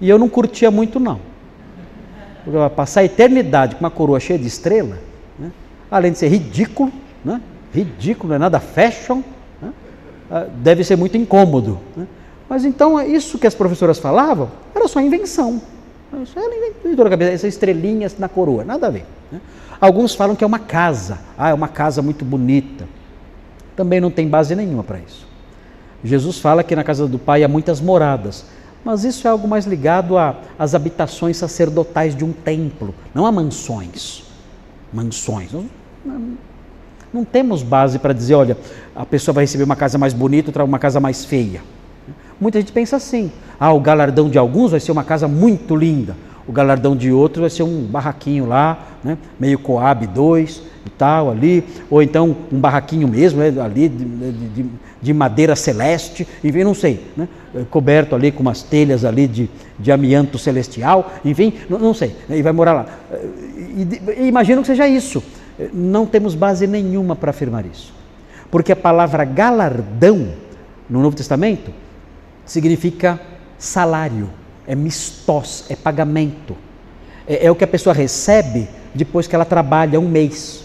E 0.00 0.08
eu 0.08 0.18
não 0.18 0.28
curtia 0.28 0.70
muito, 0.70 0.98
não. 0.98 1.20
Porque 2.46 2.74
passar 2.76 3.00
a 3.00 3.04
eternidade 3.04 3.74
com 3.74 3.80
uma 3.80 3.90
coroa 3.90 4.20
cheia 4.20 4.38
de 4.38 4.46
estrela, 4.46 4.98
né? 5.36 5.50
além 5.90 6.12
de 6.12 6.18
ser 6.18 6.28
ridículo, 6.28 6.92
né? 7.24 7.40
ridículo, 7.74 8.28
não 8.28 8.36
é 8.36 8.38
nada 8.38 8.60
fashion, 8.60 9.20
né? 9.60 9.72
Ah, 10.30 10.46
deve 10.54 10.84
ser 10.84 10.94
muito 10.94 11.16
incômodo. 11.16 11.80
Né? 11.96 12.06
Mas 12.48 12.64
então, 12.64 13.02
isso 13.02 13.36
que 13.36 13.48
as 13.48 13.54
professoras 13.54 13.98
falavam 13.98 14.48
era 14.72 14.86
só 14.86 15.00
invenção. 15.00 15.60
Isso 16.22 16.38
era 16.38 16.54
inventou 16.84 17.04
na 17.04 17.10
cabeça, 17.10 17.32
essas 17.32 17.52
estrelinhas 17.52 18.16
na 18.16 18.28
coroa, 18.28 18.64
nada 18.64 18.86
a 18.86 18.90
ver. 18.90 19.04
Né? 19.32 19.40
Alguns 19.80 20.14
falam 20.14 20.36
que 20.36 20.44
é 20.44 20.46
uma 20.46 20.60
casa, 20.60 21.18
ah, 21.36 21.50
é 21.50 21.54
uma 21.54 21.66
casa 21.66 22.00
muito 22.00 22.24
bonita. 22.24 22.86
Também 23.74 24.00
não 24.00 24.10
tem 24.10 24.28
base 24.28 24.54
nenhuma 24.54 24.84
para 24.84 25.00
isso. 25.00 25.26
Jesus 26.04 26.38
fala 26.38 26.62
que 26.62 26.76
na 26.76 26.84
casa 26.84 27.08
do 27.08 27.18
Pai 27.18 27.42
há 27.42 27.48
muitas 27.48 27.80
moradas, 27.80 28.44
mas 28.86 29.02
isso 29.02 29.26
é 29.26 29.30
algo 29.32 29.48
mais 29.48 29.66
ligado 29.66 30.14
às 30.56 30.72
habitações 30.72 31.36
sacerdotais 31.36 32.14
de 32.14 32.24
um 32.24 32.30
templo, 32.32 32.94
não 33.12 33.26
a 33.26 33.32
mansões. 33.32 34.22
Mansões. 34.92 35.50
Não, 35.52 35.64
não, 36.04 36.38
não 37.12 37.24
temos 37.24 37.64
base 37.64 37.98
para 37.98 38.12
dizer, 38.12 38.36
olha, 38.36 38.56
a 38.94 39.04
pessoa 39.04 39.34
vai 39.34 39.42
receber 39.42 39.64
uma 39.64 39.74
casa 39.74 39.98
mais 39.98 40.12
bonita, 40.12 40.50
outra 40.50 40.62
uma 40.62 40.78
casa 40.78 41.00
mais 41.00 41.24
feia. 41.24 41.64
Muita 42.40 42.60
gente 42.60 42.70
pensa 42.70 42.94
assim: 42.94 43.32
ah, 43.58 43.72
o 43.72 43.80
galardão 43.80 44.30
de 44.30 44.38
alguns 44.38 44.70
vai 44.70 44.78
ser 44.78 44.92
uma 44.92 45.02
casa 45.02 45.26
muito 45.26 45.74
linda, 45.74 46.16
o 46.46 46.52
galardão 46.52 46.96
de 46.96 47.10
outros 47.10 47.40
vai 47.40 47.50
ser 47.50 47.62
um 47.62 47.84
barraquinho 47.84 48.46
lá, 48.46 48.78
né, 49.02 49.18
meio 49.38 49.58
Coab 49.58 50.06
2 50.06 50.62
e 50.86 50.90
tal 50.90 51.30
ali, 51.30 51.64
ou 51.90 52.02
então 52.02 52.36
um 52.52 52.58
barraquinho 52.58 53.08
mesmo, 53.08 53.40
né, 53.40 53.52
ali 53.60 53.88
de, 53.88 54.04
de, 54.04 54.66
de, 55.02 55.12
madeira 55.12 55.56
celeste, 55.56 56.26
enfim, 56.44 56.62
não 56.62 56.74
sei, 56.74 57.04
né, 57.16 57.28
coberto 57.70 58.14
ali 58.14 58.30
com 58.30 58.42
umas 58.42 58.62
telhas 58.62 59.04
ali 59.04 59.26
de, 59.26 59.50
de 59.78 59.90
amianto 59.90 60.38
celestial, 60.38 61.12
enfim, 61.24 61.52
não, 61.68 61.78
não 61.78 61.94
sei, 61.94 62.14
né, 62.28 62.38
e 62.38 62.42
vai 62.42 62.52
morar 62.52 62.72
lá. 62.72 62.86
E, 63.76 64.22
e, 64.22 64.26
imagino 64.26 64.60
que 64.60 64.68
seja 64.68 64.86
isso. 64.86 65.22
Não 65.72 66.04
temos 66.04 66.34
base 66.34 66.66
nenhuma 66.66 67.16
para 67.16 67.30
afirmar 67.30 67.64
isso, 67.64 67.92
porque 68.50 68.72
a 68.72 68.76
palavra 68.76 69.24
galardão 69.24 70.28
no 70.88 71.00
Novo 71.00 71.16
Testamento 71.16 71.70
significa 72.44 73.18
salário, 73.58 74.28
é 74.66 74.74
mistós, 74.74 75.64
é 75.68 75.76
pagamento. 75.76 76.56
É, 77.26 77.46
é, 77.46 77.50
o 77.50 77.54
que 77.54 77.64
a 77.64 77.66
pessoa 77.66 77.94
recebe 77.94 78.68
depois 78.94 79.26
que 79.26 79.34
ela 79.34 79.44
trabalha 79.44 80.00
um 80.00 80.08
mês. 80.08 80.64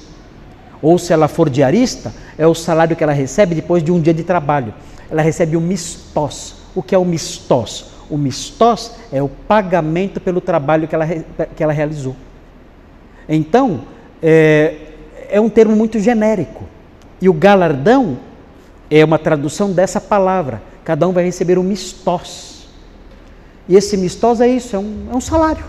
Ou 0.81 0.97
se 0.97 1.13
ela 1.13 1.27
for 1.27 1.49
diarista, 1.49 2.13
é 2.37 2.47
o 2.47 2.55
salário 2.55 2.95
que 2.95 3.03
ela 3.03 3.13
recebe 3.13 3.53
depois 3.53 3.83
de 3.83 3.91
um 3.91 4.01
dia 4.01 4.13
de 4.13 4.23
trabalho. 4.23 4.73
Ela 5.09 5.21
recebe 5.21 5.55
o 5.55 5.61
mistós. 5.61 6.55
O 6.73 6.81
que 6.81 6.95
é 6.95 6.97
o 6.97 7.05
mistós? 7.05 7.91
O 8.09 8.17
mistós 8.17 8.93
é 9.11 9.21
o 9.21 9.29
pagamento 9.29 10.19
pelo 10.19 10.41
trabalho 10.41 10.87
que 10.87 10.95
ela, 10.95 11.07
que 11.55 11.63
ela 11.63 11.73
realizou. 11.73 12.15
Então, 13.29 13.81
é, 14.21 14.75
é 15.29 15.39
um 15.39 15.49
termo 15.49 15.75
muito 15.75 15.99
genérico. 15.99 16.63
E 17.21 17.29
o 17.29 17.33
galardão 17.33 18.17
é 18.89 19.05
uma 19.05 19.19
tradução 19.19 19.71
dessa 19.71 20.01
palavra 20.01 20.71
cada 20.83 21.07
um 21.07 21.11
vai 21.11 21.23
receber 21.23 21.57
um 21.57 21.63
mistós. 21.63 22.50
E 23.67 23.75
esse 23.75 23.95
mistós 23.97 24.41
é 24.41 24.47
isso, 24.47 24.75
é 24.75 24.79
um, 24.79 25.07
é 25.11 25.15
um 25.15 25.21
salário. 25.21 25.63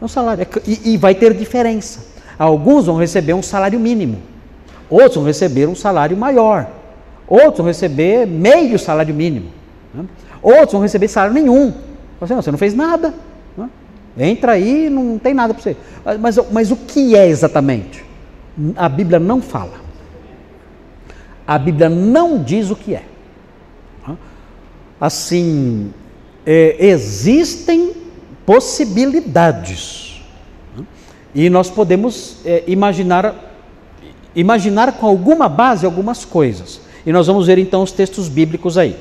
É 0.00 0.04
um 0.04 0.08
salário. 0.08 0.42
É 0.42 0.48
e, 0.66 0.94
e 0.94 0.96
vai 0.96 1.14
ter 1.14 1.34
diferença. 1.34 2.06
Alguns 2.38 2.86
vão 2.86 2.96
receber 2.96 3.34
um 3.34 3.42
salário 3.42 3.78
mínimo, 3.78 4.18
outros 4.88 5.16
vão 5.16 5.24
receber 5.24 5.68
um 5.68 5.74
salário 5.74 6.16
maior, 6.16 6.68
outros 7.28 7.58
vão 7.58 7.66
receber 7.66 8.26
meio 8.26 8.78
salário 8.78 9.14
mínimo, 9.14 9.50
né? 9.92 10.06
outros 10.40 10.72
vão 10.72 10.80
receber 10.80 11.08
salário 11.08 11.34
nenhum. 11.34 11.74
Você 12.18 12.34
não, 12.34 12.42
você 12.42 12.50
não 12.50 12.58
fez 12.58 12.74
nada. 12.74 13.12
Né? 13.56 13.68
Entra 14.18 14.52
aí, 14.52 14.88
não 14.88 15.18
tem 15.18 15.34
nada 15.34 15.52
para 15.52 15.62
você. 15.62 15.76
Mas, 16.18 16.38
mas 16.50 16.70
o 16.70 16.76
que 16.76 17.14
é 17.14 17.26
exatamente? 17.28 18.04
A 18.76 18.88
Bíblia 18.88 19.18
não 19.18 19.42
fala. 19.42 19.80
A 21.46 21.58
Bíblia 21.58 21.88
não 21.88 22.42
diz 22.42 22.70
o 22.70 22.76
que 22.76 22.94
é 22.94 23.02
assim, 25.00 25.92
é, 26.46 26.76
existem 26.78 27.92
possibilidades. 28.46 30.20
Né? 30.76 30.84
E 31.34 31.50
nós 31.50 31.70
podemos 31.70 32.36
é, 32.44 32.64
imaginar, 32.66 33.34
imaginar 34.34 34.92
com 34.92 35.06
alguma 35.06 35.48
base 35.48 35.86
algumas 35.86 36.24
coisas. 36.24 36.80
E 37.04 37.12
nós 37.12 37.26
vamos 37.26 37.46
ver 37.46 37.58
então 37.58 37.82
os 37.82 37.92
textos 37.92 38.28
bíblicos 38.28 38.76
aí. 38.76 38.96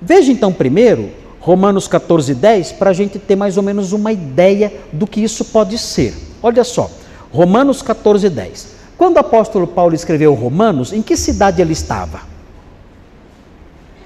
Veja 0.00 0.32
então 0.32 0.52
primeiro 0.52 1.10
Romanos 1.40 1.88
14, 1.88 2.34
10, 2.34 2.72
para 2.72 2.90
a 2.90 2.92
gente 2.92 3.18
ter 3.18 3.34
mais 3.34 3.56
ou 3.56 3.62
menos 3.62 3.92
uma 3.92 4.12
ideia 4.12 4.72
do 4.92 5.06
que 5.06 5.22
isso 5.22 5.46
pode 5.46 5.78
ser. 5.78 6.14
Olha 6.42 6.62
só, 6.62 6.90
Romanos 7.32 7.80
14, 7.80 8.28
10. 8.28 8.80
Quando 8.98 9.16
o 9.16 9.20
apóstolo 9.20 9.66
Paulo 9.66 9.94
escreveu 9.94 10.34
Romanos, 10.34 10.92
em 10.92 11.00
que 11.00 11.16
cidade 11.16 11.62
ele 11.62 11.72
estava? 11.72 12.20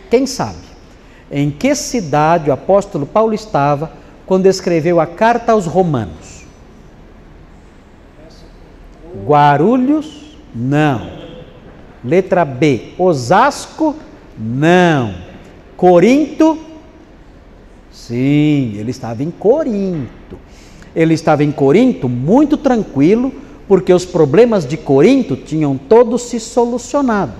Quem 0.08 0.26
sabe? 0.26 0.73
Em 1.30 1.50
que 1.50 1.74
cidade 1.74 2.50
o 2.50 2.52
apóstolo 2.52 3.06
Paulo 3.06 3.34
estava 3.34 3.92
quando 4.26 4.46
escreveu 4.46 5.00
a 5.00 5.06
carta 5.06 5.52
aos 5.52 5.66
Romanos? 5.66 6.44
Guarulhos? 9.24 10.36
Não. 10.54 11.10
Letra 12.04 12.44
B. 12.44 12.92
Osasco? 12.98 13.94
Não. 14.38 15.14
Corinto? 15.76 16.58
Sim, 17.90 18.74
ele 18.76 18.90
estava 18.90 19.22
em 19.22 19.30
Corinto. 19.30 20.38
Ele 20.94 21.14
estava 21.14 21.42
em 21.42 21.50
Corinto 21.50 22.08
muito 22.08 22.56
tranquilo, 22.56 23.32
porque 23.66 23.92
os 23.92 24.04
problemas 24.04 24.66
de 24.66 24.76
Corinto 24.76 25.36
tinham 25.36 25.76
todos 25.76 26.22
se 26.22 26.38
solucionado. 26.38 27.32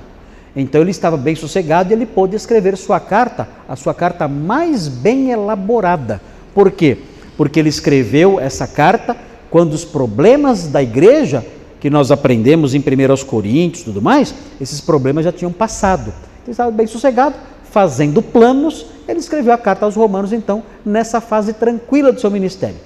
Então 0.57 0.81
ele 0.81 0.91
estava 0.91 1.17
bem 1.17 1.35
sossegado 1.35 1.91
e 1.91 1.95
ele 1.95 2.07
pôde 2.07 2.37
escrever 2.37 2.77
sua 2.77 3.01
carta, 3.01 3.49
a 3.69 3.75
sua 3.75 3.93
carta 3.93 4.29
mais 4.29 4.87
bem 4.87 5.31
elaborada. 5.31 6.21
Por 6.55 6.71
quê? 6.71 6.99
Porque 7.37 7.59
ele 7.59 7.69
escreveu 7.69 8.39
essa 8.39 8.67
carta 8.67 9.17
quando 9.51 9.73
os 9.73 9.85
problemas 9.85 10.69
da 10.69 10.83
igreja, 10.83 11.45
que 11.81 11.91
nós 11.91 12.11
aprendemos 12.11 12.75
em 12.75 12.79
1 12.79 13.25
Coríntios 13.27 13.83
e 13.83 13.85
tudo 13.87 14.01
mais, 14.01 14.35
esses 14.61 14.81
problemas 14.81 15.25
já 15.25 15.33
tinham 15.33 15.53
passado. 15.53 16.13
Ele 16.45 16.53
estava 16.53 16.71
bem 16.71 16.87
sossegado, 16.87 17.35
fazendo 17.65 18.23
planos, 18.23 18.87
ele 19.09 19.19
escreveu 19.19 19.53
a 19.53 19.59
carta 19.59 19.85
aos 19.85 19.97
Romanos, 19.97 20.33
então, 20.33 20.63
nessa 20.85 21.21
fase 21.21 21.53
tranquila 21.53 22.13
do 22.13 22.21
seu 22.21 22.31
ministério. 22.31 22.77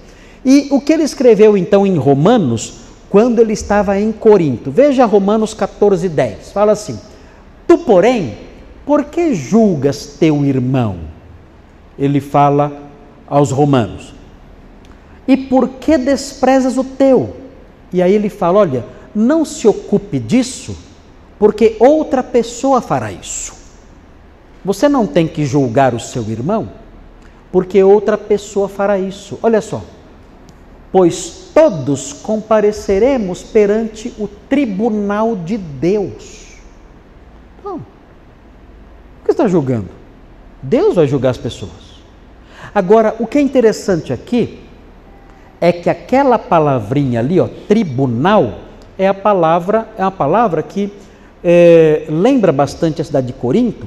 E 0.44 0.68
o 0.70 0.80
que 0.80 0.92
ele 0.92 1.02
escreveu, 1.02 1.56
então, 1.56 1.86
em 1.86 1.96
Romanos, 1.96 2.80
quando 3.10 3.38
ele 3.38 3.52
estava 3.52 3.98
em 3.98 4.12
Corinto? 4.12 4.70
Veja 4.70 5.04
Romanos 5.04 5.54
14, 5.54 6.08
10. 6.08 6.52
Fala 6.52 6.72
assim. 6.72 6.98
Porém, 7.78 8.38
por 8.84 9.04
que 9.04 9.34
julgas 9.34 10.16
teu 10.18 10.44
irmão? 10.44 10.98
Ele 11.98 12.20
fala 12.20 12.90
aos 13.26 13.50
romanos. 13.50 14.14
E 15.26 15.36
por 15.36 15.68
que 15.68 15.98
desprezas 15.98 16.78
o 16.78 16.84
teu? 16.84 17.36
E 17.92 18.00
aí 18.00 18.12
ele 18.14 18.28
fala: 18.28 18.60
olha, 18.60 18.84
não 19.14 19.44
se 19.44 19.68
ocupe 19.68 20.18
disso, 20.18 20.76
porque 21.38 21.76
outra 21.78 22.22
pessoa 22.22 22.80
fará 22.80 23.12
isso. 23.12 23.52
Você 24.64 24.88
não 24.88 25.06
tem 25.06 25.26
que 25.26 25.44
julgar 25.44 25.94
o 25.94 26.00
seu 26.00 26.22
irmão, 26.30 26.70
porque 27.52 27.82
outra 27.82 28.16
pessoa 28.16 28.68
fará 28.68 28.98
isso. 28.98 29.38
Olha 29.42 29.60
só. 29.60 29.82
pois 30.90 31.50
todos 31.52 32.12
compareceremos 32.12 33.42
perante 33.42 34.14
o 34.18 34.28
tribunal 34.28 35.36
de 35.36 35.56
Deus. 35.58 36.37
Que 39.28 39.32
está 39.32 39.46
julgando? 39.46 39.88
Deus 40.62 40.94
vai 40.94 41.06
julgar 41.06 41.28
as 41.28 41.36
pessoas. 41.36 42.00
Agora, 42.74 43.14
o 43.18 43.26
que 43.26 43.36
é 43.36 43.42
interessante 43.42 44.10
aqui 44.10 44.58
é 45.60 45.70
que 45.70 45.90
aquela 45.90 46.38
palavrinha 46.38 47.20
ali, 47.20 47.38
ó, 47.38 47.46
tribunal, 47.68 48.60
é 48.96 49.06
a 49.06 49.12
palavra, 49.12 49.86
é 49.98 50.02
uma 50.02 50.10
palavra 50.10 50.62
que 50.62 50.90
é, 51.44 52.06
lembra 52.08 52.50
bastante 52.52 53.02
a 53.02 53.04
cidade 53.04 53.26
de 53.26 53.34
Corinto, 53.34 53.86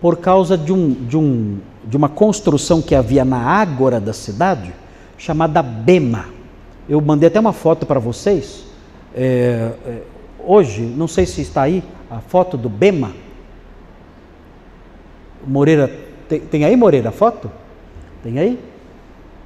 por 0.00 0.18
causa 0.18 0.56
de, 0.56 0.72
um, 0.72 0.92
de, 0.92 1.16
um, 1.16 1.58
de 1.84 1.96
uma 1.96 2.08
construção 2.08 2.80
que 2.80 2.94
havia 2.94 3.24
na 3.24 3.38
ágora 3.38 3.98
da 3.98 4.12
cidade, 4.12 4.72
chamada 5.18 5.64
Bema. 5.64 6.26
Eu 6.88 7.00
mandei 7.00 7.26
até 7.26 7.40
uma 7.40 7.52
foto 7.52 7.84
para 7.84 7.98
vocês. 7.98 8.66
É, 9.12 9.72
é, 9.84 10.02
hoje, 10.46 10.82
não 10.82 11.08
sei 11.08 11.26
se 11.26 11.40
está 11.40 11.62
aí 11.62 11.82
a 12.08 12.20
foto 12.20 12.56
do 12.56 12.68
Bema. 12.68 13.25
Moreira, 15.46 15.90
tem, 16.28 16.40
tem 16.40 16.64
aí, 16.64 16.76
Moreira, 16.76 17.10
a 17.10 17.12
foto? 17.12 17.50
Tem 18.22 18.38
aí? 18.38 18.58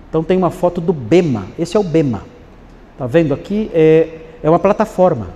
Então 0.08 0.24
tem 0.24 0.36
uma 0.36 0.50
foto 0.50 0.80
do 0.80 0.92
Bema. 0.92 1.46
Esse 1.58 1.76
é 1.76 1.80
o 1.80 1.84
Bema. 1.84 2.22
Está 2.92 3.06
vendo 3.06 3.32
aqui? 3.32 3.70
É, 3.72 4.08
é 4.42 4.50
uma 4.50 4.58
plataforma. 4.58 5.28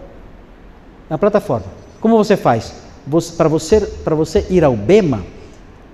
É 1.08 1.12
uma 1.12 1.18
plataforma. 1.18 1.66
Como 2.00 2.16
você 2.16 2.36
faz? 2.36 2.74
Para 3.36 3.48
você, 3.48 3.80
você 3.80 4.46
ir 4.50 4.64
ao 4.64 4.74
Bema, 4.74 5.22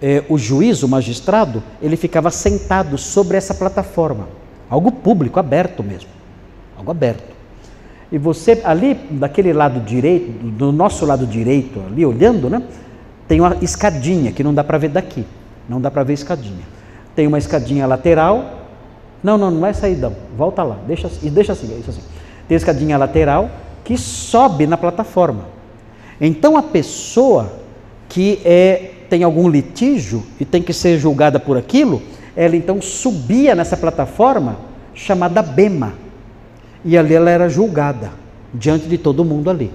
é, 0.00 0.24
o 0.28 0.38
juiz, 0.38 0.82
o 0.82 0.88
magistrado, 0.88 1.62
ele 1.82 1.96
ficava 1.96 2.30
sentado 2.30 2.96
sobre 2.96 3.36
essa 3.36 3.52
plataforma. 3.52 4.28
Algo 4.68 4.90
público, 4.92 5.38
aberto 5.38 5.82
mesmo. 5.82 6.08
Algo 6.78 6.90
aberto. 6.90 7.30
E 8.10 8.18
você, 8.18 8.60
ali, 8.64 8.94
daquele 8.94 9.52
lado 9.52 9.80
direito, 9.80 10.32
do 10.44 10.72
nosso 10.72 11.04
lado 11.04 11.26
direito, 11.26 11.80
ali 11.86 12.04
olhando, 12.04 12.48
né? 12.48 12.62
Tem 13.30 13.40
uma 13.40 13.56
escadinha 13.62 14.32
que 14.32 14.42
não 14.42 14.52
dá 14.52 14.64
para 14.64 14.76
ver 14.76 14.88
daqui. 14.88 15.24
Não 15.68 15.80
dá 15.80 15.90
para 15.90 16.02
ver 16.02 16.14
escadinha 16.14 16.66
tem 17.14 17.26
uma 17.26 17.36
escadinha 17.36 17.86
lateral. 17.86 18.60
Não, 19.22 19.36
não, 19.36 19.50
não 19.50 19.66
é 19.66 19.74
saída. 19.74 20.10
Volta 20.34 20.62
lá, 20.62 20.78
deixa, 20.86 21.10
deixa 21.22 21.52
assim, 21.52 21.70
é 21.74 21.78
isso 21.78 21.90
assim. 21.90 22.00
Tem 22.48 22.56
escadinha 22.56 22.96
lateral 22.96 23.50
que 23.84 23.98
sobe 23.98 24.66
na 24.66 24.78
plataforma. 24.78 25.44
Então 26.18 26.56
a 26.56 26.62
pessoa 26.62 27.52
que 28.08 28.40
é, 28.42 28.92
tem 29.10 29.22
algum 29.22 29.50
litígio 29.50 30.22
e 30.40 30.46
tem 30.46 30.62
que 30.62 30.72
ser 30.72 30.98
julgada 30.98 31.38
por 31.38 31.58
aquilo, 31.58 32.00
ela 32.34 32.56
então 32.56 32.80
subia 32.80 33.54
nessa 33.54 33.76
plataforma 33.76 34.56
chamada 34.94 35.42
Bema. 35.42 35.92
E 36.82 36.96
ali 36.96 37.14
ela 37.14 37.30
era 37.30 37.50
julgada 37.50 38.10
diante 38.54 38.88
de 38.88 38.96
todo 38.96 39.24
mundo 39.26 39.50
ali. 39.50 39.70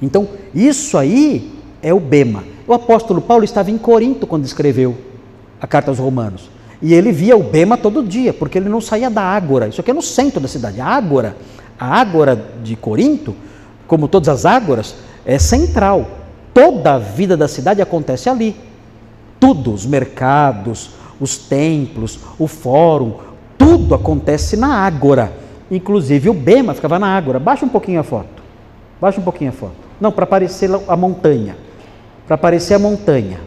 Então, 0.00 0.28
isso 0.54 0.96
aí 0.96 1.53
é 1.84 1.92
o 1.92 2.00
Bema. 2.00 2.42
O 2.66 2.72
apóstolo 2.72 3.20
Paulo 3.20 3.44
estava 3.44 3.70
em 3.70 3.76
Corinto 3.76 4.26
quando 4.26 4.46
escreveu 4.46 4.96
a 5.60 5.66
carta 5.66 5.90
aos 5.90 5.98
Romanos. 5.98 6.48
E 6.80 6.94
ele 6.94 7.12
via 7.12 7.36
o 7.36 7.42
Bema 7.42 7.76
todo 7.76 8.02
dia, 8.02 8.32
porque 8.32 8.56
ele 8.56 8.70
não 8.70 8.80
saía 8.80 9.10
da 9.10 9.22
Ágora. 9.22 9.68
Isso 9.68 9.82
aqui 9.82 9.90
é 9.90 9.94
no 9.94 10.02
centro 10.02 10.40
da 10.40 10.48
cidade. 10.48 10.80
A 10.80 10.86
Ágora, 10.86 11.36
a 11.78 12.00
Ágora 12.00 12.42
de 12.62 12.74
Corinto, 12.74 13.36
como 13.86 14.08
todas 14.08 14.28
as 14.28 14.46
Ágoras, 14.46 14.94
é 15.26 15.38
central. 15.38 16.08
Toda 16.54 16.94
a 16.94 16.98
vida 16.98 17.36
da 17.36 17.46
cidade 17.46 17.82
acontece 17.82 18.30
ali. 18.30 18.56
Tudo, 19.38 19.72
os 19.72 19.84
mercados, 19.84 20.90
os 21.20 21.36
templos, 21.36 22.18
o 22.38 22.46
fórum, 22.46 23.14
tudo 23.58 23.94
acontece 23.94 24.56
na 24.56 24.74
Ágora. 24.86 25.32
Inclusive 25.70 26.30
o 26.30 26.34
Bema 26.34 26.72
ficava 26.72 26.98
na 26.98 27.14
Ágora. 27.14 27.38
Baixa 27.38 27.66
um 27.66 27.68
pouquinho 27.68 28.00
a 28.00 28.04
foto. 28.04 28.42
Baixa 28.98 29.20
um 29.20 29.24
pouquinho 29.24 29.50
a 29.50 29.52
foto. 29.52 29.74
Não, 30.00 30.10
para 30.10 30.24
aparecer 30.24 30.70
a 30.88 30.96
montanha. 30.96 31.56
Para 32.26 32.34
aparecer 32.36 32.74
a 32.74 32.78
montanha. 32.78 33.40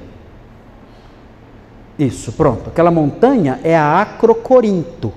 Isso, 1.97 2.32
pronto. 2.32 2.69
Aquela 2.69 2.91
montanha 2.91 3.59
é 3.63 3.75
a 3.75 4.01
Acrocorinto, 4.01 5.11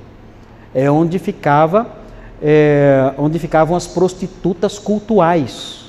é 0.74 0.90
onde 0.90 1.18
ficava, 1.18 1.86
é, 2.42 3.12
onde 3.18 3.38
ficavam 3.38 3.76
as 3.76 3.86
prostitutas 3.86 4.78
cultuais. 4.78 5.84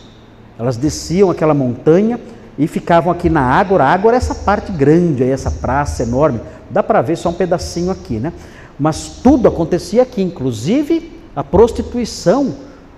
Elas 0.60 0.76
desciam 0.76 1.32
aquela 1.32 1.54
montanha 1.54 2.20
e 2.58 2.68
ficavam 2.68 3.12
aqui 3.12 3.30
na 3.30 3.42
Ágora. 3.42 3.86
Ágora 3.86 4.16
é 4.16 4.18
essa 4.18 4.36
parte 4.36 4.72
grande, 4.72 5.24
aí, 5.24 5.30
essa 5.30 5.50
praça 5.50 6.04
enorme. 6.04 6.42
Dá 6.70 6.84
para 6.84 7.02
ver 7.02 7.16
só 7.16 7.30
um 7.30 7.34
pedacinho 7.34 7.90
aqui, 7.90 8.20
né? 8.20 8.34
Mas 8.78 9.20
tudo 9.24 9.48
acontecia 9.48 10.02
aqui, 10.02 10.22
inclusive 10.22 11.22
a 11.36 11.44
prostituição 11.44 12.54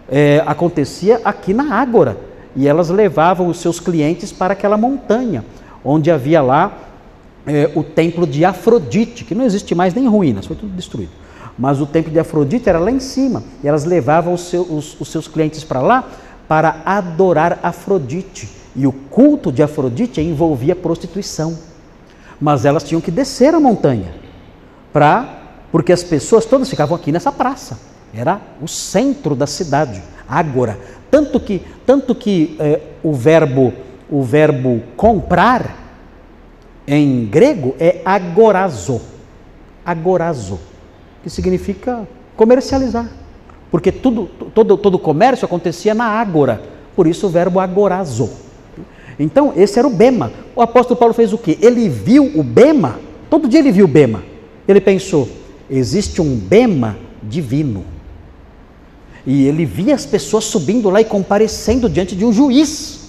é, 0.09 0.41
acontecia 0.45 1.21
aqui 1.23 1.53
na 1.53 1.75
Ágora. 1.75 2.17
E 2.55 2.67
elas 2.67 2.89
levavam 2.89 3.47
os 3.47 3.59
seus 3.59 3.79
clientes 3.79 4.31
para 4.31 4.53
aquela 4.53 4.77
montanha, 4.77 5.43
onde 5.83 6.11
havia 6.11 6.41
lá 6.41 6.77
é, 7.45 7.71
o 7.75 7.83
templo 7.83 8.25
de 8.25 8.45
Afrodite, 8.45 9.25
que 9.25 9.35
não 9.35 9.43
existe 9.43 9.73
mais 9.75 9.93
nem 9.93 10.05
em 10.05 10.07
ruínas, 10.07 10.45
foi 10.45 10.55
tudo 10.55 10.71
destruído. 10.73 11.11
Mas 11.57 11.81
o 11.81 11.85
templo 11.85 12.11
de 12.11 12.19
Afrodite 12.19 12.69
era 12.69 12.79
lá 12.79 12.91
em 12.91 12.99
cima, 12.99 13.43
e 13.63 13.67
elas 13.67 13.85
levavam 13.85 14.33
os, 14.33 14.51
os, 14.53 14.99
os 14.99 15.07
seus 15.07 15.27
clientes 15.27 15.63
para 15.63 15.81
lá 15.81 16.07
para 16.47 16.81
adorar 16.85 17.59
Afrodite. 17.63 18.49
E 18.75 18.87
o 18.87 18.91
culto 18.91 19.51
de 19.51 19.61
Afrodite 19.61 20.19
envolvia 20.19 20.75
prostituição. 20.75 21.57
Mas 22.39 22.65
elas 22.65 22.83
tinham 22.83 23.01
que 23.01 23.11
descer 23.11 23.53
a 23.53 23.59
montanha, 23.59 24.13
para 24.91 25.41
porque 25.71 25.91
as 25.91 26.03
pessoas 26.03 26.45
todas 26.45 26.69
ficavam 26.69 26.95
aqui 26.95 27.11
nessa 27.11 27.31
praça. 27.31 27.79
Era 28.13 28.39
o 28.61 28.67
centro 28.67 29.35
da 29.35 29.47
cidade, 29.47 30.03
Ágora. 30.27 30.77
Tanto 31.13 31.39
que, 31.39 31.61
tanto 31.85 32.15
que 32.15 32.55
é, 32.57 32.81
o 33.03 33.13
verbo 33.13 33.71
o 34.09 34.23
verbo 34.23 34.81
comprar 34.97 35.77
em 36.87 37.23
grego 37.25 37.75
é 37.79 38.01
agorazo. 38.03 38.99
Agorazo, 39.85 40.59
que 41.21 41.29
significa 41.29 42.07
comercializar. 42.35 43.07
Porque 43.69 43.91
tudo, 43.91 44.25
todo, 44.55 44.75
todo 44.75 44.97
comércio 44.97 45.45
acontecia 45.45 45.93
na 45.93 46.05
ágora, 46.05 46.63
por 46.95 47.05
isso 47.05 47.27
o 47.27 47.29
verbo 47.29 47.59
agorazo. 47.59 48.31
Então, 49.19 49.53
esse 49.55 49.77
era 49.77 49.87
o 49.87 49.93
bema. 49.93 50.31
O 50.55 50.63
apóstolo 50.63 50.99
Paulo 50.99 51.13
fez 51.13 51.31
o 51.31 51.37
quê? 51.37 51.59
Ele 51.61 51.89
viu 51.89 52.31
o 52.35 52.41
bema, 52.41 52.99
todo 53.29 53.47
dia 53.47 53.59
ele 53.59 53.71
viu 53.71 53.85
o 53.85 53.87
bema. 53.87 54.23
Ele 54.67 54.81
pensou: 54.81 55.29
existe 55.69 56.23
um 56.23 56.35
bema 56.35 56.97
divino. 57.21 57.92
E 59.25 59.45
ele 59.45 59.65
via 59.65 59.95
as 59.95 60.05
pessoas 60.05 60.43
subindo 60.45 60.89
lá 60.89 61.01
e 61.01 61.05
comparecendo 61.05 61.89
diante 61.89 62.15
de 62.15 62.25
um 62.25 62.33
juiz. 62.33 62.99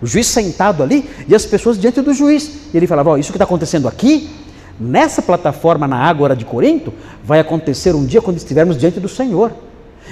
O 0.00 0.06
juiz 0.06 0.26
sentado 0.26 0.82
ali 0.82 1.08
e 1.26 1.34
as 1.34 1.44
pessoas 1.44 1.78
diante 1.78 2.00
do 2.00 2.12
juiz. 2.12 2.50
E 2.72 2.76
ele 2.76 2.86
falava: 2.86 3.18
Isso 3.18 3.32
que 3.32 3.36
está 3.36 3.44
acontecendo 3.44 3.88
aqui, 3.88 4.30
nessa 4.78 5.22
plataforma 5.22 5.88
na 5.88 5.96
Ágora 5.96 6.36
de 6.36 6.44
Corinto, 6.44 6.92
vai 7.24 7.40
acontecer 7.40 7.94
um 7.94 8.04
dia 8.04 8.22
quando 8.22 8.36
estivermos 8.36 8.76
diante 8.76 9.00
do 9.00 9.08
Senhor. 9.08 9.52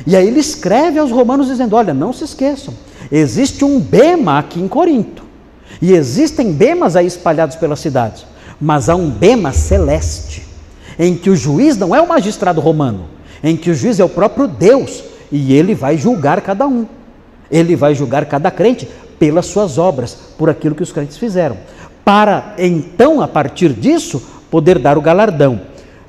E 0.07 0.17
aí 0.17 0.27
ele 0.27 0.41
escreve 0.41 0.99
aos 0.99 1.11
romanos 1.11 1.47
dizendo: 1.47 1.77
Olha, 1.77 1.95
não 1.95 2.13
se 2.13 2.25
esqueçam, 2.25 2.75
existe 3.13 3.65
um 3.65 3.79
bema 3.79 4.39
aqui 4.39 4.61
em 4.61 4.67
Corinto. 4.67 5.23
E 5.81 5.93
existem 5.93 6.53
bemas 6.53 6.97
aí 6.97 7.07
espalhados 7.07 7.57
pela 7.57 7.77
cidade. 7.77 8.27
Mas 8.61 8.89
há 8.89 8.97
um 8.97 9.11
bema 9.11 9.53
celeste, 9.53 10.43
em 10.99 11.15
que 11.15 11.29
o 11.29 11.37
juiz 11.37 11.77
não 11.77 11.95
é 11.95 12.01
o 12.01 12.09
magistrado 12.09 12.61
romano, 12.61 13.07
em 13.43 13.57
que 13.57 13.71
o 13.71 13.75
juiz 13.75 14.01
é 14.01 14.05
o 14.05 14.09
próprio 14.09 14.47
Deus 14.47 15.03
e 15.31 15.55
ele 15.55 15.75
vai 15.75 15.97
julgar 15.97 16.41
cada 16.41 16.67
um. 16.67 16.87
Ele 17.51 17.77
vai 17.77 17.95
julgar 17.95 18.25
cada 18.27 18.51
crente 18.51 18.89
pelas 19.19 19.47
suas 19.47 19.79
obras, 19.79 20.15
por 20.37 20.51
aquilo 20.51 20.75
que 20.75 20.83
os 20.83 20.93
crentes 20.93 21.17
fizeram, 21.17 21.57
para 22.05 22.55
então, 22.59 23.23
a 23.23 23.29
partir 23.29 23.73
disso, 23.73 24.23
poder 24.51 24.79
dar 24.79 24.99
o 24.99 25.01
galardão. 25.01 25.61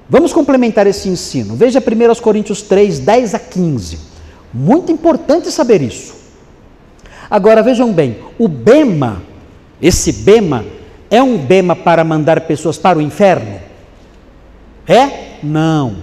Vamos 0.09 0.33
complementar 0.33 0.85
esse 0.85 1.09
ensino. 1.09 1.55
Veja 1.55 1.79
1 1.79 2.21
Coríntios 2.21 2.61
3, 2.61 2.99
10 2.99 3.33
a 3.33 3.39
15. 3.39 3.99
Muito 4.53 4.91
importante 4.91 5.51
saber 5.51 5.81
isso. 5.81 6.13
Agora 7.29 7.63
vejam 7.63 7.91
bem, 7.91 8.19
o 8.37 8.47
bema, 8.47 9.23
esse 9.81 10.11
bema, 10.11 10.63
é 11.09 11.21
um 11.21 11.37
bema 11.37 11.75
para 11.75 12.03
mandar 12.03 12.41
pessoas 12.41 12.77
para 12.77 12.99
o 12.99 13.01
inferno? 13.01 13.59
É? 14.87 15.37
Não. 15.41 15.95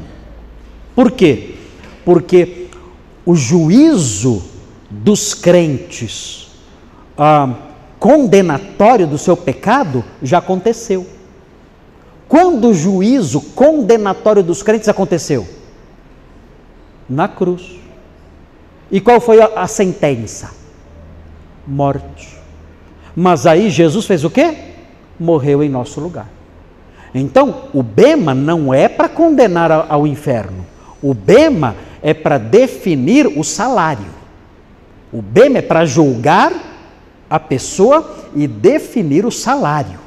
Por 0.95 1.13
quê? 1.13 1.55
Porque 2.05 2.62
o 3.25 3.35
juízo 3.35 4.43
dos 4.91 5.35
crentes 5.35 6.49
ah, 7.17 7.55
condenatório 7.99 9.07
do 9.07 9.17
seu 9.17 9.37
pecado 9.37 10.05
já 10.23 10.39
aconteceu. 10.39 11.07
Quando 12.29 12.71
o 12.71 12.75
juízo 12.75 13.41
condenatório 13.41 14.43
dos 14.43 14.63
crentes 14.63 14.89
aconteceu? 14.89 15.47
Na 17.09 17.29
cruz. 17.29 17.79
E 18.91 19.01
qual 19.01 19.21
foi 19.21 19.41
a, 19.41 19.67
sentença? 19.67 20.51
Morte. 21.67 22.37
Mas 23.15 23.47
aí 23.47 23.71
Jesus 23.71 24.07
fez 24.07 24.25
o 24.25 24.31
quê? 24.31 24.57
Morreu 25.21 25.63
em 25.63 25.69
nosso 25.69 26.01
lugar. 26.01 26.29
Então, 27.15 27.65
o 27.75 27.83
bema 27.83 28.35
não 28.35 28.73
é 28.73 28.89
para 28.89 29.09
condenar 29.09 29.71
ao 29.89 30.07
inferno. 30.07 30.65
O 31.03 31.13
bema 31.13 31.77
é 32.03 32.13
para 32.13 32.39
definir 32.39 33.27
o 33.27 33.45
salário. 33.45 34.07
O 35.13 35.23
bema 35.23 35.59
é 35.59 35.63
para 35.63 35.85
julgar 35.85 36.53
a 37.31 37.39
pessoa 37.39 38.29
e 38.35 38.47
definir 38.47 39.25
o 39.25 39.31
salário. 39.31 40.01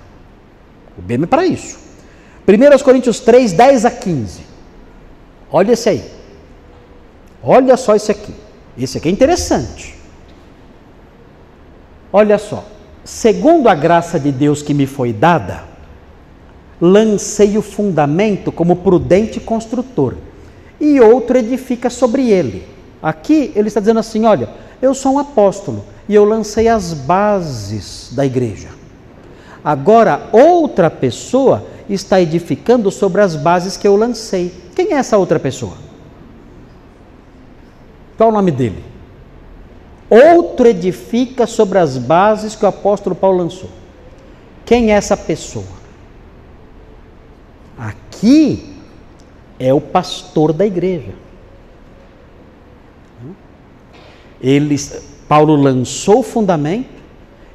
O 0.97 1.01
bema 1.01 1.23
é 1.23 1.27
para 1.27 1.45
isso. 1.45 1.79
1 2.47 2.83
Coríntios 2.83 3.19
3, 3.19 3.53
10 3.53 3.85
a 3.85 3.91
15. 3.91 4.41
Olha 5.51 5.71
esse 5.71 5.89
aí. 5.89 6.11
Olha 7.41 7.77
só 7.77 7.95
esse 7.95 8.11
aqui. 8.11 8.33
Esse 8.77 8.97
aqui 8.97 9.07
é 9.07 9.11
interessante. 9.11 9.95
Olha 12.11 12.37
só. 12.37 12.65
Segundo 13.03 13.69
a 13.69 13.75
graça 13.75 14.19
de 14.19 14.31
Deus 14.31 14.61
que 14.61 14.73
me 14.73 14.87
foi 14.87 15.13
dada, 15.13 15.63
lancei 16.81 17.57
o 17.57 17.61
fundamento 17.61 18.51
como 18.51 18.77
prudente 18.77 19.39
construtor, 19.39 20.15
e 20.79 20.99
outro 20.99 21.37
edifica 21.37 21.89
sobre 21.89 22.29
ele. 22.29 22.67
Aqui 23.01 23.51
ele 23.55 23.67
está 23.67 23.79
dizendo 23.79 23.99
assim: 23.99 24.25
olha, 24.25 24.49
eu 24.81 24.93
sou 24.93 25.13
um 25.13 25.19
apóstolo 25.19 25.85
e 26.07 26.15
eu 26.15 26.25
lancei 26.25 26.67
as 26.67 26.93
bases 26.93 28.09
da 28.13 28.25
igreja. 28.25 28.69
Agora, 29.63 30.29
outra 30.31 30.89
pessoa 30.89 31.65
está 31.89 32.21
edificando 32.21 32.91
sobre 32.91 33.21
as 33.21 33.35
bases 33.35 33.77
que 33.77 33.87
eu 33.87 33.95
lancei. 33.95 34.53
Quem 34.75 34.93
é 34.93 34.97
essa 34.97 35.17
outra 35.17 35.39
pessoa? 35.39 35.73
Qual 38.17 38.29
o 38.29 38.31
nome 38.31 38.51
dele? 38.51 38.83
Outro 40.09 40.67
edifica 40.67 41.47
sobre 41.47 41.79
as 41.79 41.97
bases 41.97 42.55
que 42.55 42.63
o 42.63 42.67
apóstolo 42.67 43.15
Paulo 43.15 43.39
lançou. 43.39 43.69
Quem 44.65 44.91
é 44.91 44.95
essa 44.95 45.17
pessoa? 45.17 45.65
Aqui 47.77 48.74
é 49.59 49.73
o 49.73 49.81
pastor 49.81 50.53
da 50.53 50.65
igreja. 50.65 51.13
Ele, 54.41 54.75
Paulo 55.27 55.55
lançou 55.55 56.19
o 56.19 56.23
fundamento 56.23 56.95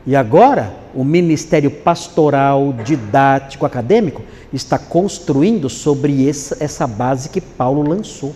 e 0.07 0.17
agora 0.17 0.75
o 0.95 1.05
ministério 1.05 1.71
pastoral, 1.71 2.73
didático, 2.85 3.65
acadêmico 3.65 4.23
está 4.53 4.79
construindo 4.79 5.69
sobre 5.69 6.29
essa, 6.29 6.57
essa 6.59 6.87
base 6.87 7.29
que 7.29 7.41
Paulo 7.41 7.89
lançou. 7.89 8.35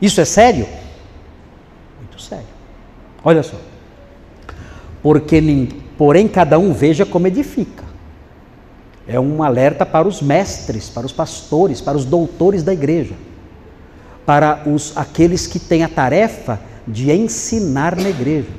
Isso 0.00 0.20
é 0.20 0.24
sério? 0.24 0.66
Muito 1.98 2.20
sério. 2.20 2.44
Olha 3.24 3.42
só. 3.42 3.56
Porque, 5.02 5.40
porém, 5.96 6.28
cada 6.28 6.58
um 6.58 6.72
veja 6.72 7.06
como 7.06 7.26
edifica. 7.26 7.87
É 9.08 9.18
um 9.18 9.42
alerta 9.42 9.86
para 9.86 10.06
os 10.06 10.20
mestres, 10.20 10.90
para 10.90 11.06
os 11.06 11.12
pastores, 11.12 11.80
para 11.80 11.96
os 11.96 12.04
doutores 12.04 12.62
da 12.62 12.74
igreja, 12.74 13.14
para 14.26 14.62
os, 14.66 14.94
aqueles 14.94 15.46
que 15.46 15.58
têm 15.58 15.82
a 15.82 15.88
tarefa 15.88 16.60
de 16.86 17.10
ensinar 17.10 17.96
na 17.96 18.10
igreja. 18.10 18.50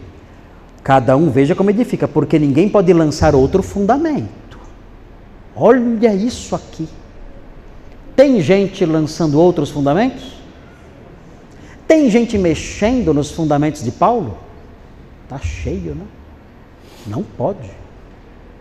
Cada 0.83 1.15
um 1.15 1.29
veja 1.29 1.53
como 1.53 1.69
edifica, 1.69 2.07
porque 2.07 2.39
ninguém 2.39 2.67
pode 2.67 2.91
lançar 2.91 3.35
outro 3.35 3.61
fundamento. 3.61 4.59
Olha 5.55 6.13
isso 6.15 6.55
aqui. 6.55 6.89
Tem 8.15 8.41
gente 8.41 8.83
lançando 8.85 9.39
outros 9.39 9.69
fundamentos? 9.69 10.39
Tem 11.87 12.09
gente 12.09 12.37
mexendo 12.37 13.13
nos 13.13 13.29
fundamentos 13.31 13.83
de 13.83 13.91
Paulo? 13.91 14.37
Está 15.23 15.37
cheio, 15.37 15.93
né? 15.93 16.05
Não 17.05 17.21
pode. 17.21 17.78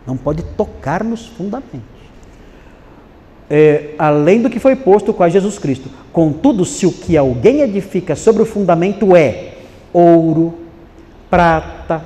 Não 0.08 0.16
pode 0.16 0.42
tocar 0.42 1.04
nos 1.04 1.26
fundamentos. 1.26 1.98
É, 3.50 3.90
além 3.98 4.40
do 4.40 4.48
que 4.48 4.58
foi 4.58 4.74
posto 4.74 5.12
com 5.12 5.28
Jesus 5.28 5.58
Cristo. 5.58 5.90
Contudo, 6.10 6.64
se 6.64 6.86
o 6.86 6.92
que 6.92 7.14
alguém 7.14 7.60
edifica 7.60 8.16
sobre 8.16 8.42
o 8.42 8.46
fundamento 8.46 9.14
é 9.14 9.56
ouro, 9.92 10.54
prata, 11.28 12.02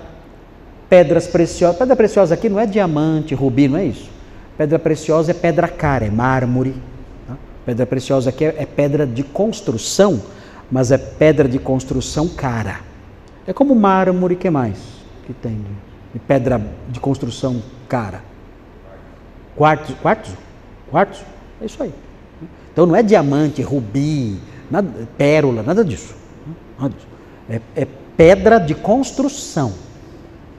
pedras 0.89 1.29
preciosas. 1.29 1.79
Pedra 1.79 1.95
preciosa 1.95 2.35
aqui 2.35 2.49
não 2.49 2.59
é 2.59 2.67
diamante, 2.67 3.37
rubi, 3.37 3.69
não 3.69 3.79
é 3.79 3.85
isso. 3.85 4.11
Pedra 4.59 4.81
preciosa 4.81 5.31
é 5.31 5.35
pedra 5.35 5.69
cara, 5.69 6.05
é 6.05 6.11
mármore. 6.11 6.75
Tá? 7.29 7.37
Pedra 7.65 7.87
preciosa 7.87 8.31
aqui 8.31 8.47
é, 8.47 8.57
é 8.59 8.67
pedra 8.67 9.07
de 9.07 9.23
construção, 9.23 10.21
mas 10.69 10.91
é 10.91 10.99
pedra 10.99 11.49
de 11.49 11.61
construção 11.61 12.27
cara. 12.29 12.81
É 13.47 13.53
como 13.53 13.77
mármore, 13.77 14.35
que 14.35 14.51
mais 14.51 14.79
que 15.25 15.33
tem 15.33 15.65
de 16.13 16.19
pedra 16.19 16.61
de 16.89 17.01
construção 17.01 17.63
cara? 17.89 18.23
Quartzo, 19.57 19.95
quartzo, 19.97 20.37
quartzo, 20.91 21.25
é 21.61 21.67
isso 21.67 21.83
aí. 21.83 21.93
Então 22.73 22.87
não 22.87 22.97
é 22.97 23.03
diamante, 23.03 23.61
rubi, 23.63 24.41
nada, 24.71 24.91
pérola, 25.17 25.63
nada 25.63 25.85
disso. 25.85 26.15
Nada 26.79 26.95
disso. 26.95 27.07
É, 27.49 27.83
é 27.83 27.87
pedra 28.17 28.59
de 28.59 28.75
construção. 28.75 29.75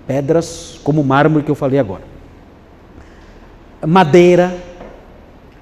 Pedras 0.05 0.79
como 0.83 1.03
mármore 1.03 1.43
que 1.43 1.51
eu 1.51 1.55
falei 1.55 1.79
agora. 1.79 2.03
Madeira, 3.85 4.55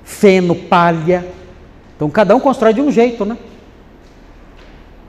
feno, 0.03 0.55
palha. 0.55 1.25
Então 1.95 2.09
cada 2.09 2.35
um 2.35 2.39
constrói 2.39 2.73
de 2.73 2.81
um 2.81 2.91
jeito, 2.91 3.23
né? 3.23 3.37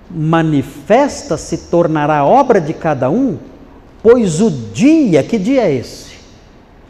Manifesta 0.09 1.37
se 1.37 1.71
tornará 1.71 2.25
obra 2.25 2.61
de 2.61 2.75
cada 2.75 3.11
um, 3.11 3.39
pois 4.03 4.41
o 4.41 4.51
dia, 4.51 5.23
que 5.23 5.39
dia 5.39 5.63
é 5.63 5.75
esse? 5.75 6.13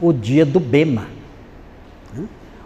O 0.01 0.13
dia 0.13 0.45
do 0.45 0.59
Bema. 0.59 1.07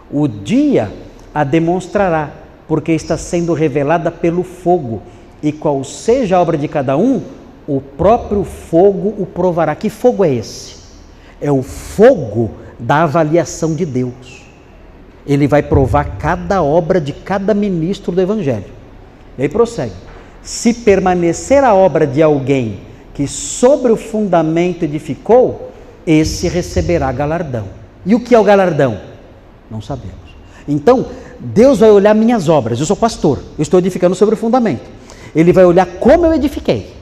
O 0.09 0.27
dia 0.27 0.91
a 1.33 1.43
demonstrará, 1.43 2.31
porque 2.67 2.93
está 2.93 3.17
sendo 3.17 3.53
revelada 3.53 4.09
pelo 4.09 4.43
fogo, 4.43 5.01
e 5.43 5.51
qual 5.51 5.83
seja 5.83 6.37
a 6.37 6.41
obra 6.41 6.57
de 6.57 6.67
cada 6.67 6.97
um, 6.97 7.21
o 7.67 7.81
próprio 7.81 8.43
fogo 8.43 9.13
o 9.19 9.25
provará. 9.25 9.75
Que 9.75 9.89
fogo 9.89 10.23
é 10.23 10.33
esse? 10.33 10.77
É 11.41 11.51
o 11.51 11.61
fogo 11.61 12.51
da 12.79 13.03
avaliação 13.03 13.75
de 13.75 13.85
Deus. 13.85 14.45
Ele 15.25 15.47
vai 15.47 15.61
provar 15.61 16.17
cada 16.17 16.63
obra 16.63 17.01
de 17.01 17.11
cada 17.11 17.53
ministro 17.53 18.11
do 18.13 18.21
Evangelho. 18.21 18.71
E 19.37 19.41
aí 19.43 19.49
prossegue. 19.49 19.93
Se 20.41 20.73
permanecer 20.73 21.63
a 21.63 21.75
obra 21.75 22.07
de 22.07 22.23
alguém 22.23 22.79
que 23.17 23.27
sobre 23.27 23.91
o 23.91 23.97
fundamento 23.97 24.83
edificou, 24.83 25.71
esse 26.05 26.47
receberá 26.47 27.11
galardão. 27.11 27.65
E 28.05 28.13
o 28.13 28.19
que 28.19 28.35
é 28.35 28.39
o 28.39 28.43
galardão? 28.43 28.99
Não 29.71 29.81
sabemos. 29.81 30.37
Então, 30.67 31.07
Deus 31.39 31.79
vai 31.79 31.89
olhar 31.89 32.13
minhas 32.13 32.47
obras. 32.47 32.79
Eu 32.79 32.85
sou 32.85 32.95
pastor, 32.95 33.39
eu 33.57 33.63
estou 33.63 33.79
edificando 33.79 34.13
sobre 34.13 34.35
o 34.35 34.37
fundamento. 34.37 34.87
Ele 35.35 35.51
vai 35.51 35.65
olhar 35.65 35.87
como 35.99 36.27
eu 36.27 36.33
edifiquei. 36.35 36.93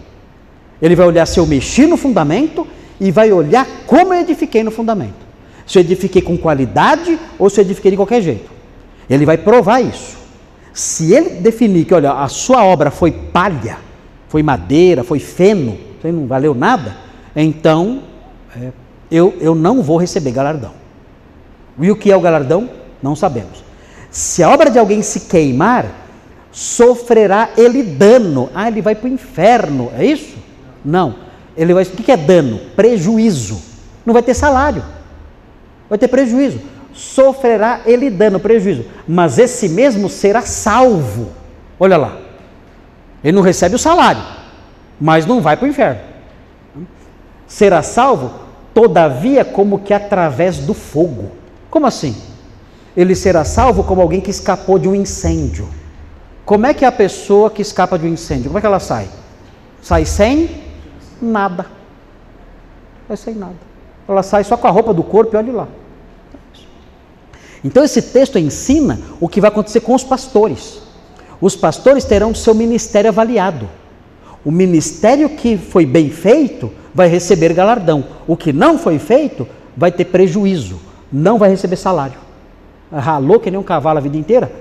Ele 0.81 0.95
vai 0.95 1.05
olhar 1.05 1.25
se 1.25 1.37
eu 1.37 1.45
mexi 1.45 1.85
no 1.85 1.97
fundamento 1.97 2.65
e 2.97 3.11
vai 3.11 3.33
olhar 3.33 3.67
como 3.85 4.13
eu 4.13 4.21
edifiquei 4.21 4.63
no 4.63 4.71
fundamento. 4.71 5.25
Se 5.67 5.77
eu 5.77 5.81
edifiquei 5.81 6.21
com 6.21 6.37
qualidade 6.37 7.19
ou 7.37 7.49
se 7.49 7.59
eu 7.59 7.65
edifiquei 7.65 7.91
de 7.91 7.97
qualquer 7.97 8.21
jeito. 8.21 8.49
Ele 9.09 9.25
vai 9.25 9.37
provar 9.37 9.81
isso. 9.81 10.15
Se 10.73 11.13
ele 11.13 11.41
definir 11.41 11.83
que, 11.83 11.93
olha, 11.93 12.13
a 12.13 12.29
sua 12.29 12.63
obra 12.63 12.89
foi 12.89 13.11
palha, 13.11 13.79
foi 14.29 14.41
madeira, 14.41 15.03
foi 15.03 15.19
feno, 15.19 15.77
não 16.11 16.27
valeu 16.27 16.53
nada, 16.53 16.95
então 17.35 18.03
é, 18.55 18.71
eu, 19.11 19.35
eu 19.39 19.55
não 19.55 19.81
vou 19.81 19.97
receber 19.97 20.31
galardão. 20.31 20.73
E 21.79 21.91
o 21.91 21.95
que 21.95 22.11
é 22.11 22.15
o 22.15 22.21
galardão? 22.21 22.69
Não 23.01 23.15
sabemos. 23.15 23.63
Se 24.09 24.41
a 24.41 24.49
obra 24.49 24.69
de 24.69 24.79
alguém 24.79 25.01
se 25.01 25.21
queimar, 25.21 25.85
sofrerá 26.51 27.49
ele 27.57 27.83
dano. 27.83 28.49
Ah, 28.55 28.67
ele 28.67 28.81
vai 28.81 28.95
para 28.95 29.09
o 29.09 29.11
inferno, 29.13 29.91
é 29.97 30.05
isso? 30.05 30.37
Não. 30.83 31.15
Ele 31.57 31.73
vai, 31.73 31.83
o 31.83 31.87
que 31.87 32.11
é 32.11 32.17
dano? 32.17 32.59
Prejuízo. 32.75 33.61
Não 34.05 34.13
vai 34.13 34.23
ter 34.23 34.33
salário. 34.33 34.83
Vai 35.89 35.97
ter 35.97 36.07
prejuízo. 36.07 36.59
Sofrerá 36.93 37.81
ele 37.85 38.09
dano, 38.09 38.39
prejuízo. 38.39 38.85
Mas 39.05 39.37
esse 39.37 39.67
mesmo 39.67 40.09
será 40.09 40.41
salvo. 40.41 41.29
Olha 41.77 41.97
lá. 41.97 42.17
Ele 43.25 43.35
não 43.35 43.41
recebe 43.41 43.75
o 43.75 43.79
salário, 43.79 44.21
mas 44.99 45.25
não 45.25 45.41
vai 45.41 45.57
para 45.57 45.65
o 45.65 45.69
inferno. 45.69 46.01
Será 47.47 47.81
salvo, 47.81 48.31
todavia, 48.73 49.45
como 49.45 49.79
que 49.79 49.93
através 49.93 50.57
do 50.59 50.73
fogo. 50.73 51.31
Como 51.69 51.85
assim? 51.85 52.15
Ele 52.95 53.15
será 53.15 53.43
salvo 53.43 53.83
como 53.83 54.01
alguém 54.01 54.21
que 54.21 54.31
escapou 54.31 54.79
de 54.79 54.87
um 54.87 54.95
incêndio. 54.95 55.67
Como 56.45 56.65
é 56.65 56.73
que 56.73 56.85
a 56.85 56.91
pessoa 56.91 57.49
que 57.49 57.61
escapa 57.61 57.97
de 57.97 58.05
um 58.05 58.09
incêndio, 58.09 58.45
como 58.45 58.57
é 58.57 58.61
que 58.61 58.67
ela 58.67 58.79
sai? 58.79 59.07
Sai 59.81 60.05
sem 60.05 60.65
Nada. 61.21 61.65
Vai 63.07 63.17
sair 63.17 63.35
nada. 63.35 63.55
Ela 64.07 64.23
sai 64.23 64.43
só 64.43 64.57
com 64.57 64.67
a 64.67 64.71
roupa 64.71 64.93
do 64.93 65.03
corpo 65.03 65.35
e 65.35 65.37
olhe 65.37 65.51
lá. 65.51 65.67
Então 67.63 67.83
esse 67.83 68.01
texto 68.01 68.37
ensina 68.37 68.99
o 69.19 69.27
que 69.27 69.41
vai 69.41 69.49
acontecer 69.49 69.79
com 69.79 69.95
os 69.95 70.03
pastores. 70.03 70.81
Os 71.41 71.55
pastores 71.55 72.05
terão 72.05 72.33
seu 72.35 72.53
ministério 72.53 73.09
avaliado. 73.09 73.67
O 74.45 74.51
ministério 74.51 75.27
que 75.29 75.57
foi 75.57 75.87
bem 75.87 76.11
feito 76.11 76.71
vai 76.93 77.07
receber 77.07 77.51
galardão. 77.51 78.05
O 78.27 78.37
que 78.37 78.53
não 78.53 78.77
foi 78.77 78.99
feito 78.99 79.47
vai 79.75 79.91
ter 79.91 80.05
prejuízo, 80.05 80.79
não 81.11 81.39
vai 81.39 81.49
receber 81.49 81.75
salário. 81.75 82.19
Ralou 82.91 83.39
que 83.39 83.49
nem 83.49 83.59
um 83.59 83.63
cavalo 83.63 83.97
a 83.97 84.01
vida 84.01 84.15
inteira, 84.15 84.51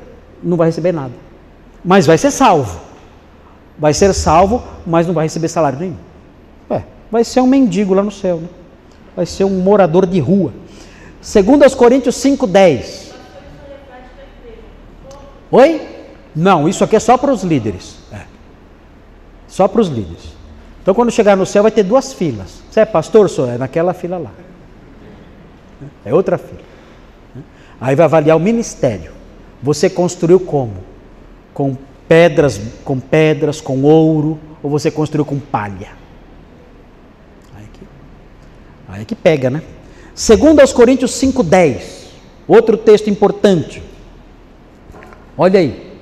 não 0.43 0.57
vai 0.57 0.69
receber 0.69 0.93
nada. 0.93 1.13
mas 1.85 2.07
vai 2.07 2.17
ser 2.17 2.31
salvo. 2.31 2.81
Vai 3.79 3.93
ser 3.93 4.13
salvo, 4.15 4.63
mas 4.87 5.07
não 5.07 5.13
vai 5.13 5.27
receber 5.27 5.49
salário 5.49 5.79
nenhum. 5.79 5.97
É, 6.71 6.83
vai 7.11 7.23
ser 7.23 7.41
um 7.41 7.47
mendigo 7.47 7.93
lá 7.93 8.03
no 8.03 8.11
céu, 8.11 8.39
né? 8.39 8.49
vai 9.15 9.27
ser 9.27 9.45
um 9.45 9.61
morador 9.61 10.07
de 10.07 10.19
rua. 10.19 10.53
Segundo 11.21 11.63
aos 11.63 11.75
Coríntios 11.75 12.17
5,10. 12.17 13.13
Oi? 15.51 15.89
Não, 16.35 16.69
isso 16.69 16.83
aqui 16.83 16.97
é 16.97 17.01
só 17.01 17.17
para 17.17 17.33
os 17.33 17.43
líderes. 17.43 17.97
É. 18.13 18.34
Só 19.55 19.69
para 19.69 19.81
os 19.81 19.87
líderes. 19.87 20.35
Então 20.83 20.93
quando 20.93 21.13
chegar 21.13 21.37
no 21.37 21.47
céu 21.47 21.63
vai 21.63 21.71
ter 21.71 21.85
duas 21.85 22.13
filas. 22.13 22.61
Você 22.69 22.81
é 22.81 22.85
pastor? 22.85 23.31
Sou, 23.31 23.49
é 23.49 23.57
naquela 23.57 23.95
fila 23.95 24.19
lá. 24.19 24.33
É 26.05 26.13
outra 26.13 26.37
fila. 26.37 26.61
Aí 27.81 27.95
vai 27.95 28.05
avaliar 28.05 28.37
o 28.37 28.41
ministério. 28.41 29.13
Você 29.63 29.89
construiu 29.89 30.41
como? 30.41 30.79
Com 31.53 31.77
pedras, 32.09 32.61
com 32.85 32.99
pedras, 32.99 33.61
com 33.61 33.81
ouro, 33.85 34.41
ou 34.61 34.69
você 34.69 34.91
construiu 34.91 35.25
com 35.25 35.39
palha? 35.39 35.93
Aí 37.57 37.69
que, 37.73 37.81
aí 38.89 39.05
que 39.05 39.15
pega, 39.15 39.51
né? 39.51 39.63
Segundo 40.17 40.59
aos 40.59 40.73
Coríntios 40.73 41.13
5:10, 41.13 42.09
outro 42.49 42.77
texto 42.77 43.09
importante. 43.09 43.81
Olha 45.39 45.61
aí. 45.61 45.97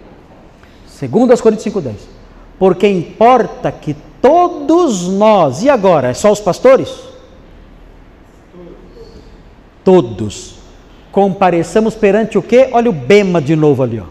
Segundo 0.87 1.33
aos 1.33 1.43
Coríntios 1.43 1.67
5:10. 1.67 2.12
Porque 2.59 2.89
importa 2.89 3.73
que 3.73 3.97
todos 4.21 5.09
nós, 5.09 5.63
e 5.63 5.69
agora, 5.69 6.09
é 6.09 6.15
só 6.15 6.31
os 6.31 6.41
pastores? 6.41 6.93
Todos 9.85 10.63
compareçamos 11.13 11.95
perante 11.95 12.39
o 12.39 12.43
quê? 12.43 12.71
Olha 12.73 12.89
o 12.89 12.93
bema 12.93 13.41
de 13.41 13.55
novo 13.55 13.83
ali, 13.83 14.01
ó. 14.01 14.07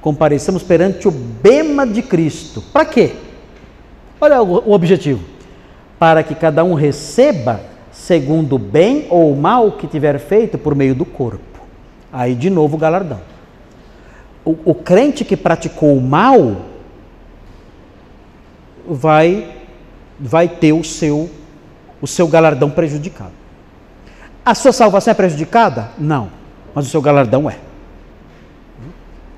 Compareçamos 0.00 0.62
perante 0.62 1.06
o 1.06 1.10
bema 1.10 1.86
de 1.86 2.00
Cristo. 2.00 2.62
Para 2.72 2.86
quê? 2.86 3.12
Olha 4.20 4.42
o, 4.42 4.70
o 4.70 4.72
objetivo. 4.72 5.22
Para 5.98 6.22
que 6.22 6.34
cada 6.34 6.64
um 6.64 6.72
receba 6.74 7.60
segundo 7.92 8.56
o 8.56 8.58
bem 8.58 9.06
ou 9.10 9.32
o 9.32 9.36
mal 9.36 9.72
que 9.72 9.86
tiver 9.86 10.18
feito 10.18 10.56
por 10.56 10.74
meio 10.74 10.94
do 10.94 11.04
corpo. 11.04 11.60
Aí 12.12 12.34
de 12.34 12.48
novo 12.48 12.76
o 12.76 12.78
galardão. 12.78 13.20
O, 14.44 14.56
o 14.64 14.74
crente 14.74 15.24
que 15.24 15.36
praticou 15.36 15.94
o 15.96 16.00
mal 16.00 16.56
vai 18.88 19.56
vai 20.18 20.48
ter 20.48 20.72
o 20.72 20.82
seu 20.82 21.30
o 22.00 22.06
seu 22.06 22.26
galardão 22.28 22.70
prejudicado. 22.70 23.32
A 24.44 24.54
sua 24.54 24.72
salvação 24.72 25.10
é 25.10 25.14
prejudicada? 25.14 25.90
Não, 25.98 26.30
mas 26.74 26.86
o 26.86 26.88
seu 26.88 27.02
galardão 27.02 27.50
é. 27.50 27.58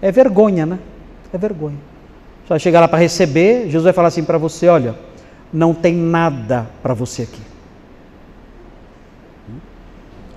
É 0.00 0.12
vergonha, 0.12 0.64
né? 0.64 0.78
É 1.32 1.38
vergonha. 1.38 1.78
Você 2.44 2.48
vai 2.48 2.58
chegar 2.60 2.80
lá 2.80 2.88
para 2.88 2.98
receber, 2.98 3.64
Jesus 3.64 3.84
vai 3.84 3.92
falar 3.92 4.08
assim 4.08 4.24
para 4.24 4.38
você: 4.38 4.68
olha, 4.68 4.94
não 5.52 5.74
tem 5.74 5.94
nada 5.94 6.66
para 6.82 6.94
você 6.94 7.22
aqui. 7.22 7.42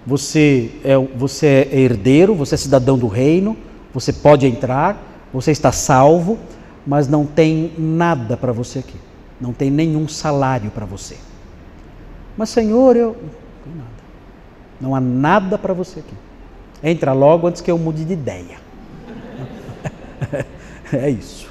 Você 0.06 0.72
é, 0.84 0.98
você 0.98 1.68
é 1.72 1.80
herdeiro, 1.80 2.36
você 2.36 2.56
é 2.56 2.58
cidadão 2.58 2.98
do 2.98 3.08
reino, 3.08 3.56
você 3.94 4.12
pode 4.12 4.46
entrar, 4.46 5.02
você 5.32 5.52
está 5.52 5.72
salvo, 5.72 6.38
mas 6.86 7.08
não 7.08 7.26
tem 7.26 7.74
nada 7.78 8.36
para 8.36 8.52
você 8.52 8.80
aqui. 8.80 8.98
Não 9.40 9.54
tem 9.54 9.70
nenhum 9.70 10.08
salário 10.08 10.72
para 10.72 10.86
você. 10.86 11.18
Mas, 12.38 12.50
Senhor, 12.50 12.96
eu. 12.96 13.16
Não 13.66 13.76
nada. 13.76 13.90
Não 14.82 14.96
há 14.96 15.00
nada 15.00 15.58
para 15.58 15.74
você 15.74 16.00
aqui. 16.00 16.16
Entra 16.84 17.14
logo 17.14 17.48
antes 17.48 17.62
que 17.62 17.72
eu 17.72 17.78
mude 17.78 18.04
de 18.04 18.14
ideia. 18.14 18.58
é 20.92 21.10
isso. 21.10 21.50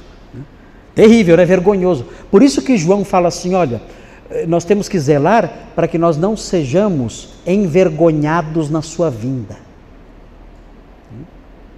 Terrível, 0.94 1.38
é 1.38 1.44
vergonhoso. 1.44 2.06
Por 2.30 2.42
isso 2.42 2.62
que 2.62 2.76
João 2.76 3.04
fala 3.04 3.28
assim: 3.28 3.54
olha, 3.54 3.80
nós 4.46 4.64
temos 4.64 4.88
que 4.88 4.98
zelar 4.98 5.70
para 5.74 5.88
que 5.88 5.98
nós 5.98 6.16
não 6.16 6.36
sejamos 6.36 7.34
envergonhados 7.46 8.70
na 8.70 8.82
sua 8.82 9.10
vinda. 9.10 9.56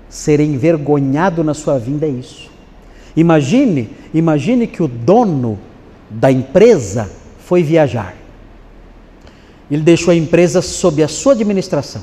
Ser 0.09 0.41
envergonhado 0.41 1.43
na 1.43 1.55
sua 1.55 1.79
vinda 1.79 2.07
é 2.07 2.11
isso. 2.11 2.54
Imagine, 3.17 3.91
imagine 4.13 4.67
que 4.67 4.83
o 4.83 4.89
dono 4.89 5.59
da 6.11 6.31
empresa 6.31 7.11
foi 7.39 7.63
viajar. 7.63 8.15
Ele 9.71 9.83
deixou 9.83 10.13
a 10.13 10.17
empresa 10.17 10.61
sob 10.61 11.03
a 11.03 11.09
sua 11.09 11.33
administração. 11.33 12.03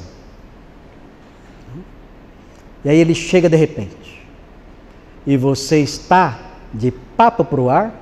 E 2.83 2.89
aí 2.89 2.97
ele 2.97 3.13
chega 3.13 3.49
de 3.49 3.55
repente. 3.55 4.25
E 5.25 5.37
você 5.37 5.79
está 5.79 6.39
de 6.73 6.91
papo 6.91 7.45
para 7.45 7.61
o 7.61 7.69
ar, 7.69 7.93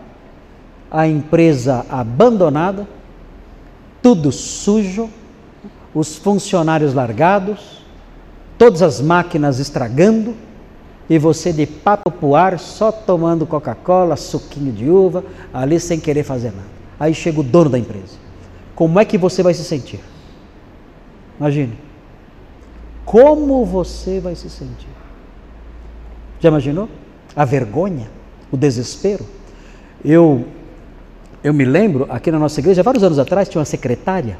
a 0.89 1.07
empresa 1.07 1.85
abandonada, 1.89 2.87
tudo 4.01 4.31
sujo, 4.31 5.09
os 5.93 6.15
funcionários 6.15 6.93
largados, 6.93 7.83
todas 8.57 8.81
as 8.81 9.01
máquinas 9.01 9.59
estragando, 9.59 10.35
e 11.09 11.17
você 11.17 11.51
de 11.51 11.65
papo 11.65 12.11
pro 12.11 12.35
ar, 12.35 12.59
só 12.59 12.91
tomando 12.91 13.47
Coca-Cola, 13.47 14.15
suquinho 14.15 14.71
de 14.71 14.89
uva, 14.89 15.23
ali 15.53 15.79
sem 15.79 15.99
querer 15.99 16.23
fazer 16.23 16.51
nada. 16.51 16.67
Aí 16.99 17.13
chega 17.13 17.39
o 17.39 17.43
dono 17.43 17.69
da 17.69 17.79
empresa. 17.79 18.17
Como 18.75 18.99
é 18.99 19.05
que 19.05 19.17
você 19.17 19.41
vai 19.41 19.53
se 19.53 19.63
sentir? 19.63 19.99
Imagine. 21.39 21.77
Como 23.05 23.65
você 23.65 24.19
vai 24.19 24.35
se 24.35 24.49
sentir? 24.49 24.87
Já 26.39 26.49
imaginou? 26.49 26.87
A 27.35 27.43
vergonha, 27.43 28.09
o 28.51 28.57
desespero. 28.57 29.25
Eu 30.05 30.45
eu 31.43 31.53
me 31.53 31.63
lembro, 31.63 32.05
aqui 32.09 32.31
na 32.31 32.37
nossa 32.37 32.59
igreja, 32.59 32.83
vários 32.83 33.03
anos 33.03 33.17
atrás, 33.17 33.47
tinha 33.47 33.59
uma 33.59 33.65
secretária 33.65 34.37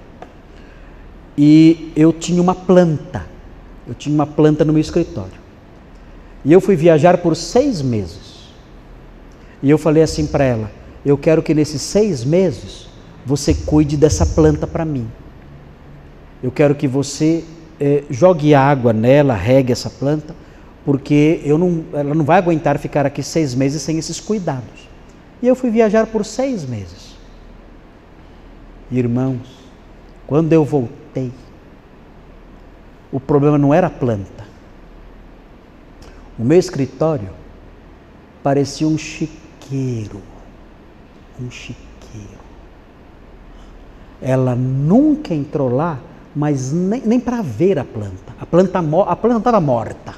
e 1.38 1.94
eu 1.96 2.12
tinha 2.12 2.42
uma 2.42 2.54
planta. 2.54 3.26
Eu 3.88 3.94
tinha 3.94 4.14
uma 4.14 4.28
planta 4.28 4.66
no 4.66 4.74
meu 4.74 4.82
escritório. 4.82 5.40
E 6.50 6.52
eu 6.52 6.60
fui 6.60 6.76
viajar 6.76 7.20
por 7.20 7.36
seis 7.36 7.80
meses. 7.80 8.50
E 9.62 9.70
eu 9.70 9.78
falei 9.78 10.02
assim 10.02 10.26
para 10.26 10.44
ela: 10.44 10.72
Eu 11.06 11.16
quero 11.16 11.44
que 11.44 11.54
nesses 11.54 11.80
seis 11.80 12.24
meses 12.26 12.90
você 13.24 13.54
cuide 13.54 13.96
dessa 13.96 14.26
planta 14.26 14.66
para 14.66 14.84
mim. 14.84 15.08
Eu 16.42 16.50
quero 16.50 16.74
que 16.74 16.88
você 16.88 17.46
eh, 17.80 18.04
jogue 18.10 18.56
água 18.56 18.92
nela, 18.92 19.36
regue 19.36 19.72
essa 19.72 19.92
planta, 19.92 20.36
porque 20.84 21.40
eu 21.46 21.56
não, 21.56 21.86
ela 21.94 22.16
não 22.16 22.26
vai 22.26 22.40
aguentar 22.40 22.80
ficar 22.80 23.06
aqui 23.06 23.22
seis 23.22 23.54
meses 23.54 23.84
sem 23.84 24.00
esses 24.00 24.20
cuidados. 24.20 24.90
E 25.44 25.48
eu 25.48 25.56
fui 25.56 25.70
viajar 25.70 26.08
por 26.08 26.26
seis 26.26 26.66
meses. 26.66 27.16
Irmãos, 28.92 29.70
quando 30.26 30.52
eu 30.52 30.66
voltei, 30.66 31.32
o 33.12 33.20
problema 33.20 33.60
não 33.60 33.72
era 33.72 33.86
a 33.86 33.92
planta. 33.92 34.49
O 36.40 36.44
meu 36.44 36.58
escritório 36.58 37.30
parecia 38.42 38.88
um 38.88 38.98
chiqueiro. 38.98 40.22
Um 41.40 41.52
chiqueiro. 41.52 42.40
Ela 44.22 44.56
nunca 44.56 45.34
entrou 45.34 45.70
lá, 45.70 46.00
mas 46.36 46.72
nem, 46.72 47.02
nem 47.06 47.20
para 47.20 47.42
ver 47.42 47.78
a 47.78 47.84
planta. 47.84 48.34
A 48.40 48.46
planta 48.46 48.80
a 48.80 49.16
planta 49.16 49.38
estava 49.38 49.60
morta. 49.60 50.16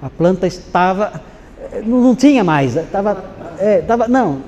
A 0.00 0.10
planta 0.10 0.46
estava 0.46 1.22
não, 1.84 2.00
não 2.00 2.14
tinha 2.14 2.44
mais, 2.44 2.76
estava 2.76 3.24
é, 3.58 3.80
tava, 3.80 4.06
não, 4.06 4.40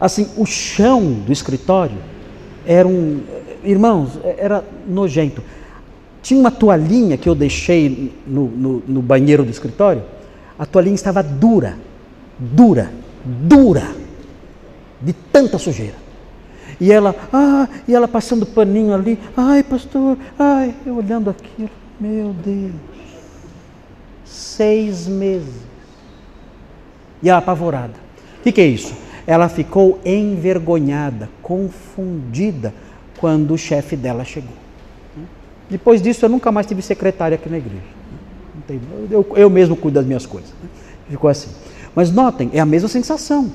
assim, 0.00 0.28
o 0.36 0.46
chão 0.46 1.12
do 1.12 1.32
escritório 1.32 1.96
era 2.66 2.86
um, 2.86 3.22
irmãos, 3.64 4.18
era 4.38 4.64
nojento. 4.86 5.42
Tinha 6.22 6.38
uma 6.38 6.50
toalhinha 6.50 7.16
que 7.16 7.28
eu 7.28 7.34
deixei 7.34 8.12
no, 8.26 8.46
no, 8.48 8.82
no 8.86 9.02
banheiro 9.02 9.44
do 9.44 9.50
escritório, 9.50 10.02
a 10.58 10.66
toalhinha 10.66 10.94
estava 10.94 11.22
dura, 11.22 11.78
dura, 12.38 12.90
dura, 13.24 13.94
de 15.00 15.12
tanta 15.12 15.58
sujeira. 15.58 15.94
E 16.78 16.92
ela, 16.92 17.14
ah, 17.32 17.68
e 17.86 17.94
ela 17.94 18.06
passando 18.06 18.46
paninho 18.46 18.94
ali, 18.94 19.18
ai 19.36 19.62
pastor, 19.62 20.16
ai, 20.38 20.74
eu 20.84 20.96
olhando 20.96 21.30
aquilo, 21.30 21.70
meu 21.98 22.34
Deus, 22.44 22.72
seis 24.24 25.06
meses. 25.06 25.70
E 27.22 27.28
ela 27.28 27.38
apavorada. 27.38 27.94
O 28.38 28.42
que, 28.42 28.52
que 28.52 28.60
é 28.60 28.66
isso? 28.66 28.94
Ela 29.26 29.48
ficou 29.48 30.00
envergonhada, 30.04 31.28
confundida 31.42 32.72
quando 33.18 33.52
o 33.52 33.58
chefe 33.58 33.96
dela 33.96 34.24
chegou. 34.24 34.59
Depois 35.70 36.02
disso, 36.02 36.24
eu 36.24 36.28
nunca 36.28 36.50
mais 36.50 36.66
tive 36.66 36.82
secretária 36.82 37.36
aqui 37.36 37.48
na 37.48 37.58
igreja. 37.58 38.00
Eu, 39.10 39.26
eu 39.36 39.48
mesmo 39.48 39.76
cuido 39.76 39.94
das 39.96 40.06
minhas 40.06 40.26
coisas. 40.26 40.50
Ficou 41.08 41.30
assim. 41.30 41.48
Mas 41.94 42.10
notem, 42.10 42.50
é 42.52 42.60
a 42.60 42.66
mesma 42.66 42.88
sensação. 42.88 43.50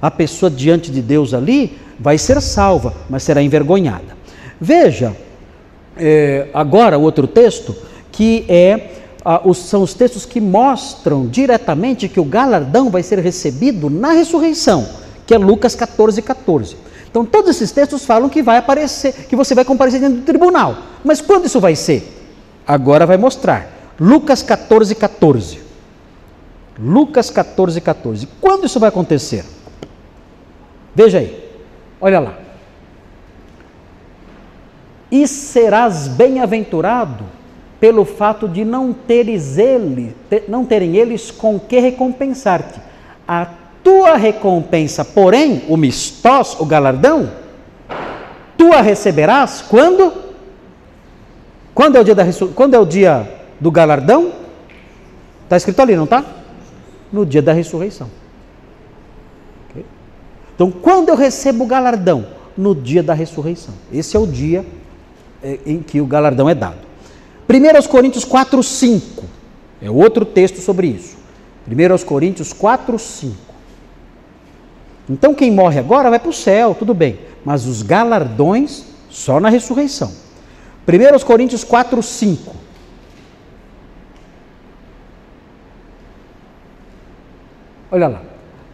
A 0.00 0.10
pessoa 0.10 0.50
diante 0.50 0.90
de 0.90 1.02
Deus 1.02 1.34
ali 1.34 1.78
vai 1.98 2.16
ser 2.16 2.40
salva, 2.40 2.94
mas 3.08 3.22
será 3.22 3.42
envergonhada. 3.42 4.16
Veja, 4.60 5.14
é, 5.96 6.48
agora 6.54 6.96
outro 6.96 7.26
texto, 7.26 7.74
que 8.10 8.44
é 8.48 8.92
os, 9.44 9.58
são 9.58 9.82
os 9.82 9.92
textos 9.94 10.24
que 10.24 10.40
mostram 10.40 11.26
diretamente 11.26 12.08
que 12.08 12.18
o 12.18 12.24
galardão 12.24 12.88
vai 12.88 13.02
ser 13.02 13.18
recebido 13.18 13.90
na 13.90 14.12
ressurreição, 14.12 14.88
que 15.26 15.34
é 15.34 15.38
Lucas 15.38 15.74
14, 15.74 16.22
14. 16.22 16.76
Então, 17.10 17.24
todos 17.24 17.50
esses 17.50 17.72
textos 17.72 18.04
falam 18.04 18.28
que 18.28 18.42
vai 18.42 18.56
aparecer, 18.56 19.12
que 19.28 19.34
você 19.34 19.54
vai 19.54 19.64
comparecer 19.64 20.00
dentro 20.00 20.18
do 20.18 20.24
tribunal. 20.24 20.76
Mas 21.04 21.20
quando 21.20 21.46
isso 21.46 21.58
vai 21.58 21.74
ser? 21.74 22.08
Agora 22.66 23.04
vai 23.04 23.16
mostrar. 23.16 23.68
Lucas 23.98 24.42
14, 24.42 24.94
14. 24.94 25.60
Lucas 26.78 27.28
14, 27.28 27.80
14. 27.80 28.28
Quando 28.40 28.66
isso 28.66 28.78
vai 28.78 28.88
acontecer? 28.88 29.44
Veja 30.94 31.18
aí. 31.18 31.50
Olha 32.00 32.20
lá. 32.20 32.38
E 35.10 35.26
serás 35.26 36.06
bem-aventurado 36.06 37.24
pelo 37.80 38.04
fato 38.04 38.48
de 38.48 38.64
não 38.64 38.92
teres 38.92 39.58
ele, 39.58 40.14
não 40.46 40.64
terem 40.64 40.96
eles 40.96 41.30
com 41.30 41.58
que 41.58 41.80
recompensar-te. 41.80 42.80
Tua 43.82 44.16
recompensa, 44.16 45.04
porém, 45.04 45.64
o 45.68 45.76
mistós, 45.76 46.58
o 46.60 46.66
galardão, 46.66 47.30
tu 48.56 48.72
a 48.72 48.82
receberás 48.82 49.64
quando? 49.68 50.12
Quando 51.74 51.96
é 51.96 52.00
o 52.00 52.04
dia, 52.04 52.14
da, 52.14 52.24
quando 52.54 52.74
é 52.74 52.78
o 52.78 52.84
dia 52.84 53.40
do 53.58 53.70
galardão? 53.70 54.32
Está 55.44 55.56
escrito 55.56 55.80
ali, 55.80 55.96
não 55.96 56.04
está? 56.04 56.24
No 57.10 57.24
dia 57.24 57.40
da 57.40 57.52
ressurreição. 57.52 58.08
Okay? 59.70 59.84
Então, 60.54 60.70
quando 60.70 61.08
eu 61.08 61.16
recebo 61.16 61.64
o 61.64 61.66
galardão? 61.66 62.26
No 62.56 62.74
dia 62.74 63.02
da 63.02 63.14
ressurreição. 63.14 63.74
Esse 63.90 64.16
é 64.16 64.20
o 64.20 64.26
dia 64.26 64.64
eh, 65.42 65.58
em 65.64 65.82
que 65.82 66.00
o 66.00 66.06
galardão 66.06 66.48
é 66.48 66.54
dado. 66.54 66.78
1 67.48 67.88
Coríntios 67.88 68.24
4, 68.24 68.62
5. 68.62 69.24
É 69.80 69.90
outro 69.90 70.24
texto 70.24 70.60
sobre 70.60 70.88
isso. 70.88 71.16
1 71.66 72.04
Coríntios 72.04 72.52
4, 72.52 72.98
5. 72.98 73.49
Então 75.10 75.34
quem 75.34 75.50
morre 75.50 75.78
agora 75.78 76.08
vai 76.08 76.18
para 76.18 76.30
o 76.30 76.32
céu, 76.32 76.74
tudo 76.74 76.94
bem. 76.94 77.18
Mas 77.44 77.66
os 77.66 77.82
galardões 77.82 78.84
só 79.10 79.40
na 79.40 79.50
ressurreição. 79.50 80.12
1 80.86 81.24
Coríntios 81.26 81.64
4, 81.64 82.00
5. 82.02 82.54
Olha 87.90 88.08
lá. 88.08 88.22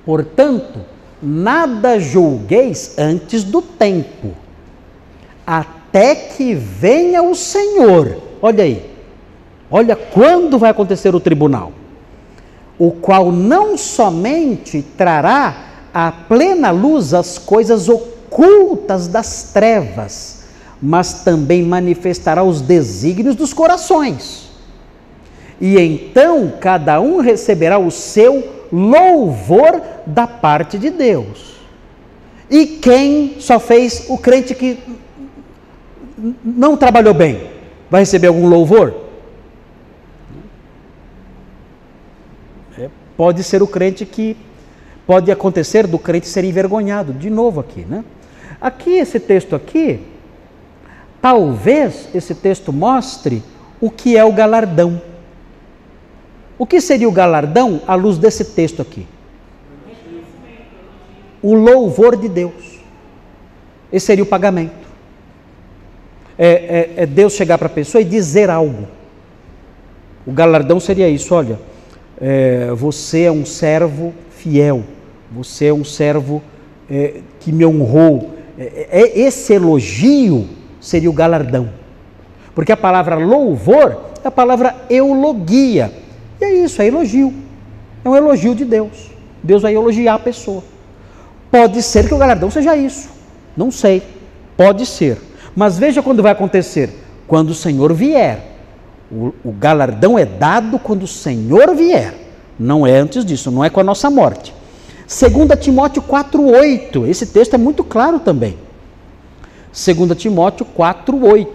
Portanto, 0.04 0.80
nada 1.20 1.98
julgueis 1.98 2.96
antes 2.98 3.42
do 3.42 3.62
tempo, 3.62 4.34
até 5.46 6.14
que 6.14 6.54
venha 6.54 7.22
o 7.22 7.34
Senhor 7.34 8.26
Olha 8.40 8.64
aí. 8.64 8.90
Olha 9.70 9.96
quando 9.96 10.58
vai 10.58 10.70
acontecer 10.70 11.14
o 11.14 11.20
tribunal. 11.20 11.72
O 12.78 12.90
qual 12.90 13.32
não 13.32 13.76
somente 13.76 14.82
trará 14.82 15.56
à 15.98 16.12
plena 16.12 16.70
luz 16.70 17.14
as 17.14 17.38
coisas 17.38 17.88
ocultas 17.88 19.08
das 19.08 19.50
trevas, 19.54 20.44
mas 20.80 21.24
também 21.24 21.62
manifestará 21.62 22.44
os 22.44 22.60
desígnios 22.60 23.34
dos 23.34 23.54
corações. 23.54 24.50
E 25.58 25.78
então 25.78 26.52
cada 26.60 27.00
um 27.00 27.20
receberá 27.20 27.78
o 27.78 27.90
seu 27.90 28.46
louvor 28.70 29.80
da 30.04 30.26
parte 30.26 30.76
de 30.76 30.90
Deus. 30.90 31.56
E 32.50 32.66
quem 32.66 33.40
só 33.40 33.58
fez 33.58 34.04
o 34.10 34.18
crente 34.18 34.54
que 34.54 34.78
não 36.44 36.76
trabalhou 36.76 37.14
bem? 37.14 37.50
Vai 37.90 38.02
receber 38.02 38.26
algum 38.26 38.46
louvor? 38.46 38.94
É, 42.78 42.90
pode 43.16 43.42
ser 43.42 43.62
o 43.62 43.66
crente 43.66 44.04
que. 44.04 44.36
Pode 45.06 45.30
acontecer 45.30 45.86
do 45.86 45.98
crente 45.98 46.26
ser 46.26 46.44
envergonhado, 46.44 47.12
de 47.12 47.30
novo 47.30 47.60
aqui, 47.60 47.82
né? 47.82 48.04
Aqui, 48.60 48.94
esse 48.94 49.20
texto 49.20 49.54
aqui, 49.54 50.00
talvez 51.20 52.08
esse 52.14 52.34
texto 52.34 52.72
mostre 52.72 53.42
o 53.80 53.90
que 53.90 54.16
é 54.16 54.24
o 54.24 54.32
galardão. 54.32 55.00
O 56.58 56.66
que 56.66 56.80
seria 56.80 57.08
o 57.08 57.12
galardão 57.12 57.82
à 57.86 57.94
luz 57.94 58.18
desse 58.18 58.44
texto 58.44 58.82
aqui? 58.82 59.06
O 61.42 61.54
louvor 61.54 62.16
de 62.16 62.28
Deus. 62.28 62.80
Esse 63.92 64.06
seria 64.06 64.24
o 64.24 64.26
pagamento 64.26 64.86
é, 66.38 66.48
é, 66.48 67.02
é 67.02 67.06
Deus 67.06 67.32
chegar 67.32 67.58
para 67.58 67.66
a 67.66 67.70
pessoa 67.70 68.02
e 68.02 68.04
dizer 68.04 68.50
algo. 68.50 68.86
O 70.26 70.32
galardão 70.32 70.78
seria 70.78 71.08
isso: 71.08 71.34
olha, 71.34 71.58
é, 72.20 72.70
você 72.74 73.22
é 73.22 73.32
um 73.32 73.46
servo 73.46 74.12
fiel, 74.30 74.82
você 75.30 75.66
é 75.66 75.74
um 75.74 75.84
servo 75.84 76.42
é, 76.90 77.20
que 77.40 77.52
me 77.52 77.64
honrou. 77.64 78.34
É, 78.58 78.88
é, 78.90 79.18
esse 79.20 79.52
elogio 79.52 80.48
seria 80.80 81.10
o 81.10 81.12
galardão. 81.12 81.68
Porque 82.54 82.72
a 82.72 82.76
palavra 82.76 83.16
louvor 83.16 84.00
é 84.24 84.28
a 84.28 84.30
palavra 84.30 84.74
eulogia. 84.88 85.92
E 86.40 86.44
é 86.44 86.54
isso, 86.64 86.80
é 86.80 86.86
elogio. 86.86 87.32
É 88.04 88.08
um 88.08 88.16
elogio 88.16 88.54
de 88.54 88.64
Deus. 88.64 89.10
Deus 89.42 89.62
vai 89.62 89.74
elogiar 89.74 90.14
a 90.14 90.18
pessoa. 90.18 90.62
Pode 91.50 91.82
ser 91.82 92.08
que 92.08 92.14
o 92.14 92.18
galardão 92.18 92.50
seja 92.50 92.76
isso. 92.76 93.08
Não 93.56 93.70
sei. 93.70 94.02
Pode 94.56 94.86
ser. 94.86 95.18
Mas 95.54 95.78
veja 95.78 96.02
quando 96.02 96.22
vai 96.22 96.32
acontecer: 96.32 96.90
quando 97.26 97.50
o 97.50 97.54
Senhor 97.54 97.92
vier. 97.92 98.54
O, 99.10 99.32
o 99.44 99.52
galardão 99.52 100.18
é 100.18 100.24
dado 100.24 100.78
quando 100.78 101.04
o 101.04 101.06
Senhor 101.06 101.74
vier. 101.74 102.14
Não 102.58 102.86
é 102.86 102.96
antes 102.96 103.24
disso, 103.24 103.50
não 103.50 103.64
é 103.64 103.70
com 103.70 103.78
a 103.78 103.84
nossa 103.84 104.10
morte. 104.10 104.52
2 105.06 105.60
Timóteo 105.60 106.02
4,8. 106.02 107.08
Esse 107.08 107.26
texto 107.26 107.54
é 107.54 107.58
muito 107.58 107.84
claro 107.84 108.18
também. 108.18 108.58
2 109.72 110.18
Timóteo 110.18 110.66
4,8. 110.76 111.46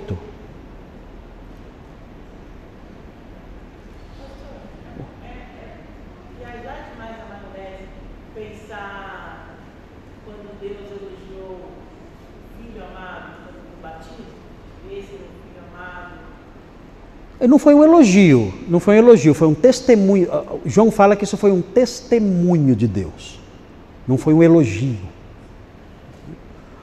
Não 17.48 17.58
foi 17.58 17.74
um 17.74 17.84
elogio, 17.84 18.54
não 18.68 18.80
foi 18.80 18.96
um 18.96 18.98
elogio, 19.00 19.34
foi 19.34 19.48
um 19.48 19.54
testemunho. 19.56 20.32
Ah, 20.32 20.44
João 20.64 20.92
fala 20.92 21.16
que 21.16 21.24
isso 21.24 21.36
foi 21.36 21.52
um 21.52 21.62
testemunho 21.62 22.76
de 22.76 22.88
Deus, 22.88 23.41
não 24.08 24.18
foi 24.18 24.34
um 24.34 24.44
elogio. 24.44 24.98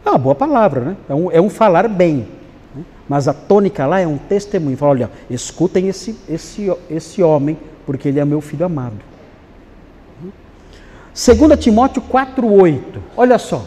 É 0.05 0.11
uma 0.11 0.19
boa 0.19 0.35
palavra, 0.35 0.81
né? 0.81 0.97
É 1.09 1.15
um, 1.15 1.31
é 1.31 1.41
um 1.41 1.51
falar 1.51 1.89
bem. 1.89 2.27
Né? 2.75 2.85
Mas 3.09 3.29
a 3.29 3.35
tônica 3.35 3.87
lá 3.87 4.01
é 4.01 4.07
um 4.07 4.17
testemunho. 4.17 4.77
Fala, 4.77 4.93
olha, 4.93 5.11
escutem 5.29 5.89
esse, 5.89 6.17
esse, 6.29 6.73
esse 6.89 7.23
homem, 7.23 7.59
porque 7.85 8.09
ele 8.09 8.19
é 8.19 8.25
meu 8.25 8.41
filho 8.41 8.65
amado. 8.65 8.97
2 11.15 11.59
Timóteo 11.59 12.01
4,8. 12.03 12.81
Olha 13.17 13.39
só. 13.39 13.65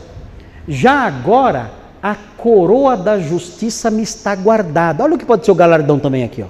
Já 0.68 1.02
agora 1.02 1.72
a 2.02 2.16
coroa 2.38 2.96
da 2.96 3.20
justiça 3.20 3.92
me 3.92 4.02
está 4.02 4.34
guardada. 4.36 5.04
Olha 5.04 5.16
o 5.16 5.18
que 5.18 5.26
pode 5.26 5.46
ser 5.46 5.52
o 5.52 5.56
galardão 5.56 6.00
também 6.00 6.24
aqui, 6.24 6.42
ó. 6.42 6.48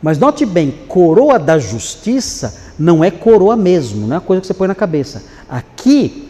Mas 0.00 0.18
note 0.18 0.46
bem, 0.46 0.70
coroa 0.86 1.38
da 1.38 1.58
justiça 1.58 2.72
não 2.78 3.02
é 3.02 3.10
coroa 3.10 3.56
mesmo, 3.56 4.06
não 4.06 4.16
é 4.16 4.20
coisa 4.20 4.40
que 4.40 4.46
você 4.46 4.54
põe 4.54 4.68
na 4.68 4.74
cabeça. 4.74 5.24
Aqui, 5.48 6.28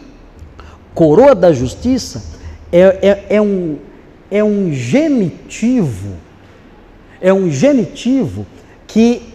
coroa 0.93 1.35
da 1.35 1.51
justiça 1.51 2.23
é, 2.71 2.79
é, 2.79 3.25
é 3.35 3.41
um, 3.41 3.77
é 4.29 4.43
um 4.43 4.71
genitivo, 4.71 6.15
é 7.19 7.33
um 7.33 7.49
genitivo 7.51 8.45
que 8.87 9.33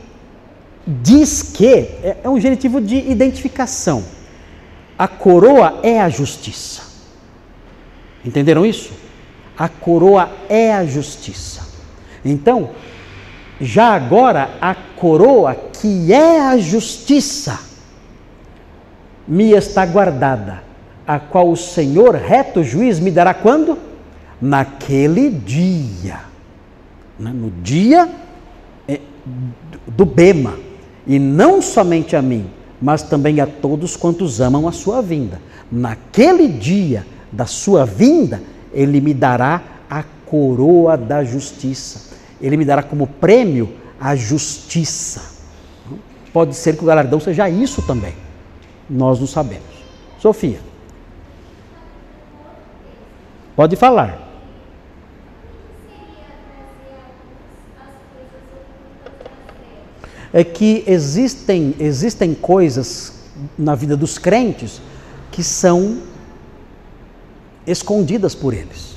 diz 0.87 1.43
que, 1.43 1.67
é, 1.67 2.19
é 2.23 2.29
um 2.29 2.41
genitivo 2.41 2.81
de 2.81 2.97
identificação. 2.97 4.05
A 4.99 5.09
coroa 5.09 5.81
é 5.83 6.01
a 6.01 6.09
justiça. 6.09 6.83
Entenderam 8.25 8.65
isso? 8.65 8.93
A 9.57 9.69
coroa 9.69 10.31
é 10.49 10.73
a 10.73 10.85
justiça. 10.85 11.67
Então, 12.25 12.71
já 13.61 13.95
agora 13.95 14.57
a 14.61 14.75
coroa, 14.75 15.55
que 15.55 16.13
é 16.13 16.41
a 16.41 16.57
justiça, 16.59 17.59
me 19.27 19.53
está 19.53 19.85
guardada, 19.87 20.63
a 21.07 21.19
qual 21.19 21.51
o 21.51 21.57
Senhor, 21.57 22.15
reto 22.15 22.63
juiz, 22.63 22.99
me 22.99 23.11
dará 23.11 23.35
quando? 23.35 23.79
Naquele 24.41 25.31
dia. 25.31 26.21
Né? 27.19 27.31
No 27.33 27.51
dia 27.51 28.09
é, 28.89 29.01
do 29.87 30.05
Bema. 30.05 30.55
E 31.07 31.19
não 31.19 31.61
somente 31.61 32.17
a 32.17 32.23
mim, 32.23 32.47
mas 32.81 33.03
também 33.03 33.41
a 33.41 33.47
todos 33.47 33.97
quantos 33.97 34.41
amam 34.41 34.67
a 34.67 34.73
sua 34.73 35.03
vinda. 35.03 35.41
Naquele 35.71 36.49
dia 36.49 37.07
da 37.31 37.47
sua 37.47 37.85
vinda, 37.85 38.43
ele 38.73 39.01
me 39.01 39.13
dará 39.13 39.63
a 39.91 40.03
coroa 40.27 40.97
da 40.97 41.23
justiça 41.23 42.15
ele 42.41 42.59
me 42.59 42.65
dará 42.65 42.83
como 42.83 43.07
prêmio 43.07 43.73
a 43.99 44.15
justiça. 44.15 45.23
Pode 46.33 46.55
ser 46.55 46.77
que 46.77 46.83
o 46.83 46.87
galardão 46.87 47.19
seja 47.19 47.49
isso 47.49 47.81
também. 47.83 48.13
Nós 48.89 49.19
não 49.19 49.27
sabemos. 49.27 49.65
Sofia. 50.19 50.61
Pode 53.57 53.77
falar. 53.77 54.21
É 60.33 60.43
que 60.43 60.83
existem, 60.87 61.77
existem 61.79 62.35
coisas 62.35 63.13
na 63.57 63.75
vida 63.75 63.97
dos 63.97 64.19
crentes 64.19 64.81
que 65.31 65.45
são 65.45 66.03
escondidas 67.67 68.35
por 68.35 68.53
eles. 68.53 68.95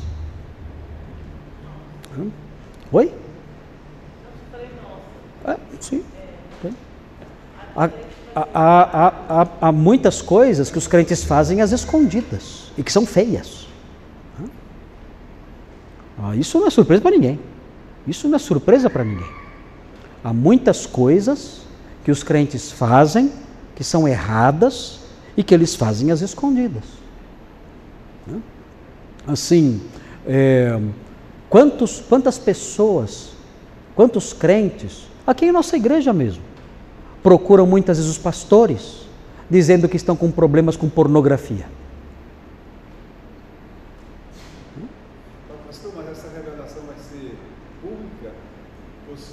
Oi? 2.91 3.13
É, 5.45 5.57
sim. 5.79 6.03
Há, 8.39 8.47
há, 8.53 9.41
há, 9.41 9.47
há, 9.61 9.71
muitas 9.71 10.21
coisas 10.21 10.69
que 10.69 10.77
os 10.77 10.85
crentes 10.85 11.23
fazem 11.23 11.59
às 11.59 11.71
escondidas 11.71 12.71
e 12.77 12.83
que 12.83 12.91
são 12.91 13.03
feias. 13.03 13.65
Ah, 16.19 16.35
isso 16.35 16.59
não 16.59 16.67
é 16.67 16.69
surpresa 16.69 17.01
para 17.01 17.11
ninguém. 17.11 17.39
Isso 18.05 18.27
não 18.27 18.35
é 18.35 18.39
surpresa 18.39 18.91
para 18.91 19.03
ninguém. 19.03 19.29
Há 20.23 20.31
muitas 20.31 20.85
coisas 20.85 21.61
que 22.03 22.11
os 22.11 22.21
crentes 22.21 22.71
fazem 22.71 23.31
que 23.75 23.83
são 23.83 24.07
erradas 24.07 24.99
e 25.35 25.43
que 25.43 25.53
eles 25.53 25.75
fazem 25.75 26.11
às 26.11 26.21
escondidas. 26.21 26.83
Assim, 29.25 29.81
é, 30.27 30.79
quantos, 31.49 32.01
quantas 32.07 32.38
pessoas, 32.38 33.29
quantos 33.95 34.31
crentes, 34.31 35.07
aqui 35.25 35.45
em 35.45 35.51
nossa 35.51 35.75
igreja 35.75 36.13
mesmo, 36.13 36.46
procuram 37.28 37.67
muitas 37.67 37.97
vezes 37.97 38.09
os 38.09 38.17
pastores, 38.17 39.05
dizendo 39.49 39.89
que 39.89 39.97
estão 39.97 40.15
com 40.15 40.32
problemas 40.32 40.78
com 40.78 40.88
pornografia. 40.88 41.65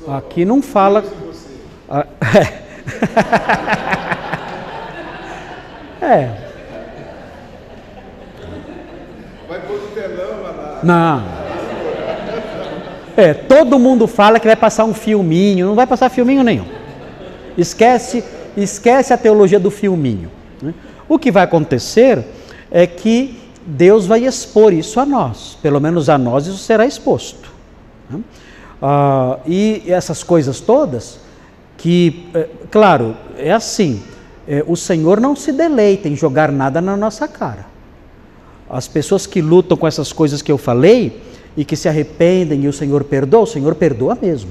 Aqui 0.09 0.45
não 0.45 0.61
fala. 0.61 1.05
Ah, 1.89 2.05
é. 6.05 6.31
Vai 9.49 9.61
pôr 9.61 9.81
no 9.81 9.87
telão 9.95 10.43
lá. 10.43 10.81
Não. 10.83 11.23
É, 13.17 13.33
todo 13.33 13.79
mundo 13.79 14.09
fala 14.09 14.41
que 14.41 14.49
vai 14.49 14.57
passar 14.57 14.85
um 14.85 14.93
filminho, 14.93 15.69
não 15.69 15.77
vai 15.77 15.87
passar 15.87 16.09
filminho 16.09 16.43
nenhum. 16.43 16.74
Esquece, 17.57 18.25
esquece 18.57 19.13
a 19.13 19.19
teologia 19.19 19.61
do 19.61 19.71
filminho. 19.71 20.31
Né? 20.61 20.75
O 21.09 21.19
que 21.19 21.31
vai 21.31 21.45
acontecer 21.45 22.25
é 22.71 22.87
que 22.87 23.39
Deus 23.67 24.07
vai 24.07 24.25
expor 24.25 24.73
isso 24.73 25.01
a 25.01 25.07
nós, 25.07 25.57
pelo 25.63 25.81
menos 25.81 26.09
a 26.09 26.19
nós 26.19 26.47
isso 26.47 26.59
será 26.59 26.85
exposto. 26.85 27.51
Né? 28.11 28.21
Ah, 28.83 29.39
e 29.47 29.83
essas 29.87 30.23
coisas 30.23 30.61
todas, 30.61 31.19
que, 31.79 32.29
é, 32.35 32.49
claro, 32.71 33.17
é 33.37 33.53
assim: 33.53 34.03
é, 34.47 34.63
o 34.67 34.77
Senhor 34.77 35.21
não 35.21 35.35
se 35.35 35.53
deleita 35.53 36.09
em 36.09 36.17
jogar 36.17 36.53
nada 36.53 36.81
na 36.81 36.97
nossa 36.97 37.27
cara. 37.27 37.67
As 38.69 38.89
pessoas 38.89 39.27
que 39.27 39.41
lutam 39.41 39.77
com 39.77 39.87
essas 39.87 40.13
coisas 40.13 40.43
que 40.43 40.51
eu 40.51 40.59
falei 40.59 41.23
e 41.57 41.65
que 41.65 41.77
se 41.77 41.89
arrependem 41.89 42.65
e 42.65 42.69
o 42.69 42.73
Senhor 42.73 43.05
perdoa, 43.05 43.43
o 43.43 43.47
Senhor 43.47 43.75
perdoa 43.75 44.19
mesmo. 44.21 44.51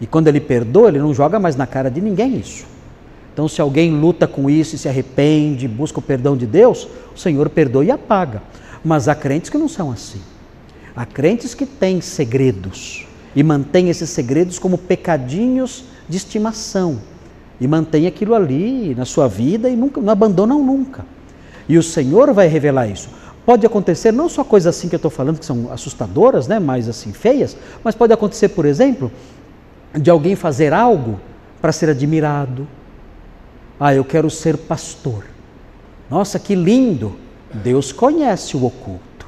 E 0.00 0.06
quando 0.06 0.28
Ele 0.28 0.40
perdoa, 0.40 0.88
Ele 0.88 0.98
não 0.98 1.12
joga 1.12 1.38
mais 1.38 1.56
na 1.56 1.66
cara 1.66 1.90
de 1.90 2.00
ninguém 2.00 2.36
isso. 2.36 2.64
Então, 3.32 3.46
se 3.46 3.60
alguém 3.60 3.92
luta 3.92 4.26
com 4.26 4.50
isso 4.50 4.74
e 4.74 4.78
se 4.78 4.88
arrepende, 4.88 5.68
busca 5.68 6.00
o 6.00 6.02
perdão 6.02 6.36
de 6.36 6.46
Deus, 6.46 6.88
o 7.14 7.18
Senhor 7.18 7.48
perdoa 7.48 7.84
e 7.84 7.90
apaga. 7.90 8.42
Mas 8.84 9.08
há 9.08 9.14
crentes 9.14 9.48
que 9.48 9.58
não 9.58 9.68
são 9.68 9.90
assim. 9.90 10.20
Há 10.94 11.06
crentes 11.06 11.54
que 11.54 11.64
têm 11.64 12.00
segredos 12.00 13.06
e 13.36 13.42
mantém 13.42 13.88
esses 13.88 14.10
segredos 14.10 14.58
como 14.58 14.76
pecadinhos 14.76 15.84
de 16.08 16.16
estimação 16.16 16.98
e 17.60 17.68
mantém 17.68 18.06
aquilo 18.06 18.34
ali 18.34 18.94
na 18.96 19.04
sua 19.04 19.28
vida 19.28 19.68
e 19.68 19.76
nunca, 19.76 20.00
não 20.00 20.12
abandonam 20.12 20.64
nunca. 20.64 21.04
E 21.68 21.78
o 21.78 21.82
Senhor 21.82 22.32
vai 22.32 22.48
revelar 22.48 22.88
isso. 22.88 23.08
Pode 23.44 23.64
acontecer 23.64 24.12
não 24.12 24.28
só 24.28 24.44
coisas 24.44 24.76
assim 24.76 24.88
que 24.88 24.94
eu 24.94 24.98
estou 24.98 25.10
falando 25.10 25.38
que 25.38 25.46
são 25.46 25.72
assustadoras, 25.72 26.46
né, 26.46 26.58
mais 26.58 26.88
assim 26.88 27.12
feias, 27.12 27.56
mas 27.82 27.94
pode 27.94 28.12
acontecer, 28.12 28.48
por 28.48 28.66
exemplo, 28.66 29.10
de 29.94 30.10
alguém 30.10 30.34
fazer 30.34 30.72
algo 30.72 31.20
para 31.60 31.72
ser 31.72 31.88
admirado. 31.88 32.66
Ah, 33.78 33.94
eu 33.94 34.04
quero 34.04 34.28
ser 34.30 34.56
pastor. 34.56 35.24
Nossa, 36.10 36.38
que 36.38 36.54
lindo! 36.54 37.16
Deus 37.52 37.92
conhece 37.92 38.56
o 38.56 38.64
oculto. 38.64 39.26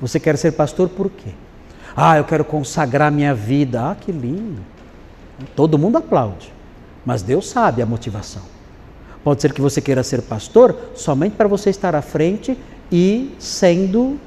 Você 0.00 0.18
quer 0.18 0.36
ser 0.36 0.52
pastor 0.52 0.88
por 0.88 1.10
quê? 1.10 1.30
Ah, 1.96 2.18
eu 2.18 2.24
quero 2.24 2.44
consagrar 2.44 3.10
minha 3.10 3.34
vida. 3.34 3.90
Ah, 3.90 3.94
que 3.94 4.12
lindo. 4.12 4.62
Todo 5.54 5.78
mundo 5.78 5.96
aplaude, 5.96 6.52
mas 7.04 7.22
Deus 7.22 7.48
sabe 7.48 7.82
a 7.82 7.86
motivação. 7.86 8.42
Pode 9.22 9.42
ser 9.42 9.52
que 9.52 9.60
você 9.60 9.80
queira 9.80 10.02
ser 10.02 10.22
pastor 10.22 10.92
somente 10.94 11.34
para 11.34 11.48
você 11.48 11.68
estar 11.68 11.94
à 11.94 12.02
frente 12.02 12.56
e 12.90 13.34
sendo, 13.38 14.18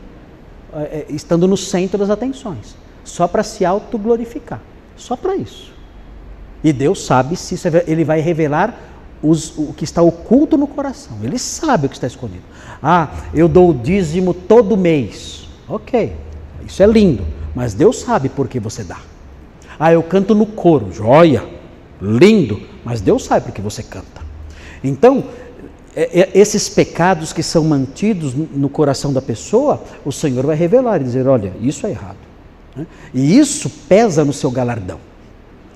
é, 0.73 1.05
estando 1.09 1.47
no 1.47 1.55
centro 1.55 1.97
das 1.97 2.09
atenções, 2.09 2.75
só 3.03 3.27
para 3.27 3.41
se 3.41 3.63
autoglorificar, 3.63 4.59
só 4.99 5.15
para 5.15 5.35
isso. 5.35 5.73
E 6.63 6.73
Deus 6.73 7.05
sabe 7.05 7.35
se 7.35 7.55
isso 7.55 7.67
é, 7.67 7.83
Ele 7.87 8.03
vai 8.03 8.19
revelar 8.19 8.77
os, 9.21 9.57
o 9.57 9.73
que 9.73 9.83
está 9.83 10.01
oculto 10.01 10.57
no 10.57 10.67
coração. 10.67 11.17
Ele 11.23 11.37
sabe 11.39 11.87
o 11.87 11.89
que 11.89 11.95
está 11.95 12.07
escondido. 12.07 12.43
Ah, 12.81 13.09
eu 13.33 13.47
dou 13.47 13.69
o 13.69 13.73
dízimo 13.73 14.33
todo 14.33 14.77
mês. 14.77 15.47
Ok, 15.67 16.15
isso 16.65 16.81
é 16.81 16.87
lindo. 16.87 17.25
Mas 17.55 17.73
Deus 17.73 17.99
sabe 17.99 18.29
por 18.29 18.47
que 18.47 18.59
você 18.59 18.83
dá. 18.83 18.99
Ah, 19.79 19.91
eu 19.93 20.03
canto 20.03 20.35
no 20.35 20.45
coro, 20.45 20.91
joia, 20.91 21.43
lindo, 22.01 22.61
mas 22.83 23.01
Deus 23.01 23.23
sabe 23.23 23.45
por 23.45 23.53
que 23.53 23.61
você 23.61 23.81
canta. 23.81 24.21
Então, 24.83 25.23
é, 25.95 26.21
é, 26.21 26.31
esses 26.33 26.69
pecados 26.69 27.33
que 27.33 27.43
são 27.43 27.63
mantidos 27.63 28.33
no 28.33 28.69
coração 28.69 29.11
da 29.11 29.21
pessoa, 29.21 29.83
o 30.05 30.11
Senhor 30.11 30.45
vai 30.45 30.55
revelar 30.55 31.01
e 31.01 31.03
dizer: 31.03 31.27
olha, 31.27 31.53
isso 31.61 31.87
é 31.87 31.91
errado. 31.91 32.28
Né? 32.75 32.85
E 33.13 33.37
isso 33.37 33.69
pesa 33.87 34.23
no 34.23 34.33
seu 34.33 34.51
galardão. 34.51 34.99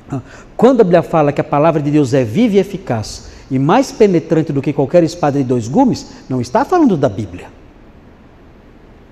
Ah, 0.10 0.22
quando 0.56 0.82
a 0.82 0.84
Bíblia 0.84 1.04
fala 1.04 1.32
que 1.32 1.41
a 1.41 1.44
palavra 1.44 1.82
de 1.82 1.91
Deus 1.91 2.14
é 2.14 2.24
viva 2.24 2.56
e 2.56 2.60
eficaz 2.60 3.30
e 3.50 3.60
mais 3.60 3.91
penetrante 3.91 4.52
do 4.52 4.62
que 4.62 4.74
qualquer 4.74 5.04
espada 5.04 5.38
de 5.38 5.44
dois 5.44 5.68
gumes, 5.68 6.24
não 6.30 6.41
está 6.41 6.66
falando 6.66 6.98
da 6.98 7.10
Bíblia. 7.10 7.48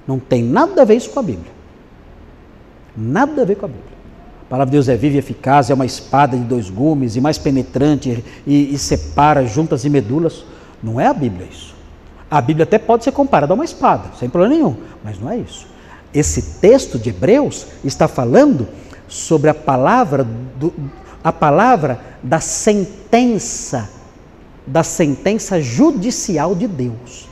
Não 0.07 0.19
tem 0.19 0.43
nada 0.43 0.81
a 0.81 0.85
ver 0.85 0.95
isso 0.95 1.09
com 1.09 1.19
a 1.19 1.23
Bíblia. 1.23 1.51
Nada 2.95 3.41
a 3.41 3.45
ver 3.45 3.55
com 3.55 3.65
a 3.65 3.69
Bíblia. 3.69 3.91
A 4.47 4.49
palavra 4.49 4.71
de 4.71 4.77
Deus 4.77 4.89
é 4.89 4.97
viva 4.97 5.15
e 5.15 5.19
eficaz, 5.19 5.69
é 5.69 5.73
uma 5.73 5.85
espada 5.85 6.35
de 6.35 6.43
dois 6.43 6.69
gumes 6.69 7.15
e 7.15 7.21
mais 7.21 7.37
penetrante 7.37 8.23
e, 8.45 8.73
e 8.73 8.77
separa 8.77 9.45
juntas 9.45 9.85
e 9.85 9.89
medulas. 9.89 10.43
Não 10.83 10.99
é 10.99 11.07
a 11.07 11.13
Bíblia 11.13 11.47
isso. 11.49 11.73
A 12.29 12.41
Bíblia 12.41 12.63
até 12.63 12.77
pode 12.77 13.03
ser 13.03 13.11
comparada 13.11 13.53
a 13.53 13.55
uma 13.55 13.65
espada, 13.65 14.09
sem 14.17 14.29
problema 14.29 14.55
nenhum, 14.55 14.75
mas 15.03 15.19
não 15.19 15.29
é 15.29 15.37
isso. 15.37 15.67
Esse 16.13 16.41
texto 16.59 16.99
de 16.99 17.09
Hebreus 17.09 17.67
está 17.83 18.07
falando 18.07 18.67
sobre 19.07 19.49
a 19.49 19.53
palavra 19.53 20.25
do, 20.57 20.73
a 21.23 21.31
palavra 21.31 21.99
da 22.21 22.39
sentença 22.39 23.89
da 24.65 24.83
sentença 24.83 25.59
judicial 25.59 26.53
de 26.53 26.67
Deus. 26.67 27.27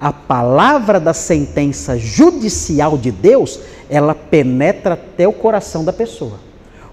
A 0.00 0.12
palavra 0.12 1.00
da 1.00 1.12
sentença 1.12 1.98
judicial 1.98 2.96
de 2.96 3.10
Deus 3.10 3.58
ela 3.88 4.14
penetra 4.14 4.94
até 4.94 5.26
o 5.26 5.32
coração 5.32 5.84
da 5.84 5.92
pessoa. 5.92 6.38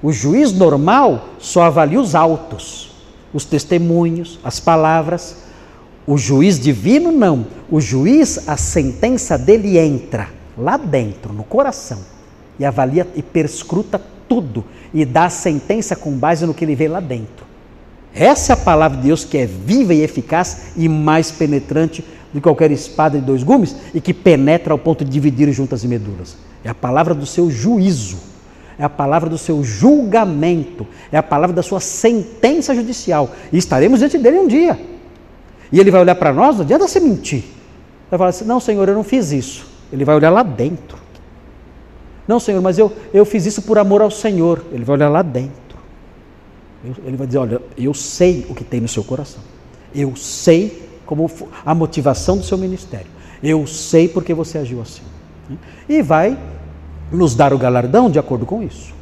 O 0.01 0.11
juiz 0.11 0.51
normal 0.51 1.30
só 1.39 1.63
avalia 1.63 1.99
os 1.99 2.15
autos, 2.15 2.91
os 3.34 3.45
testemunhos, 3.45 4.39
as 4.43 4.59
palavras. 4.59 5.38
O 6.05 6.17
juiz 6.17 6.59
divino 6.59 7.11
não. 7.11 7.45
O 7.69 7.80
juiz, 7.80 8.49
a 8.49 8.57
sentença 8.57 9.38
dele 9.38 9.78
entra 9.78 10.36
lá 10.58 10.78
dentro, 10.78 11.34
no 11.34 11.43
coração, 11.43 11.99
e 12.60 12.66
avalia 12.66 13.08
e 13.16 13.22
perscruta 13.22 14.01
tudo 14.28 14.64
e 14.93 15.05
dá 15.05 15.26
a 15.26 15.30
sentença 15.30 15.95
com 15.95 16.12
base 16.12 16.45
no 16.45 16.53
que 16.53 16.66
ele 16.66 16.76
vê 16.76 16.88
lá 16.88 16.99
dentro. 16.99 17.45
Essa 18.14 18.53
é 18.53 18.55
a 18.55 18.58
palavra 18.58 18.97
de 18.97 19.03
Deus 19.03 19.24
que 19.24 19.38
é 19.38 19.45
viva 19.45 19.93
e 19.93 20.01
eficaz 20.01 20.72
e 20.76 20.89
mais 20.89 21.32
penetrante 21.32 22.03
de 22.34 22.41
qualquer 22.41 22.72
espada 22.72 23.20
de 23.20 23.26
dois 23.26 23.43
gumes 23.43 23.76
e 23.93 24.01
que 24.01 24.14
penetra 24.14 24.74
ao 24.74 24.80
ponto 24.80 25.05
de 25.05 25.12
dividir 25.12 25.51
juntas 25.51 25.84
e 25.84 25.88
medulas. 25.88 26.36
É 26.64 26.70
a 26.70 26.76
palavra 26.76 27.14
do 27.14 27.26
seu 27.26 27.49
juízo, 27.51 28.18
é 28.78 28.84
a 28.84 28.89
palavra 28.89 29.30
do 29.30 29.38
seu 29.38 29.64
julgamento, 29.64 30.86
é 31.12 31.18
a 31.18 31.24
palavra 31.24 31.55
da 31.55 31.64
sua 31.64 31.80
sentença 31.80 32.74
judicial. 32.74 33.30
E 33.51 33.58
estaremos 33.58 33.99
diante 33.99 34.18
dele 34.18 34.39
um 34.39 34.47
dia. 34.47 34.80
E 35.72 35.80
ele 35.80 35.91
vai 35.91 36.01
olhar 36.01 36.16
para 36.16 36.34
nós, 36.34 36.55
não 36.55 36.64
adianta 36.64 36.88
você 36.88 36.99
mentir. 36.99 37.43
Vai 38.10 38.18
falar 38.18 38.30
assim: 38.30 38.45
não, 38.45 38.60
Senhor, 38.60 38.88
eu 38.88 38.95
não 38.95 39.03
fiz 39.03 39.32
isso. 39.32 39.76
Ele 39.91 40.03
vai 40.03 40.15
olhar 40.15 40.29
lá 40.29 40.43
dentro. 40.43 40.97
Não, 42.27 42.39
Senhor, 42.39 42.61
mas 42.61 42.77
eu, 42.77 42.91
eu 43.13 43.25
fiz 43.25 43.45
isso 43.45 43.61
por 43.61 43.77
amor 43.77 44.01
ao 44.01 44.11
Senhor. 44.11 44.63
Ele 44.71 44.83
vai 44.83 44.95
olhar 44.95 45.09
lá 45.09 45.21
dentro. 45.21 45.77
Ele 47.05 47.15
vai 47.15 47.25
dizer: 47.25 47.39
Olha, 47.39 47.61
eu 47.77 47.93
sei 47.93 48.45
o 48.49 48.55
que 48.55 48.63
tem 48.63 48.81
no 48.81 48.88
seu 48.88 49.03
coração. 49.03 49.41
Eu 49.95 50.15
sei 50.15 50.88
como 51.05 51.29
a 51.65 51.73
motivação 51.73 52.38
do 52.38 52.43
seu 52.43 52.57
ministério. 52.57 53.07
Eu 53.41 53.65
sei 53.65 54.07
porque 54.07 54.33
você 54.33 54.57
agiu 54.57 54.81
assim. 54.81 55.03
E 55.88 56.01
vai 56.01 56.38
nos 57.11 57.33
dar 57.33 57.53
o 57.53 57.57
galardão 57.57 58.09
de 58.09 58.19
acordo 58.19 58.45
com 58.45 58.61
isso. 58.61 58.93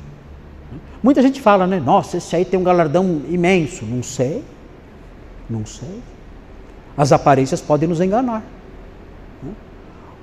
Muita 1.02 1.22
gente 1.22 1.42
fala, 1.42 1.66
né? 1.66 1.80
Nossa, 1.80 2.18
esse 2.18 2.36
aí 2.36 2.46
tem 2.46 2.60
um 2.60 2.64
galardão 2.64 3.22
imenso. 3.30 3.86
Não 3.86 4.04
sei. 4.04 4.44
Não 5.50 5.66
sei. 5.66 6.02
As 6.98 7.12
aparências 7.12 7.62
podem 7.62 7.90
nos 7.90 8.00
enganar. 8.00 8.44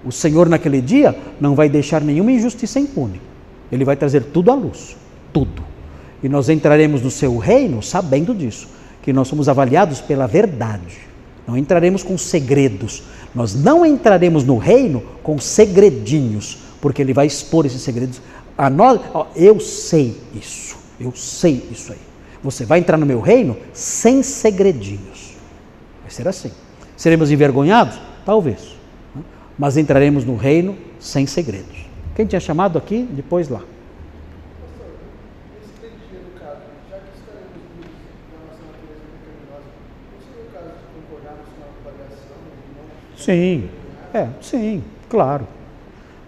O 0.05 0.11
Senhor, 0.11 0.49
naquele 0.49 0.81
dia, 0.81 1.17
não 1.41 1.55
vai 1.55 1.69
deixar 1.69 2.01
nenhuma 2.01 2.33
injustiça 2.33 2.81
impune. 2.81 3.21
Ele 3.71 3.85
vai 3.85 3.97
trazer 3.97 4.25
tudo 4.25 4.51
à 4.51 4.55
luz. 4.55 4.97
Tudo. 5.33 5.63
E 6.23 6.29
nós 6.29 6.49
entraremos 6.49 7.03
no 7.03 7.11
seu 7.11 7.37
reino 7.39 7.83
sabendo 7.83 8.35
disso, 8.35 8.69
que 9.03 9.13
nós 9.13 9.29
somos 9.29 9.49
avaliados 9.49 10.01
pela 10.01 10.27
verdade. 10.27 10.99
Não 11.47 11.57
entraremos 11.57 12.03
com 12.03 12.17
segredos. 12.17 13.03
Nós 13.35 13.55
não 13.55 13.85
entraremos 13.85 14.45
no 14.45 14.59
reino 14.59 15.03
com 15.23 15.39
segredinhos, 15.39 16.59
porque 16.81 17.03
ele 17.03 17.13
vai 17.13 17.27
expor 17.27 17.67
esses 17.67 17.83
segredos 17.83 18.21
a 18.57 18.71
nós. 18.71 19.01
Eu 19.35 19.59
sei 19.59 20.17
isso. 20.35 20.77
Eu 21.01 21.13
sei 21.15 21.67
isso 21.71 21.93
aí. 21.93 21.99
Você 22.43 22.65
vai 22.65 22.79
entrar 22.79 22.97
no 22.97 23.07
meu 23.07 23.21
reino 23.21 23.57
sem 23.73 24.23
segredinhos. 24.23 25.35
Vai 26.03 26.11
ser 26.11 26.29
assim. 26.29 26.51
Seremos 26.97 27.31
envergonhados? 27.31 27.99
Talvez. 28.25 28.77
Mas 29.59 29.77
entraremos 29.77 30.25
no 30.25 30.37
reino 30.37 30.77
sem 30.99 31.27
segredos. 31.27 31.87
Quem 32.15 32.27
tinha 32.27 32.41
chamado 32.41 32.79
aqui? 32.79 33.09
Depois 33.11 33.49
lá. 33.49 33.63
Sim, 43.17 43.69
é, 44.13 44.27
sim, 44.41 44.83
claro. 45.09 45.47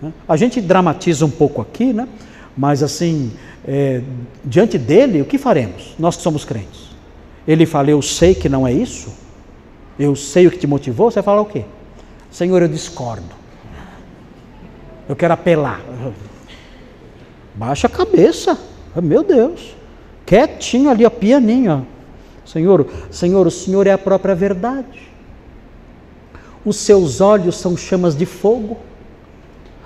Né? 0.01 0.13
A 0.29 0.37
gente 0.37 0.61
dramatiza 0.61 1.27
um 1.27 1.31
pouco 1.31 1.61
aqui, 1.61 1.93
né? 1.93 2.09
mas 2.57 2.85
assim, 2.85 3.33
é, 3.67 4.01
diante 4.45 4.79
dele, 4.79 5.21
o 5.21 5.25
que 5.25 5.37
faremos? 5.37 5.95
Nós 5.99 6.17
que 6.17 6.23
somos 6.23 6.45
crentes. 6.45 6.91
Ele 7.47 7.67
fala, 7.67 7.91
eu 7.91 8.01
sei 8.01 8.35
que 8.35 8.49
não 8.49 8.67
é 8.67 8.73
isso, 8.73 9.13
eu 9.99 10.15
sei 10.15 10.47
o 10.47 10.51
que 10.51 10.59
te 10.59 10.67
motivou, 10.67 11.11
você 11.11 11.17
vai 11.17 11.25
falar 11.25 11.41
o 11.41 11.47
quê? 11.47 11.65
Senhor, 12.35 12.61
eu 12.61 12.69
discordo. 12.69 13.35
Eu 15.09 15.17
quero 15.17 15.33
apelar. 15.33 15.81
Baixa 17.55 17.87
a 17.87 17.91
cabeça. 17.91 18.59
Meu 19.03 19.23
Deus. 19.23 19.75
Quietinho 20.27 20.91
ali, 20.91 21.07
ó, 21.07 21.11
pianinho. 21.11 21.87
Ó. 21.87 22.47
Senhor, 22.47 22.87
Senhor, 23.11 23.47
o 23.47 23.51
Senhor 23.51 23.87
é 23.87 23.93
a 23.93 23.99
própria 23.99 24.35
verdade 24.35 25.15
os 26.65 26.77
seus 26.77 27.21
olhos 27.21 27.57
são 27.57 27.77
chamas 27.77 28.17
de 28.17 28.25
fogo, 28.25 28.79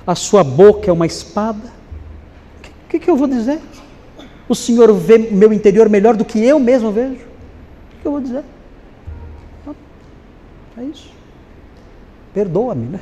a 0.07 0.15
sua 0.15 0.45
boca 0.45 0.89
é 0.89 0.93
uma 0.93 1.07
espada. 1.07 1.73
O 2.85 2.89
que, 2.89 2.99
que, 2.99 3.11
eu 3.11 3.17
vou 3.17 3.27
dizer? 3.27 3.61
O 4.49 4.55
Senhor 4.55 4.93
vê 4.95 5.19
meu 5.19 5.53
interior 5.53 5.89
melhor 5.89 6.17
do 6.17 6.25
que 6.25 6.39
eu 6.39 6.59
mesmo 6.59 6.93
vejo. 6.93 7.21
O 7.21 8.01
que 8.01 8.07
eu 8.07 8.13
vou 8.13 8.21
dizer? 8.21 8.45
É 10.79 10.85
isso. 10.85 11.11
Perdoa-me, 12.39 12.87
né? 12.87 13.01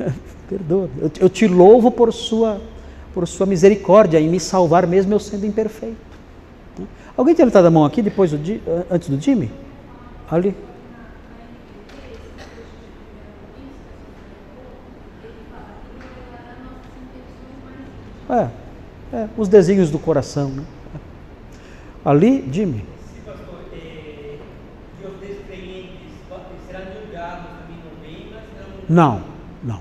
Perdoa-me. 0.48 1.02
Eu, 1.02 1.10
eu 1.20 1.28
te 1.28 1.46
louvo 1.46 1.90
por 1.90 2.10
sua, 2.14 2.58
por 3.12 3.28
sua 3.28 3.44
misericórdia 3.44 4.18
em 4.18 4.26
me 4.26 4.40
salvar 4.40 4.86
mesmo 4.86 5.12
eu 5.12 5.20
sendo 5.20 5.44
imperfeito. 5.44 5.98
Alguém 7.14 7.34
tem 7.34 7.44
levantado 7.44 7.66
a 7.66 7.70
mão 7.70 7.84
aqui 7.84 8.00
depois 8.00 8.30
do, 8.30 8.38
antes 8.90 9.10
do 9.10 9.20
Jimmy? 9.20 9.50
Ali. 10.30 10.54
É, 18.30 18.48
é, 19.12 19.28
os 19.36 19.46
desenhos 19.46 19.90
do 19.90 19.98
coração. 19.98 20.48
Né? 20.48 20.64
Ali, 22.02 22.48
Jimmy. 22.50 22.82
Não, 28.88 29.22
não. 29.62 29.80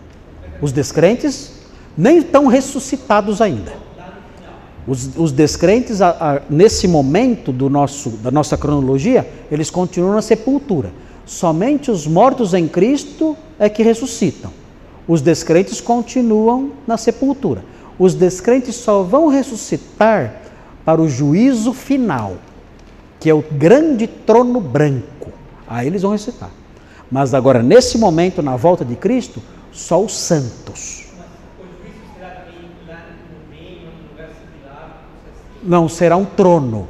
Os 0.62 0.72
descrentes 0.72 1.54
nem 1.98 2.20
estão 2.20 2.48
ressuscitados 2.48 3.42
ainda. 3.42 3.74
Os, 4.88 5.18
os 5.18 5.32
descrentes, 5.32 6.02
a, 6.02 6.10
a, 6.10 6.42
nesse 6.50 6.88
momento 6.88 7.52
do 7.52 7.70
nosso, 7.70 8.12
da 8.12 8.32
nossa 8.32 8.58
cronologia, 8.58 9.28
eles 9.52 9.70
continuam 9.70 10.14
na 10.14 10.22
sepultura. 10.22 10.92
Somente 11.26 11.92
os 11.92 12.08
mortos 12.08 12.54
em 12.54 12.68
Cristo 12.68 13.36
é 13.60 13.68
que 13.68 13.84
ressuscitam. 13.84 14.52
Os 15.08 15.22
descrentes 15.22 15.82
continuam 15.82 16.72
na 16.86 16.98
sepultura 16.98 17.64
os 18.00 18.14
descrentes 18.14 18.76
só 18.76 19.02
vão 19.02 19.28
ressuscitar 19.28 20.42
para 20.86 21.02
o 21.02 21.10
juízo 21.10 21.74
final, 21.74 22.38
que 23.20 23.30
é 23.30 23.34
o 23.34 23.44
grande 23.52 24.08
trono 24.08 24.62
branco. 24.62 25.32
Aí 25.68 25.88
eles 25.88 26.04
vão 26.04 26.12
ressuscitar. 26.12 26.52
Mas 27.12 27.34
agora, 27.34 27.64
nesse 27.64 27.98
momento, 27.98 28.42
na 28.42 28.56
volta 28.56 28.84
de 28.84 28.96
Cristo, 28.96 29.42
só 29.72 30.02
os 30.02 30.18
santos. 30.18 31.06
Não, 35.64 35.90
será 35.90 36.16
um 36.16 36.26
trono. 36.26 36.88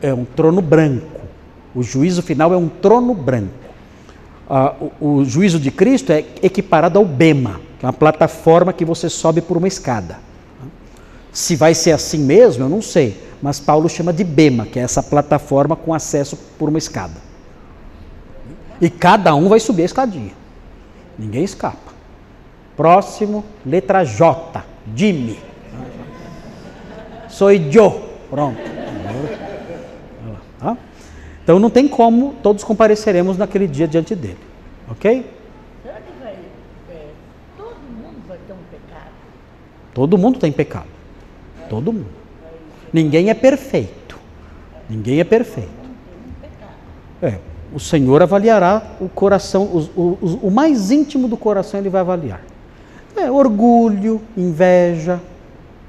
É 0.00 0.12
um 0.12 0.24
trono 0.24 0.60
branco. 0.60 1.20
O 1.74 1.82
juízo 1.82 2.22
final 2.22 2.52
é 2.52 2.56
um 2.56 2.68
trono 2.68 3.14
branco. 3.14 3.52
Ah, 4.48 4.74
o, 5.00 5.16
o 5.16 5.24
juízo 5.24 5.58
de 5.58 5.70
Cristo 5.70 6.12
é 6.12 6.24
equiparado 6.42 6.98
ao 6.98 7.04
Bema 7.04 7.60
é 7.84 7.86
uma 7.86 7.92
plataforma 7.92 8.72
que 8.72 8.84
você 8.84 9.10
sobe 9.10 9.42
por 9.42 9.58
uma 9.58 9.68
escada. 9.68 10.18
Se 11.30 11.54
vai 11.54 11.74
ser 11.74 11.92
assim 11.92 12.18
mesmo, 12.18 12.64
eu 12.64 12.68
não 12.68 12.80
sei, 12.80 13.20
mas 13.42 13.60
Paulo 13.60 13.88
chama 13.90 14.12
de 14.12 14.24
bema, 14.24 14.64
que 14.64 14.78
é 14.78 14.82
essa 14.82 15.02
plataforma 15.02 15.76
com 15.76 15.92
acesso 15.92 16.34
por 16.58 16.68
uma 16.68 16.78
escada. 16.78 17.23
E 18.80 18.90
cada 18.90 19.34
um 19.34 19.48
vai 19.48 19.60
subir 19.60 19.82
a 19.82 19.86
escadinha. 19.86 20.32
Ninguém 21.18 21.44
escapa. 21.44 21.92
Próximo, 22.76 23.44
letra 23.64 24.04
J, 24.04 24.64
Jimmy. 24.94 25.38
Sou 27.28 27.52
eu. 27.52 28.08
Pronto. 28.28 28.60
Então 31.44 31.58
não 31.58 31.68
tem 31.68 31.86
como, 31.86 32.34
todos 32.42 32.64
compareceremos 32.64 33.36
naquele 33.36 33.68
dia 33.68 33.86
diante 33.86 34.14
dele. 34.14 34.38
Ok? 34.90 35.30
Todo 39.92 40.18
mundo 40.18 40.38
tem 40.38 40.50
pecado. 40.50 40.88
Todo 41.68 41.92
mundo. 41.92 42.24
Ninguém 42.92 43.30
é 43.30 43.34
perfeito. 43.34 44.18
Ninguém 44.88 45.20
é 45.20 45.24
perfeito. 45.24 45.70
É, 47.22 47.38
o 47.74 47.80
Senhor 47.80 48.22
avaliará 48.22 48.82
o 49.00 49.08
coração, 49.08 49.64
o, 49.64 50.00
o, 50.00 50.38
o 50.44 50.50
mais 50.50 50.92
íntimo 50.92 51.26
do 51.26 51.36
coração 51.36 51.80
ele 51.80 51.88
vai 51.88 52.00
avaliar. 52.00 52.40
É, 53.16 53.30
orgulho, 53.30 54.20
inveja, 54.36 55.20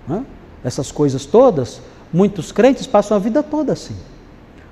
né? 0.08 0.26
essas 0.64 0.92
coisas 0.92 1.26
todas, 1.26 1.80
muitos 2.12 2.52
crentes 2.52 2.88
passam 2.88 3.16
a 3.16 3.20
vida 3.20 3.44
toda 3.44 3.74
assim. 3.74 3.96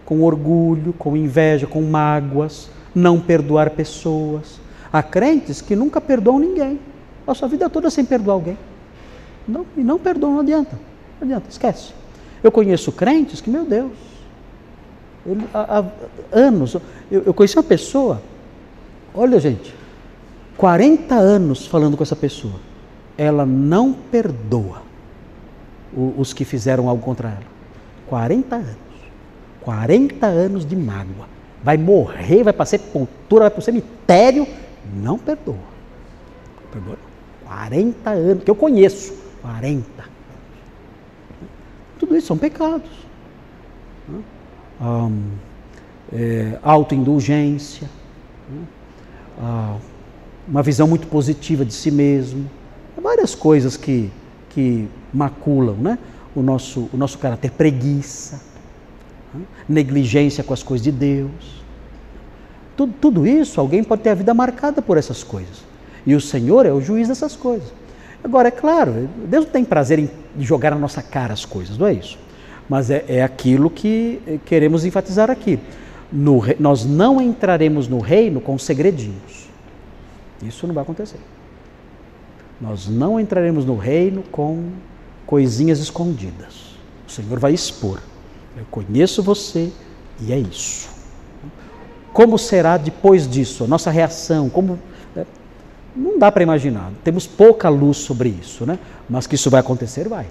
Com 0.03 0.22
orgulho, 0.24 0.91
com 0.93 1.16
inveja, 1.16 1.68
com 1.68 1.82
mágoas, 1.84 2.68
não 2.95 3.20
perdoar 3.20 3.70
pessoas. 3.70 4.59
Há 4.91 5.03
crentes 5.03 5.61
que 5.61 5.76
nunca 5.76 6.01
perdoam 6.01 6.39
ninguém. 6.39 6.80
Passam 7.26 7.47
a 7.47 7.49
vida 7.49 7.70
toda 7.70 7.89
sem 7.89 8.03
perdoar 8.03 8.34
alguém. 8.34 8.57
Não, 9.47 9.66
e 9.78 9.82
não 9.82 9.99
perdoam, 9.99 10.34
não 10.34 10.39
adianta. 10.41 10.78
Não 11.20 11.28
adianta, 11.28 11.49
esquece. 11.49 11.93
Eu 12.43 12.51
conheço 12.51 12.91
crentes 12.91 13.39
que, 13.39 13.49
meu 13.49 13.66
Deus, 13.66 13.91
ele, 15.26 15.47
há, 15.53 15.80
há 15.80 15.86
anos, 16.32 16.76
eu, 17.09 17.24
eu 17.26 17.34
conheci 17.34 17.55
uma 17.55 17.63
pessoa, 17.63 18.21
olha 19.13 19.39
gente, 19.39 19.74
40 20.57 21.15
anos 21.15 21.65
falando 21.65 21.97
com 21.97 22.03
essa 22.03 22.15
pessoa, 22.15 22.59
ela 23.17 23.45
não 23.45 23.93
perdoa 23.93 24.82
os 26.17 26.34
que 26.34 26.43
fizeram 26.43 26.89
algo 26.89 27.03
contra 27.03 27.30
ela. 27.30 27.53
40 28.07 28.55
anos. 28.55 28.76
40 29.61 30.26
anos 30.26 30.65
de 30.65 30.76
mágoa. 30.76 31.28
Vai 31.63 31.78
morrer, 31.78 32.43
vai 32.43 32.53
para 32.53 32.65
sepultura, 32.65 33.43
vai 33.45 33.51
para 33.51 33.59
o 33.59 33.63
cemitério, 33.63 34.45
não 34.95 35.17
perdoa. 35.17 35.55
Perdoa. 36.71 36.97
40 37.45 38.09
anos, 38.09 38.43
que 38.43 38.51
eu 38.51 38.55
conheço. 38.55 39.13
40. 39.41 39.84
Tudo 41.99 42.17
isso 42.17 42.28
são 42.28 42.38
pecados. 42.38 42.89
Um, 44.82 45.21
é, 46.11 46.59
autoindulgência, 46.61 47.89
uh, 49.39 49.80
uma 50.47 50.61
visão 50.61 50.88
muito 50.88 51.07
positiva 51.07 51.63
de 51.63 51.74
si 51.74 51.89
mesmo, 51.89 52.49
várias 53.01 53.36
coisas 53.36 53.76
que, 53.76 54.11
que 54.49 54.88
maculam 55.13 55.76
né? 55.76 55.97
o 56.36 56.41
nosso, 56.41 56.89
o 56.93 56.97
nosso 56.97 57.17
caráter, 57.17 57.51
preguiça, 57.51 58.41
negligência 59.67 60.43
com 60.43 60.53
as 60.53 60.63
coisas 60.63 60.84
de 60.84 60.91
Deus. 60.91 61.63
Tudo, 62.76 62.93
tudo 62.99 63.28
isso, 63.28 63.59
alguém 63.59 63.84
pode 63.84 64.01
ter 64.01 64.09
a 64.09 64.15
vida 64.15 64.34
marcada 64.34 64.82
por 64.82 64.97
essas 64.97 65.24
coisas. 65.24 65.63
E 66.05 66.15
o 66.15 66.21
Senhor 66.21 66.65
é 66.65 66.71
o 66.71 66.82
juiz 66.82 67.07
dessas 67.07 67.36
coisas. 67.36 67.71
Agora, 68.24 68.47
é 68.47 68.51
claro, 68.51 69.09
Deus 69.28 69.45
não 69.45 69.51
tem 69.51 69.65
prazer 69.65 69.99
em 69.99 70.09
jogar 70.39 70.71
na 70.71 70.78
nossa 70.78 71.01
cara 71.01 71.34
as 71.34 71.45
coisas, 71.45 71.78
não 71.78 71.88
é 71.88 71.93
isso? 71.93 72.17
Mas 72.70 72.89
é, 72.89 73.03
é 73.07 73.24
aquilo 73.24 73.70
que 73.70 74.39
queremos 74.45 74.86
enfatizar 74.86 75.30
aqui. 75.30 75.59
No, 76.11 76.41
nós 76.59 76.86
não 76.86 77.22
entraremos 77.22 77.88
no 77.88 77.99
reino 77.99 78.39
com 78.39 78.57
segredinhos. 78.57 79.49
Isso 80.41 80.68
não 80.68 80.74
vai 80.74 80.84
acontecer. 80.84 81.20
Nós 82.61 82.88
não 82.88 83.20
entraremos 83.20 83.66
no 83.66 83.76
reino 83.76 84.24
com 84.32 84.70
coisinhas 85.26 85.80
escondidas. 85.80 86.76
O 87.07 87.11
Senhor 87.11 87.39
vai 87.39 87.53
expor. 87.53 87.99
Eu 88.55 88.66
conheço 88.70 89.24
você 89.24 89.72
e 90.22 90.32
é 90.32 90.38
isso. 90.38 90.89
Como 92.14 92.38
será 92.38 92.78
depois 92.78 93.28
disso? 93.28 93.64
A 93.64 93.68
nossa 93.68 93.89
reação, 93.89 94.49
como 94.49 94.80
né? 95.16 95.26
não 95.95 96.20
dá 96.20 96.32
para 96.32 96.43
imaginar. 96.43 96.91
Temos 97.03 97.26
pouca 97.26 97.68
luz 97.70 97.97
sobre 97.97 98.30
isso, 98.30 98.66
né? 98.66 98.78
Mas 99.09 99.26
que 99.26 99.36
isso 99.36 99.49
vai 99.49 99.59
acontecer, 99.59 100.07
vai. 100.07 100.28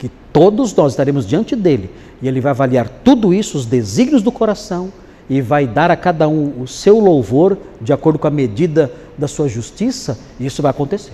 Que 0.00 0.10
todos 0.32 0.74
nós 0.74 0.92
estaremos 0.92 1.26
diante 1.26 1.54
dele 1.54 1.90
e 2.22 2.26
ele 2.26 2.40
vai 2.40 2.50
avaliar 2.50 2.88
tudo 3.04 3.34
isso, 3.34 3.58
os 3.58 3.66
desígnios 3.66 4.22
do 4.22 4.32
coração 4.32 4.90
e 5.28 5.40
vai 5.40 5.66
dar 5.66 5.90
a 5.90 5.96
cada 5.96 6.26
um 6.26 6.60
o 6.60 6.66
seu 6.66 6.98
louvor 6.98 7.56
de 7.80 7.92
acordo 7.92 8.18
com 8.18 8.26
a 8.26 8.30
medida 8.30 8.90
da 9.16 9.28
sua 9.28 9.46
justiça, 9.46 10.18
e 10.40 10.46
isso 10.46 10.62
vai 10.62 10.70
acontecer. 10.70 11.12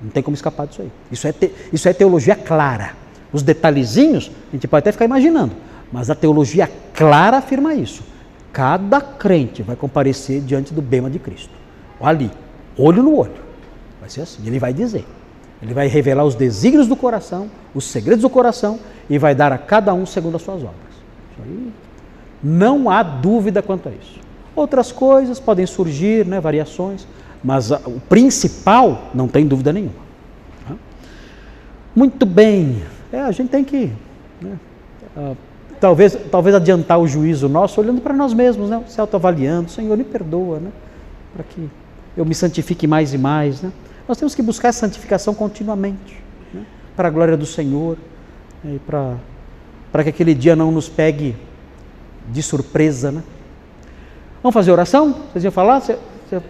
Não 0.00 0.10
tem 0.10 0.22
como 0.22 0.34
escapar 0.34 0.66
disso 0.66 0.82
aí. 0.82 0.92
Isso 1.10 1.26
é, 1.26 1.32
te, 1.32 1.50
isso 1.72 1.88
é 1.88 1.92
teologia 1.92 2.36
clara. 2.36 2.92
Os 3.32 3.42
detalhezinhos, 3.42 4.30
a 4.50 4.52
gente 4.52 4.68
pode 4.68 4.80
até 4.80 4.92
ficar 4.92 5.06
imaginando, 5.06 5.52
mas 5.90 6.10
a 6.10 6.14
teologia 6.14 6.70
clara 6.94 7.38
afirma 7.38 7.74
isso. 7.74 8.02
Cada 8.52 9.00
crente 9.00 9.62
vai 9.62 9.74
comparecer 9.74 10.40
diante 10.42 10.74
do 10.74 10.82
bema 10.82 11.10
de 11.10 11.18
Cristo. 11.18 11.52
Ali, 12.00 12.30
olho 12.76 13.02
no 13.02 13.16
olho. 13.16 13.32
Vai 13.98 14.08
ser 14.08 14.20
assim. 14.20 14.46
Ele 14.46 14.58
vai 14.58 14.72
dizer. 14.72 15.04
Ele 15.62 15.74
vai 15.74 15.88
revelar 15.88 16.24
os 16.24 16.34
desígnios 16.34 16.86
do 16.86 16.94
coração, 16.94 17.50
os 17.74 17.84
segredos 17.84 18.22
do 18.22 18.30
coração 18.30 18.78
e 19.10 19.18
vai 19.18 19.34
dar 19.34 19.52
a 19.52 19.58
cada 19.58 19.92
um 19.92 20.06
segundo 20.06 20.36
as 20.36 20.42
suas 20.42 20.62
obras. 20.62 20.76
Não 22.42 22.88
há 22.88 23.02
dúvida 23.02 23.60
quanto 23.60 23.88
a 23.88 23.92
isso. 23.92 24.20
Outras 24.54 24.92
coisas 24.92 25.40
podem 25.40 25.66
surgir, 25.66 26.24
né, 26.26 26.40
variações, 26.40 27.06
mas 27.42 27.70
o 27.70 28.00
principal 28.08 29.10
não 29.14 29.26
tem 29.26 29.46
dúvida 29.46 29.72
nenhuma. 29.72 30.08
Muito 31.94 32.24
bem, 32.24 32.82
é, 33.12 33.20
a 33.20 33.30
gente 33.32 33.48
tem 33.48 33.64
que 33.64 33.90
né, 34.40 34.56
uh, 35.16 35.36
talvez, 35.80 36.16
talvez 36.30 36.54
adiantar 36.54 36.98
o 37.00 37.08
juízo 37.08 37.48
nosso 37.48 37.80
olhando 37.80 38.00
para 38.00 38.14
nós 38.14 38.32
mesmos, 38.32 38.70
né, 38.70 38.80
se 38.86 39.00
autoavaliando, 39.00 39.70
Senhor, 39.70 39.96
me 39.96 40.04
perdoa, 40.04 40.60
né, 40.60 40.70
para 41.34 41.42
que 41.42 41.68
eu 42.16 42.24
me 42.24 42.34
santifique 42.34 42.86
mais 42.86 43.12
e 43.12 43.18
mais. 43.18 43.62
Né. 43.62 43.72
Nós 44.08 44.16
temos 44.16 44.34
que 44.34 44.40
buscar 44.40 44.68
essa 44.68 44.80
santificação 44.80 45.34
continuamente, 45.34 46.16
né, 46.52 46.64
para 46.96 47.08
a 47.08 47.10
glória 47.10 47.36
do 47.36 47.44
Senhor 47.44 47.98
né, 48.64 48.76
e 48.76 48.78
para, 48.78 49.16
para 49.92 50.02
que 50.02 50.08
aquele 50.08 50.34
dia 50.34 50.56
não 50.56 50.72
nos 50.72 50.88
pegue 50.88 51.36
de 52.26 52.42
surpresa. 52.42 53.12
Né. 53.12 53.22
Vamos 54.42 54.54
fazer 54.54 54.72
oração? 54.72 55.14
Vocês 55.30 55.44
iam 55.44 55.52
falar? 55.52 55.80
Você, 55.80 55.98
você... 56.26 56.40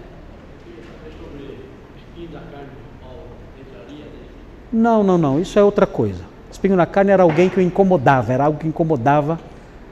Não, 4.72 5.02
não, 5.02 5.18
não, 5.18 5.40
isso 5.40 5.58
é 5.58 5.62
outra 5.62 5.86
coisa. 5.86 6.22
Espinho 6.52 6.76
na 6.76 6.86
carne 6.86 7.10
era 7.10 7.24
alguém 7.24 7.48
que 7.48 7.58
o 7.58 7.62
incomodava, 7.62 8.32
era 8.32 8.44
algo 8.44 8.58
que 8.60 8.68
incomodava, 8.68 9.40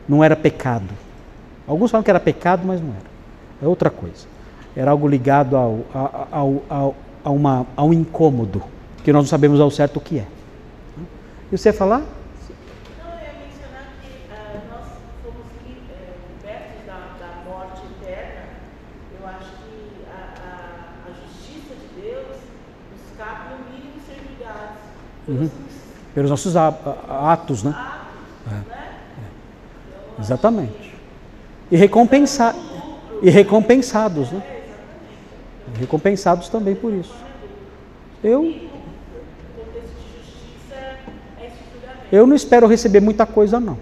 não 0.09 0.23
era 0.23 0.37
pecado. 0.37 0.95
Alguns 1.67 1.91
falam 1.91 2.05
que 2.05 2.11
era 2.11 2.21
pecado, 2.21 2.63
mas 2.65 2.81
não 2.81 2.91
era. 2.91 3.07
É 3.61 3.67
outra 3.67 3.91
coisa. 3.91 4.29
Era 4.77 4.93
algo 4.93 5.09
ligado 5.09 5.57
ao, 5.57 5.81
ao, 6.31 6.63
ao, 6.69 6.97
a, 7.27 7.31
uma, 7.31 7.67
a 7.77 7.83
um 7.83 7.93
incômodo, 7.93 8.63
que 9.03 9.13
nós 9.13 9.25
não 9.25 9.29
sabemos 9.29 9.59
ao 9.61 9.69
certo 9.69 9.97
o 9.97 10.01
que 10.01 10.21
é. 10.21 10.27
E 11.51 11.59
você 11.59 11.71
ia 11.71 11.73
falar? 11.73 12.05
Uhum. 25.29 25.51
Pelos 26.15 26.31
nossos 26.31 26.55
atos, 26.57 27.65
né? 27.65 27.75
É. 28.49 28.55
É. 28.55 30.21
Exatamente. 30.21 30.95
E, 31.73 31.77
recompensar, 31.77 32.55
e 33.21 33.29
recompensados, 33.29 34.31
né? 34.31 34.56
Recompensados 35.79 36.49
também 36.49 36.75
por 36.75 36.93
isso. 36.93 37.15
Eu. 38.23 38.55
Eu 42.11 42.27
não 42.27 42.37
espero 42.37 42.67
receber 42.67 43.01
muita 43.01 43.27
coisa, 43.27 43.59
não. 43.59 43.79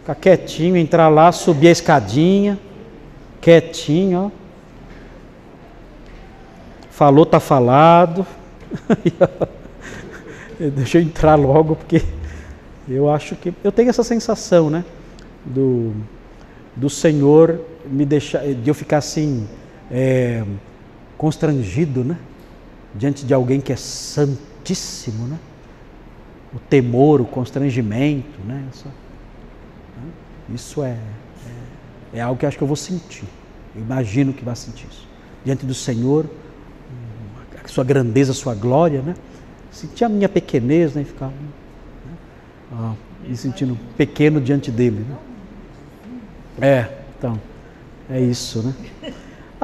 Ficar 0.00 0.14
quietinho, 0.16 0.76
entrar 0.76 1.08
lá, 1.08 1.32
subir 1.32 1.68
a 1.68 1.72
escadinha, 1.72 2.58
quietinho, 3.40 4.26
ó. 4.26 4.44
Falou, 6.90 7.24
tá 7.24 7.40
falado. 7.40 8.26
Deixa 10.60 10.98
eu 10.98 11.02
entrar 11.02 11.34
logo, 11.34 11.74
porque 11.74 12.02
eu 12.86 13.10
acho 13.10 13.34
que. 13.34 13.52
Eu 13.64 13.72
tenho 13.72 13.88
essa 13.88 14.04
sensação, 14.04 14.68
né? 14.68 14.84
Do, 15.44 15.92
do 16.76 16.90
Senhor 16.90 17.60
me 17.86 18.04
deixar. 18.04 18.44
de 18.44 18.68
eu 18.68 18.74
ficar 18.74 18.98
assim. 18.98 19.48
É, 19.90 20.44
constrangido, 21.16 22.04
né? 22.04 22.16
Diante 22.94 23.24
de 23.24 23.34
alguém 23.34 23.60
que 23.60 23.72
é 23.72 23.76
santíssimo, 23.76 25.26
né? 25.26 25.38
O 26.54 26.58
temor, 26.58 27.20
o 27.20 27.24
constrangimento, 27.24 28.40
né? 28.46 28.64
Isso, 30.54 30.80
né? 30.80 30.98
é, 32.12 32.16
é, 32.16 32.18
é 32.18 32.20
algo 32.20 32.38
que 32.38 32.46
acho 32.46 32.56
que 32.56 32.62
eu 32.62 32.68
vou 32.68 32.76
sentir. 32.76 33.24
Eu 33.74 33.82
imagino 33.82 34.32
que 34.32 34.44
vai 34.44 34.54
sentir 34.54 34.86
isso. 34.90 35.08
Diante 35.44 35.66
do 35.66 35.74
Senhor, 35.74 36.26
sua 37.66 37.84
grandeza, 37.84 38.32
sua 38.32 38.54
glória, 38.54 39.02
né? 39.02 39.14
Sentir 39.70 40.04
a 40.04 40.08
minha 40.08 40.28
pequenez, 40.28 40.94
né? 40.94 41.02
Ficar 41.04 41.26
né? 41.26 41.48
Ah, 42.72 42.94
me 43.26 43.36
sentindo 43.36 43.78
pequeno 43.96 44.40
diante 44.40 44.70
dele. 44.70 45.04
Né? 45.08 45.16
É, 46.60 46.88
então, 47.18 47.40
é 48.08 48.20
isso, 48.20 48.62
né? 48.62 48.74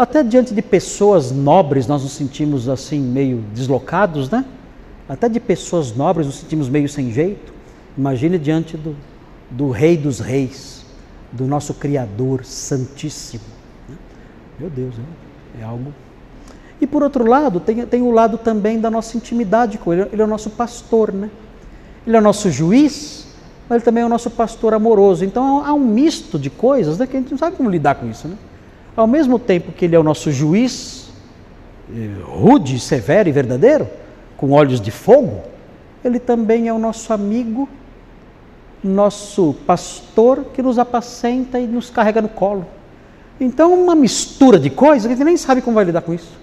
Até 0.01 0.23
diante 0.23 0.55
de 0.55 0.63
pessoas 0.63 1.31
nobres 1.31 1.87
nós 1.87 2.03
nos 2.03 2.13
sentimos 2.13 2.71
assim 2.71 2.99
meio 2.99 3.45
deslocados, 3.53 4.31
né? 4.31 4.47
Até 5.07 5.29
de 5.29 5.39
pessoas 5.39 5.95
nobres 5.95 6.27
nos 6.27 6.37
sentimos 6.37 6.71
meio 6.71 6.89
sem 6.89 7.13
jeito. 7.13 7.53
Imagine 7.99 8.39
diante 8.39 8.79
do, 8.79 8.97
do 9.51 9.69
Rei 9.69 9.99
dos 9.99 10.19
Reis, 10.19 10.87
do 11.31 11.45
nosso 11.45 11.75
Criador 11.75 12.47
Santíssimo. 12.47 13.45
Né? 13.87 13.97
Meu 14.59 14.71
Deus, 14.71 14.95
é, 15.59 15.61
é 15.61 15.65
algo 15.65 15.93
e 16.81 16.87
por 16.87 17.03
outro 17.03 17.29
lado, 17.29 17.61
tem, 17.61 17.85
tem 17.85 18.01
o 18.01 18.11
lado 18.11 18.39
também 18.39 18.81
da 18.81 18.91
nossa 18.91 19.19
intimidade 19.19 19.77
com 19.77 19.93
ele. 19.93 20.09
Ele 20.11 20.23
é 20.23 20.25
o 20.25 20.29
nosso 20.29 20.49
pastor, 20.49 21.13
né? 21.13 21.29
Ele 22.07 22.17
é 22.17 22.19
o 22.19 22.23
nosso 22.23 22.51
juiz, 22.51 23.27
mas 23.69 23.77
ele 23.77 23.85
também 23.85 24.03
é 24.03 24.07
o 24.07 24.09
nosso 24.09 24.31
pastor 24.31 24.73
amoroso. 24.73 25.27
Então 25.27 25.63
há 25.63 25.75
um 25.75 25.87
misto 25.87 26.39
de 26.39 26.49
coisas 26.49 26.97
né, 26.97 27.07
que 27.07 27.19
a 27.19 27.21
gente 27.21 27.33
não 27.33 27.37
sabe 27.37 27.55
como 27.55 27.69
lidar 27.69 27.97
com 27.97 28.09
isso, 28.09 28.27
né? 28.27 28.39
Ao 29.01 29.07
mesmo 29.07 29.39
tempo 29.39 29.73
que 29.73 29.87
ele 29.87 29.97
é 29.97 29.99
o 29.99 30.03
nosso 30.03 30.31
juiz, 30.31 31.09
eh, 31.91 32.11
rude, 32.23 32.79
severo 32.79 33.31
e 33.31 33.33
verdadeiro, 33.33 33.89
com 34.37 34.51
olhos 34.51 34.79
de 34.79 34.91
fogo, 34.91 35.41
ele 36.05 36.19
também 36.19 36.69
é 36.69 36.73
o 36.73 36.79
nosso 36.79 37.11
amigo, 37.11 37.67
nosso 38.85 39.57
pastor 39.67 40.45
que 40.53 40.61
nos 40.61 40.79
apacenta 40.79 41.59
e 41.59 41.67
nos 41.67 41.89
carrega 41.89 42.21
no 42.21 42.29
colo. 42.29 42.67
Então, 43.41 43.73
uma 43.73 43.95
mistura 43.95 44.59
de 44.59 44.69
coisas 44.69 45.07
que 45.07 45.15
a 45.15 45.17
gente 45.17 45.25
nem 45.25 45.39
sabe 45.39 45.63
como 45.63 45.77
vai 45.77 45.87
lidar 45.87 46.03
com 46.03 46.13
isso. 46.13 46.39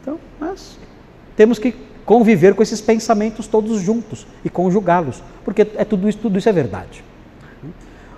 Então, 0.00 0.20
mas 0.38 0.78
temos 1.34 1.58
que 1.58 1.74
conviver 2.04 2.54
com 2.54 2.62
esses 2.62 2.80
pensamentos 2.80 3.48
todos 3.48 3.80
juntos 3.80 4.28
e 4.44 4.48
conjugá-los, 4.48 5.20
porque 5.44 5.62
é 5.62 5.84
tudo 5.84 6.08
isso, 6.08 6.18
tudo 6.18 6.38
isso 6.38 6.48
é 6.48 6.52
verdade. 6.52 7.02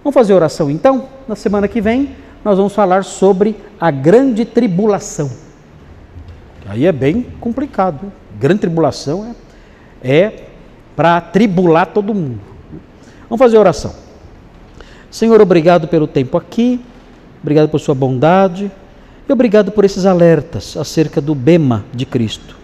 Vamos 0.05 0.13
fazer 0.13 0.35
oração 0.35 0.71
então? 0.71 1.09
Na 1.27 1.35
semana 1.35 1.67
que 1.67 1.81
vem 1.81 2.15
nós 2.45 2.57
vamos 2.57 2.73
falar 2.73 3.05
sobre 3.05 3.57
a 3.81 3.91
grande 3.91 4.45
tribulação. 4.45 5.31
Aí 6.67 6.87
é 6.87 6.93
bem 6.93 7.27
complicado. 7.41 8.13
Grande 8.39 8.61
tribulação 8.61 9.35
é, 10.03 10.09
é 10.09 10.45
para 10.95 11.21
tribular 11.21 11.87
todo 11.87 12.15
mundo. 12.15 12.41
Vamos 13.29 13.39
fazer 13.39 13.59
oração. 13.59 13.95
Senhor, 15.11 15.41
obrigado 15.41 15.89
pelo 15.89 16.07
tempo 16.07 16.37
aqui, 16.37 16.81
obrigado 17.43 17.69
por 17.69 17.81
sua 17.81 17.95
bondade. 17.95 18.71
E 19.29 19.33
obrigado 19.33 19.71
por 19.71 19.85
esses 19.85 20.07
alertas 20.07 20.75
acerca 20.77 21.21
do 21.21 21.35
bema 21.35 21.85
de 21.93 22.07
Cristo. 22.07 22.57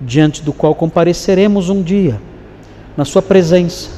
diante 0.00 0.42
do 0.42 0.52
qual 0.52 0.74
compareceremos 0.74 1.68
um 1.68 1.82
dia, 1.82 2.20
na 2.96 3.04
Sua 3.04 3.20
presença, 3.20 3.90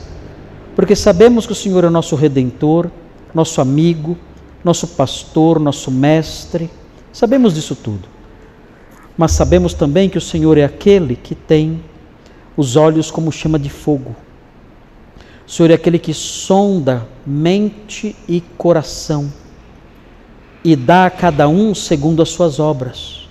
porque 0.74 0.96
sabemos 0.96 1.44
que 1.44 1.52
o 1.52 1.54
Senhor 1.54 1.84
é 1.84 1.90
nosso 1.90 2.16
redentor, 2.16 2.90
nosso 3.34 3.60
amigo, 3.60 4.16
nosso 4.64 4.88
pastor, 4.88 5.58
nosso 5.58 5.90
mestre, 5.90 6.70
sabemos 7.12 7.54
disso 7.54 7.74
tudo. 7.74 8.08
Mas 9.16 9.32
sabemos 9.32 9.74
também 9.74 10.08
que 10.08 10.18
o 10.18 10.20
Senhor 10.20 10.56
é 10.58 10.64
aquele 10.64 11.16
que 11.16 11.34
tem 11.34 11.82
os 12.56 12.76
olhos 12.76 13.10
como 13.10 13.32
chama 13.32 13.58
de 13.58 13.70
fogo. 13.70 14.14
O 15.46 15.50
Senhor 15.50 15.70
é 15.70 15.74
aquele 15.74 15.98
que 15.98 16.14
sonda 16.14 17.08
mente 17.26 18.14
e 18.28 18.40
coração 18.56 19.32
e 20.62 20.76
dá 20.76 21.06
a 21.06 21.10
cada 21.10 21.48
um 21.48 21.74
segundo 21.74 22.22
as 22.22 22.28
suas 22.28 22.60
obras. 22.60 23.28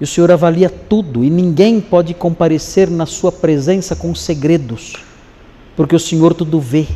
E 0.00 0.04
o 0.04 0.06
Senhor 0.06 0.30
avalia 0.30 0.70
tudo 0.70 1.22
e 1.22 1.30
ninguém 1.30 1.80
pode 1.80 2.14
comparecer 2.14 2.90
na 2.90 3.06
sua 3.06 3.30
presença 3.30 3.94
com 3.94 4.14
segredos, 4.14 4.94
porque 5.76 5.94
o 5.94 6.00
Senhor 6.00 6.34
tudo 6.34 6.58
vê. 6.58 6.86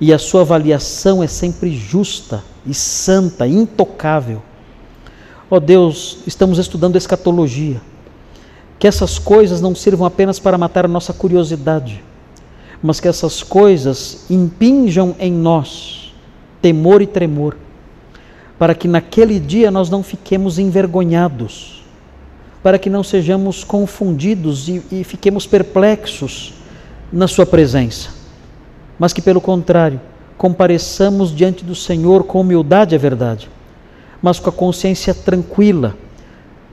E 0.00 0.12
a 0.12 0.18
sua 0.18 0.40
avaliação 0.40 1.22
é 1.22 1.26
sempre 1.26 1.76
justa 1.76 2.42
e 2.66 2.72
santa, 2.72 3.46
intocável. 3.46 4.42
Ó 5.50 5.56
oh 5.56 5.60
Deus, 5.60 6.18
estamos 6.26 6.58
estudando 6.58 6.96
escatologia. 6.96 7.80
Que 8.78 8.86
essas 8.86 9.18
coisas 9.18 9.60
não 9.60 9.74
sirvam 9.74 10.06
apenas 10.06 10.38
para 10.38 10.56
matar 10.56 10.86
a 10.86 10.88
nossa 10.88 11.12
curiosidade, 11.12 12.02
mas 12.82 12.98
que 12.98 13.08
essas 13.08 13.42
coisas 13.42 14.24
impinjam 14.30 15.14
em 15.18 15.30
nós 15.30 16.14
temor 16.62 17.02
e 17.02 17.06
tremor 17.06 17.56
para 18.60 18.74
que 18.74 18.86
naquele 18.86 19.40
dia 19.40 19.70
nós 19.70 19.88
não 19.88 20.02
fiquemos 20.02 20.58
envergonhados, 20.58 21.82
para 22.62 22.78
que 22.78 22.90
não 22.90 23.02
sejamos 23.02 23.64
confundidos 23.64 24.68
e, 24.68 24.82
e 24.92 25.02
fiquemos 25.02 25.46
perplexos 25.46 26.52
na 27.10 27.26
Sua 27.26 27.46
presença, 27.46 28.10
mas 29.00 29.14
que, 29.14 29.22
pelo 29.22 29.40
contrário, 29.40 29.98
compareçamos 30.36 31.34
diante 31.34 31.64
do 31.64 31.74
Senhor 31.74 32.24
com 32.24 32.42
humildade, 32.42 32.94
é 32.94 32.98
verdade, 32.98 33.48
mas 34.20 34.38
com 34.38 34.50
a 34.50 34.52
consciência 34.52 35.14
tranquila, 35.14 35.96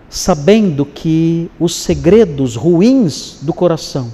sabendo 0.10 0.86
que 0.86 1.50
os 1.58 1.74
segredos 1.74 2.58
ruins 2.58 3.40
do 3.42 3.54
coração 3.54 4.12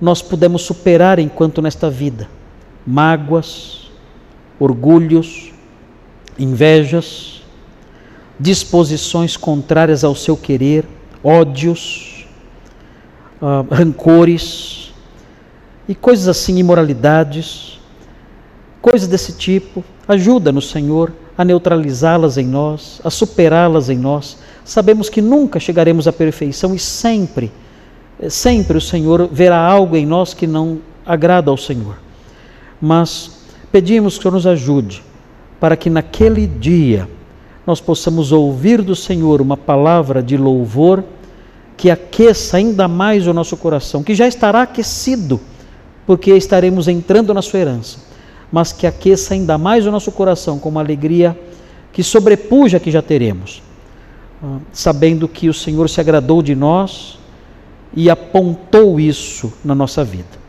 nós 0.00 0.22
podemos 0.22 0.62
superar 0.62 1.18
enquanto 1.18 1.60
nesta 1.60 1.90
vida. 1.90 2.28
Mágoas, 2.84 3.90
orgulhos, 4.58 5.52
invejas, 6.38 7.42
disposições 8.40 9.36
contrárias 9.36 10.02
ao 10.02 10.14
seu 10.14 10.36
querer, 10.36 10.86
ódios, 11.22 12.26
uh, 13.40 13.72
rancores 13.72 14.81
e 15.88 15.94
coisas 15.94 16.28
assim, 16.28 16.58
imoralidades, 16.58 17.80
coisas 18.80 19.08
desse 19.08 19.32
tipo. 19.32 19.84
Ajuda-nos, 20.06 20.70
Senhor, 20.70 21.12
a 21.36 21.44
neutralizá-las 21.44 22.36
em 22.36 22.46
nós, 22.46 23.00
a 23.04 23.10
superá-las 23.10 23.88
em 23.88 23.98
nós. 23.98 24.38
Sabemos 24.64 25.08
que 25.08 25.20
nunca 25.20 25.58
chegaremos 25.58 26.06
à 26.06 26.12
perfeição 26.12 26.74
e 26.74 26.78
sempre, 26.78 27.50
sempre 28.28 28.78
o 28.78 28.80
Senhor 28.80 29.28
verá 29.30 29.58
algo 29.58 29.96
em 29.96 30.06
nós 30.06 30.34
que 30.34 30.46
não 30.46 30.78
agrada 31.04 31.50
ao 31.50 31.56
Senhor. 31.56 31.96
Mas 32.80 33.38
pedimos 33.70 34.14
que 34.14 34.20
o 34.20 34.22
Senhor 34.22 34.34
nos 34.34 34.46
ajude 34.46 35.02
para 35.58 35.76
que 35.76 35.88
naquele 35.88 36.46
dia 36.46 37.08
nós 37.66 37.80
possamos 37.80 38.32
ouvir 38.32 38.82
do 38.82 38.96
Senhor 38.96 39.40
uma 39.40 39.56
palavra 39.56 40.22
de 40.22 40.36
louvor 40.36 41.04
que 41.76 41.90
aqueça 41.90 42.56
ainda 42.56 42.86
mais 42.88 43.26
o 43.26 43.32
nosso 43.32 43.56
coração, 43.56 44.02
que 44.02 44.14
já 44.14 44.26
estará 44.26 44.62
aquecido, 44.62 45.40
porque 46.06 46.32
estaremos 46.32 46.88
entrando 46.88 47.32
na 47.32 47.42
sua 47.42 47.60
herança, 47.60 47.98
mas 48.50 48.72
que 48.72 48.86
aqueça 48.86 49.34
ainda 49.34 49.56
mais 49.56 49.86
o 49.86 49.90
nosso 49.90 50.12
coração 50.12 50.58
com 50.58 50.68
uma 50.68 50.80
alegria 50.80 51.38
que 51.92 52.02
sobrepuja 52.02 52.76
a 52.76 52.80
que 52.80 52.90
já 52.90 53.02
teremos, 53.02 53.62
ah, 54.42 54.58
sabendo 54.72 55.28
que 55.28 55.48
o 55.48 55.54
Senhor 55.54 55.88
se 55.88 56.00
agradou 56.00 56.42
de 56.42 56.54
nós 56.54 57.18
e 57.94 58.08
apontou 58.08 58.98
isso 58.98 59.52
na 59.64 59.74
nossa 59.74 60.02
vida. 60.02 60.42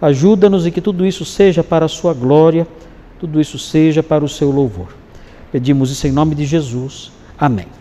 Ajuda-nos 0.00 0.66
e 0.66 0.70
que 0.70 0.80
tudo 0.80 1.04
isso 1.04 1.24
seja 1.24 1.64
para 1.64 1.86
a 1.86 1.88
sua 1.88 2.14
glória 2.14 2.66
tudo 3.18 3.40
isso 3.40 3.58
seja 3.58 4.02
para 4.02 4.24
o 4.24 4.28
seu 4.28 4.50
louvor. 4.50 4.88
Pedimos 5.50 5.90
isso 5.90 6.06
em 6.06 6.12
nome 6.12 6.34
de 6.34 6.46
Jesus. 6.46 7.10
Amém. 7.38 7.77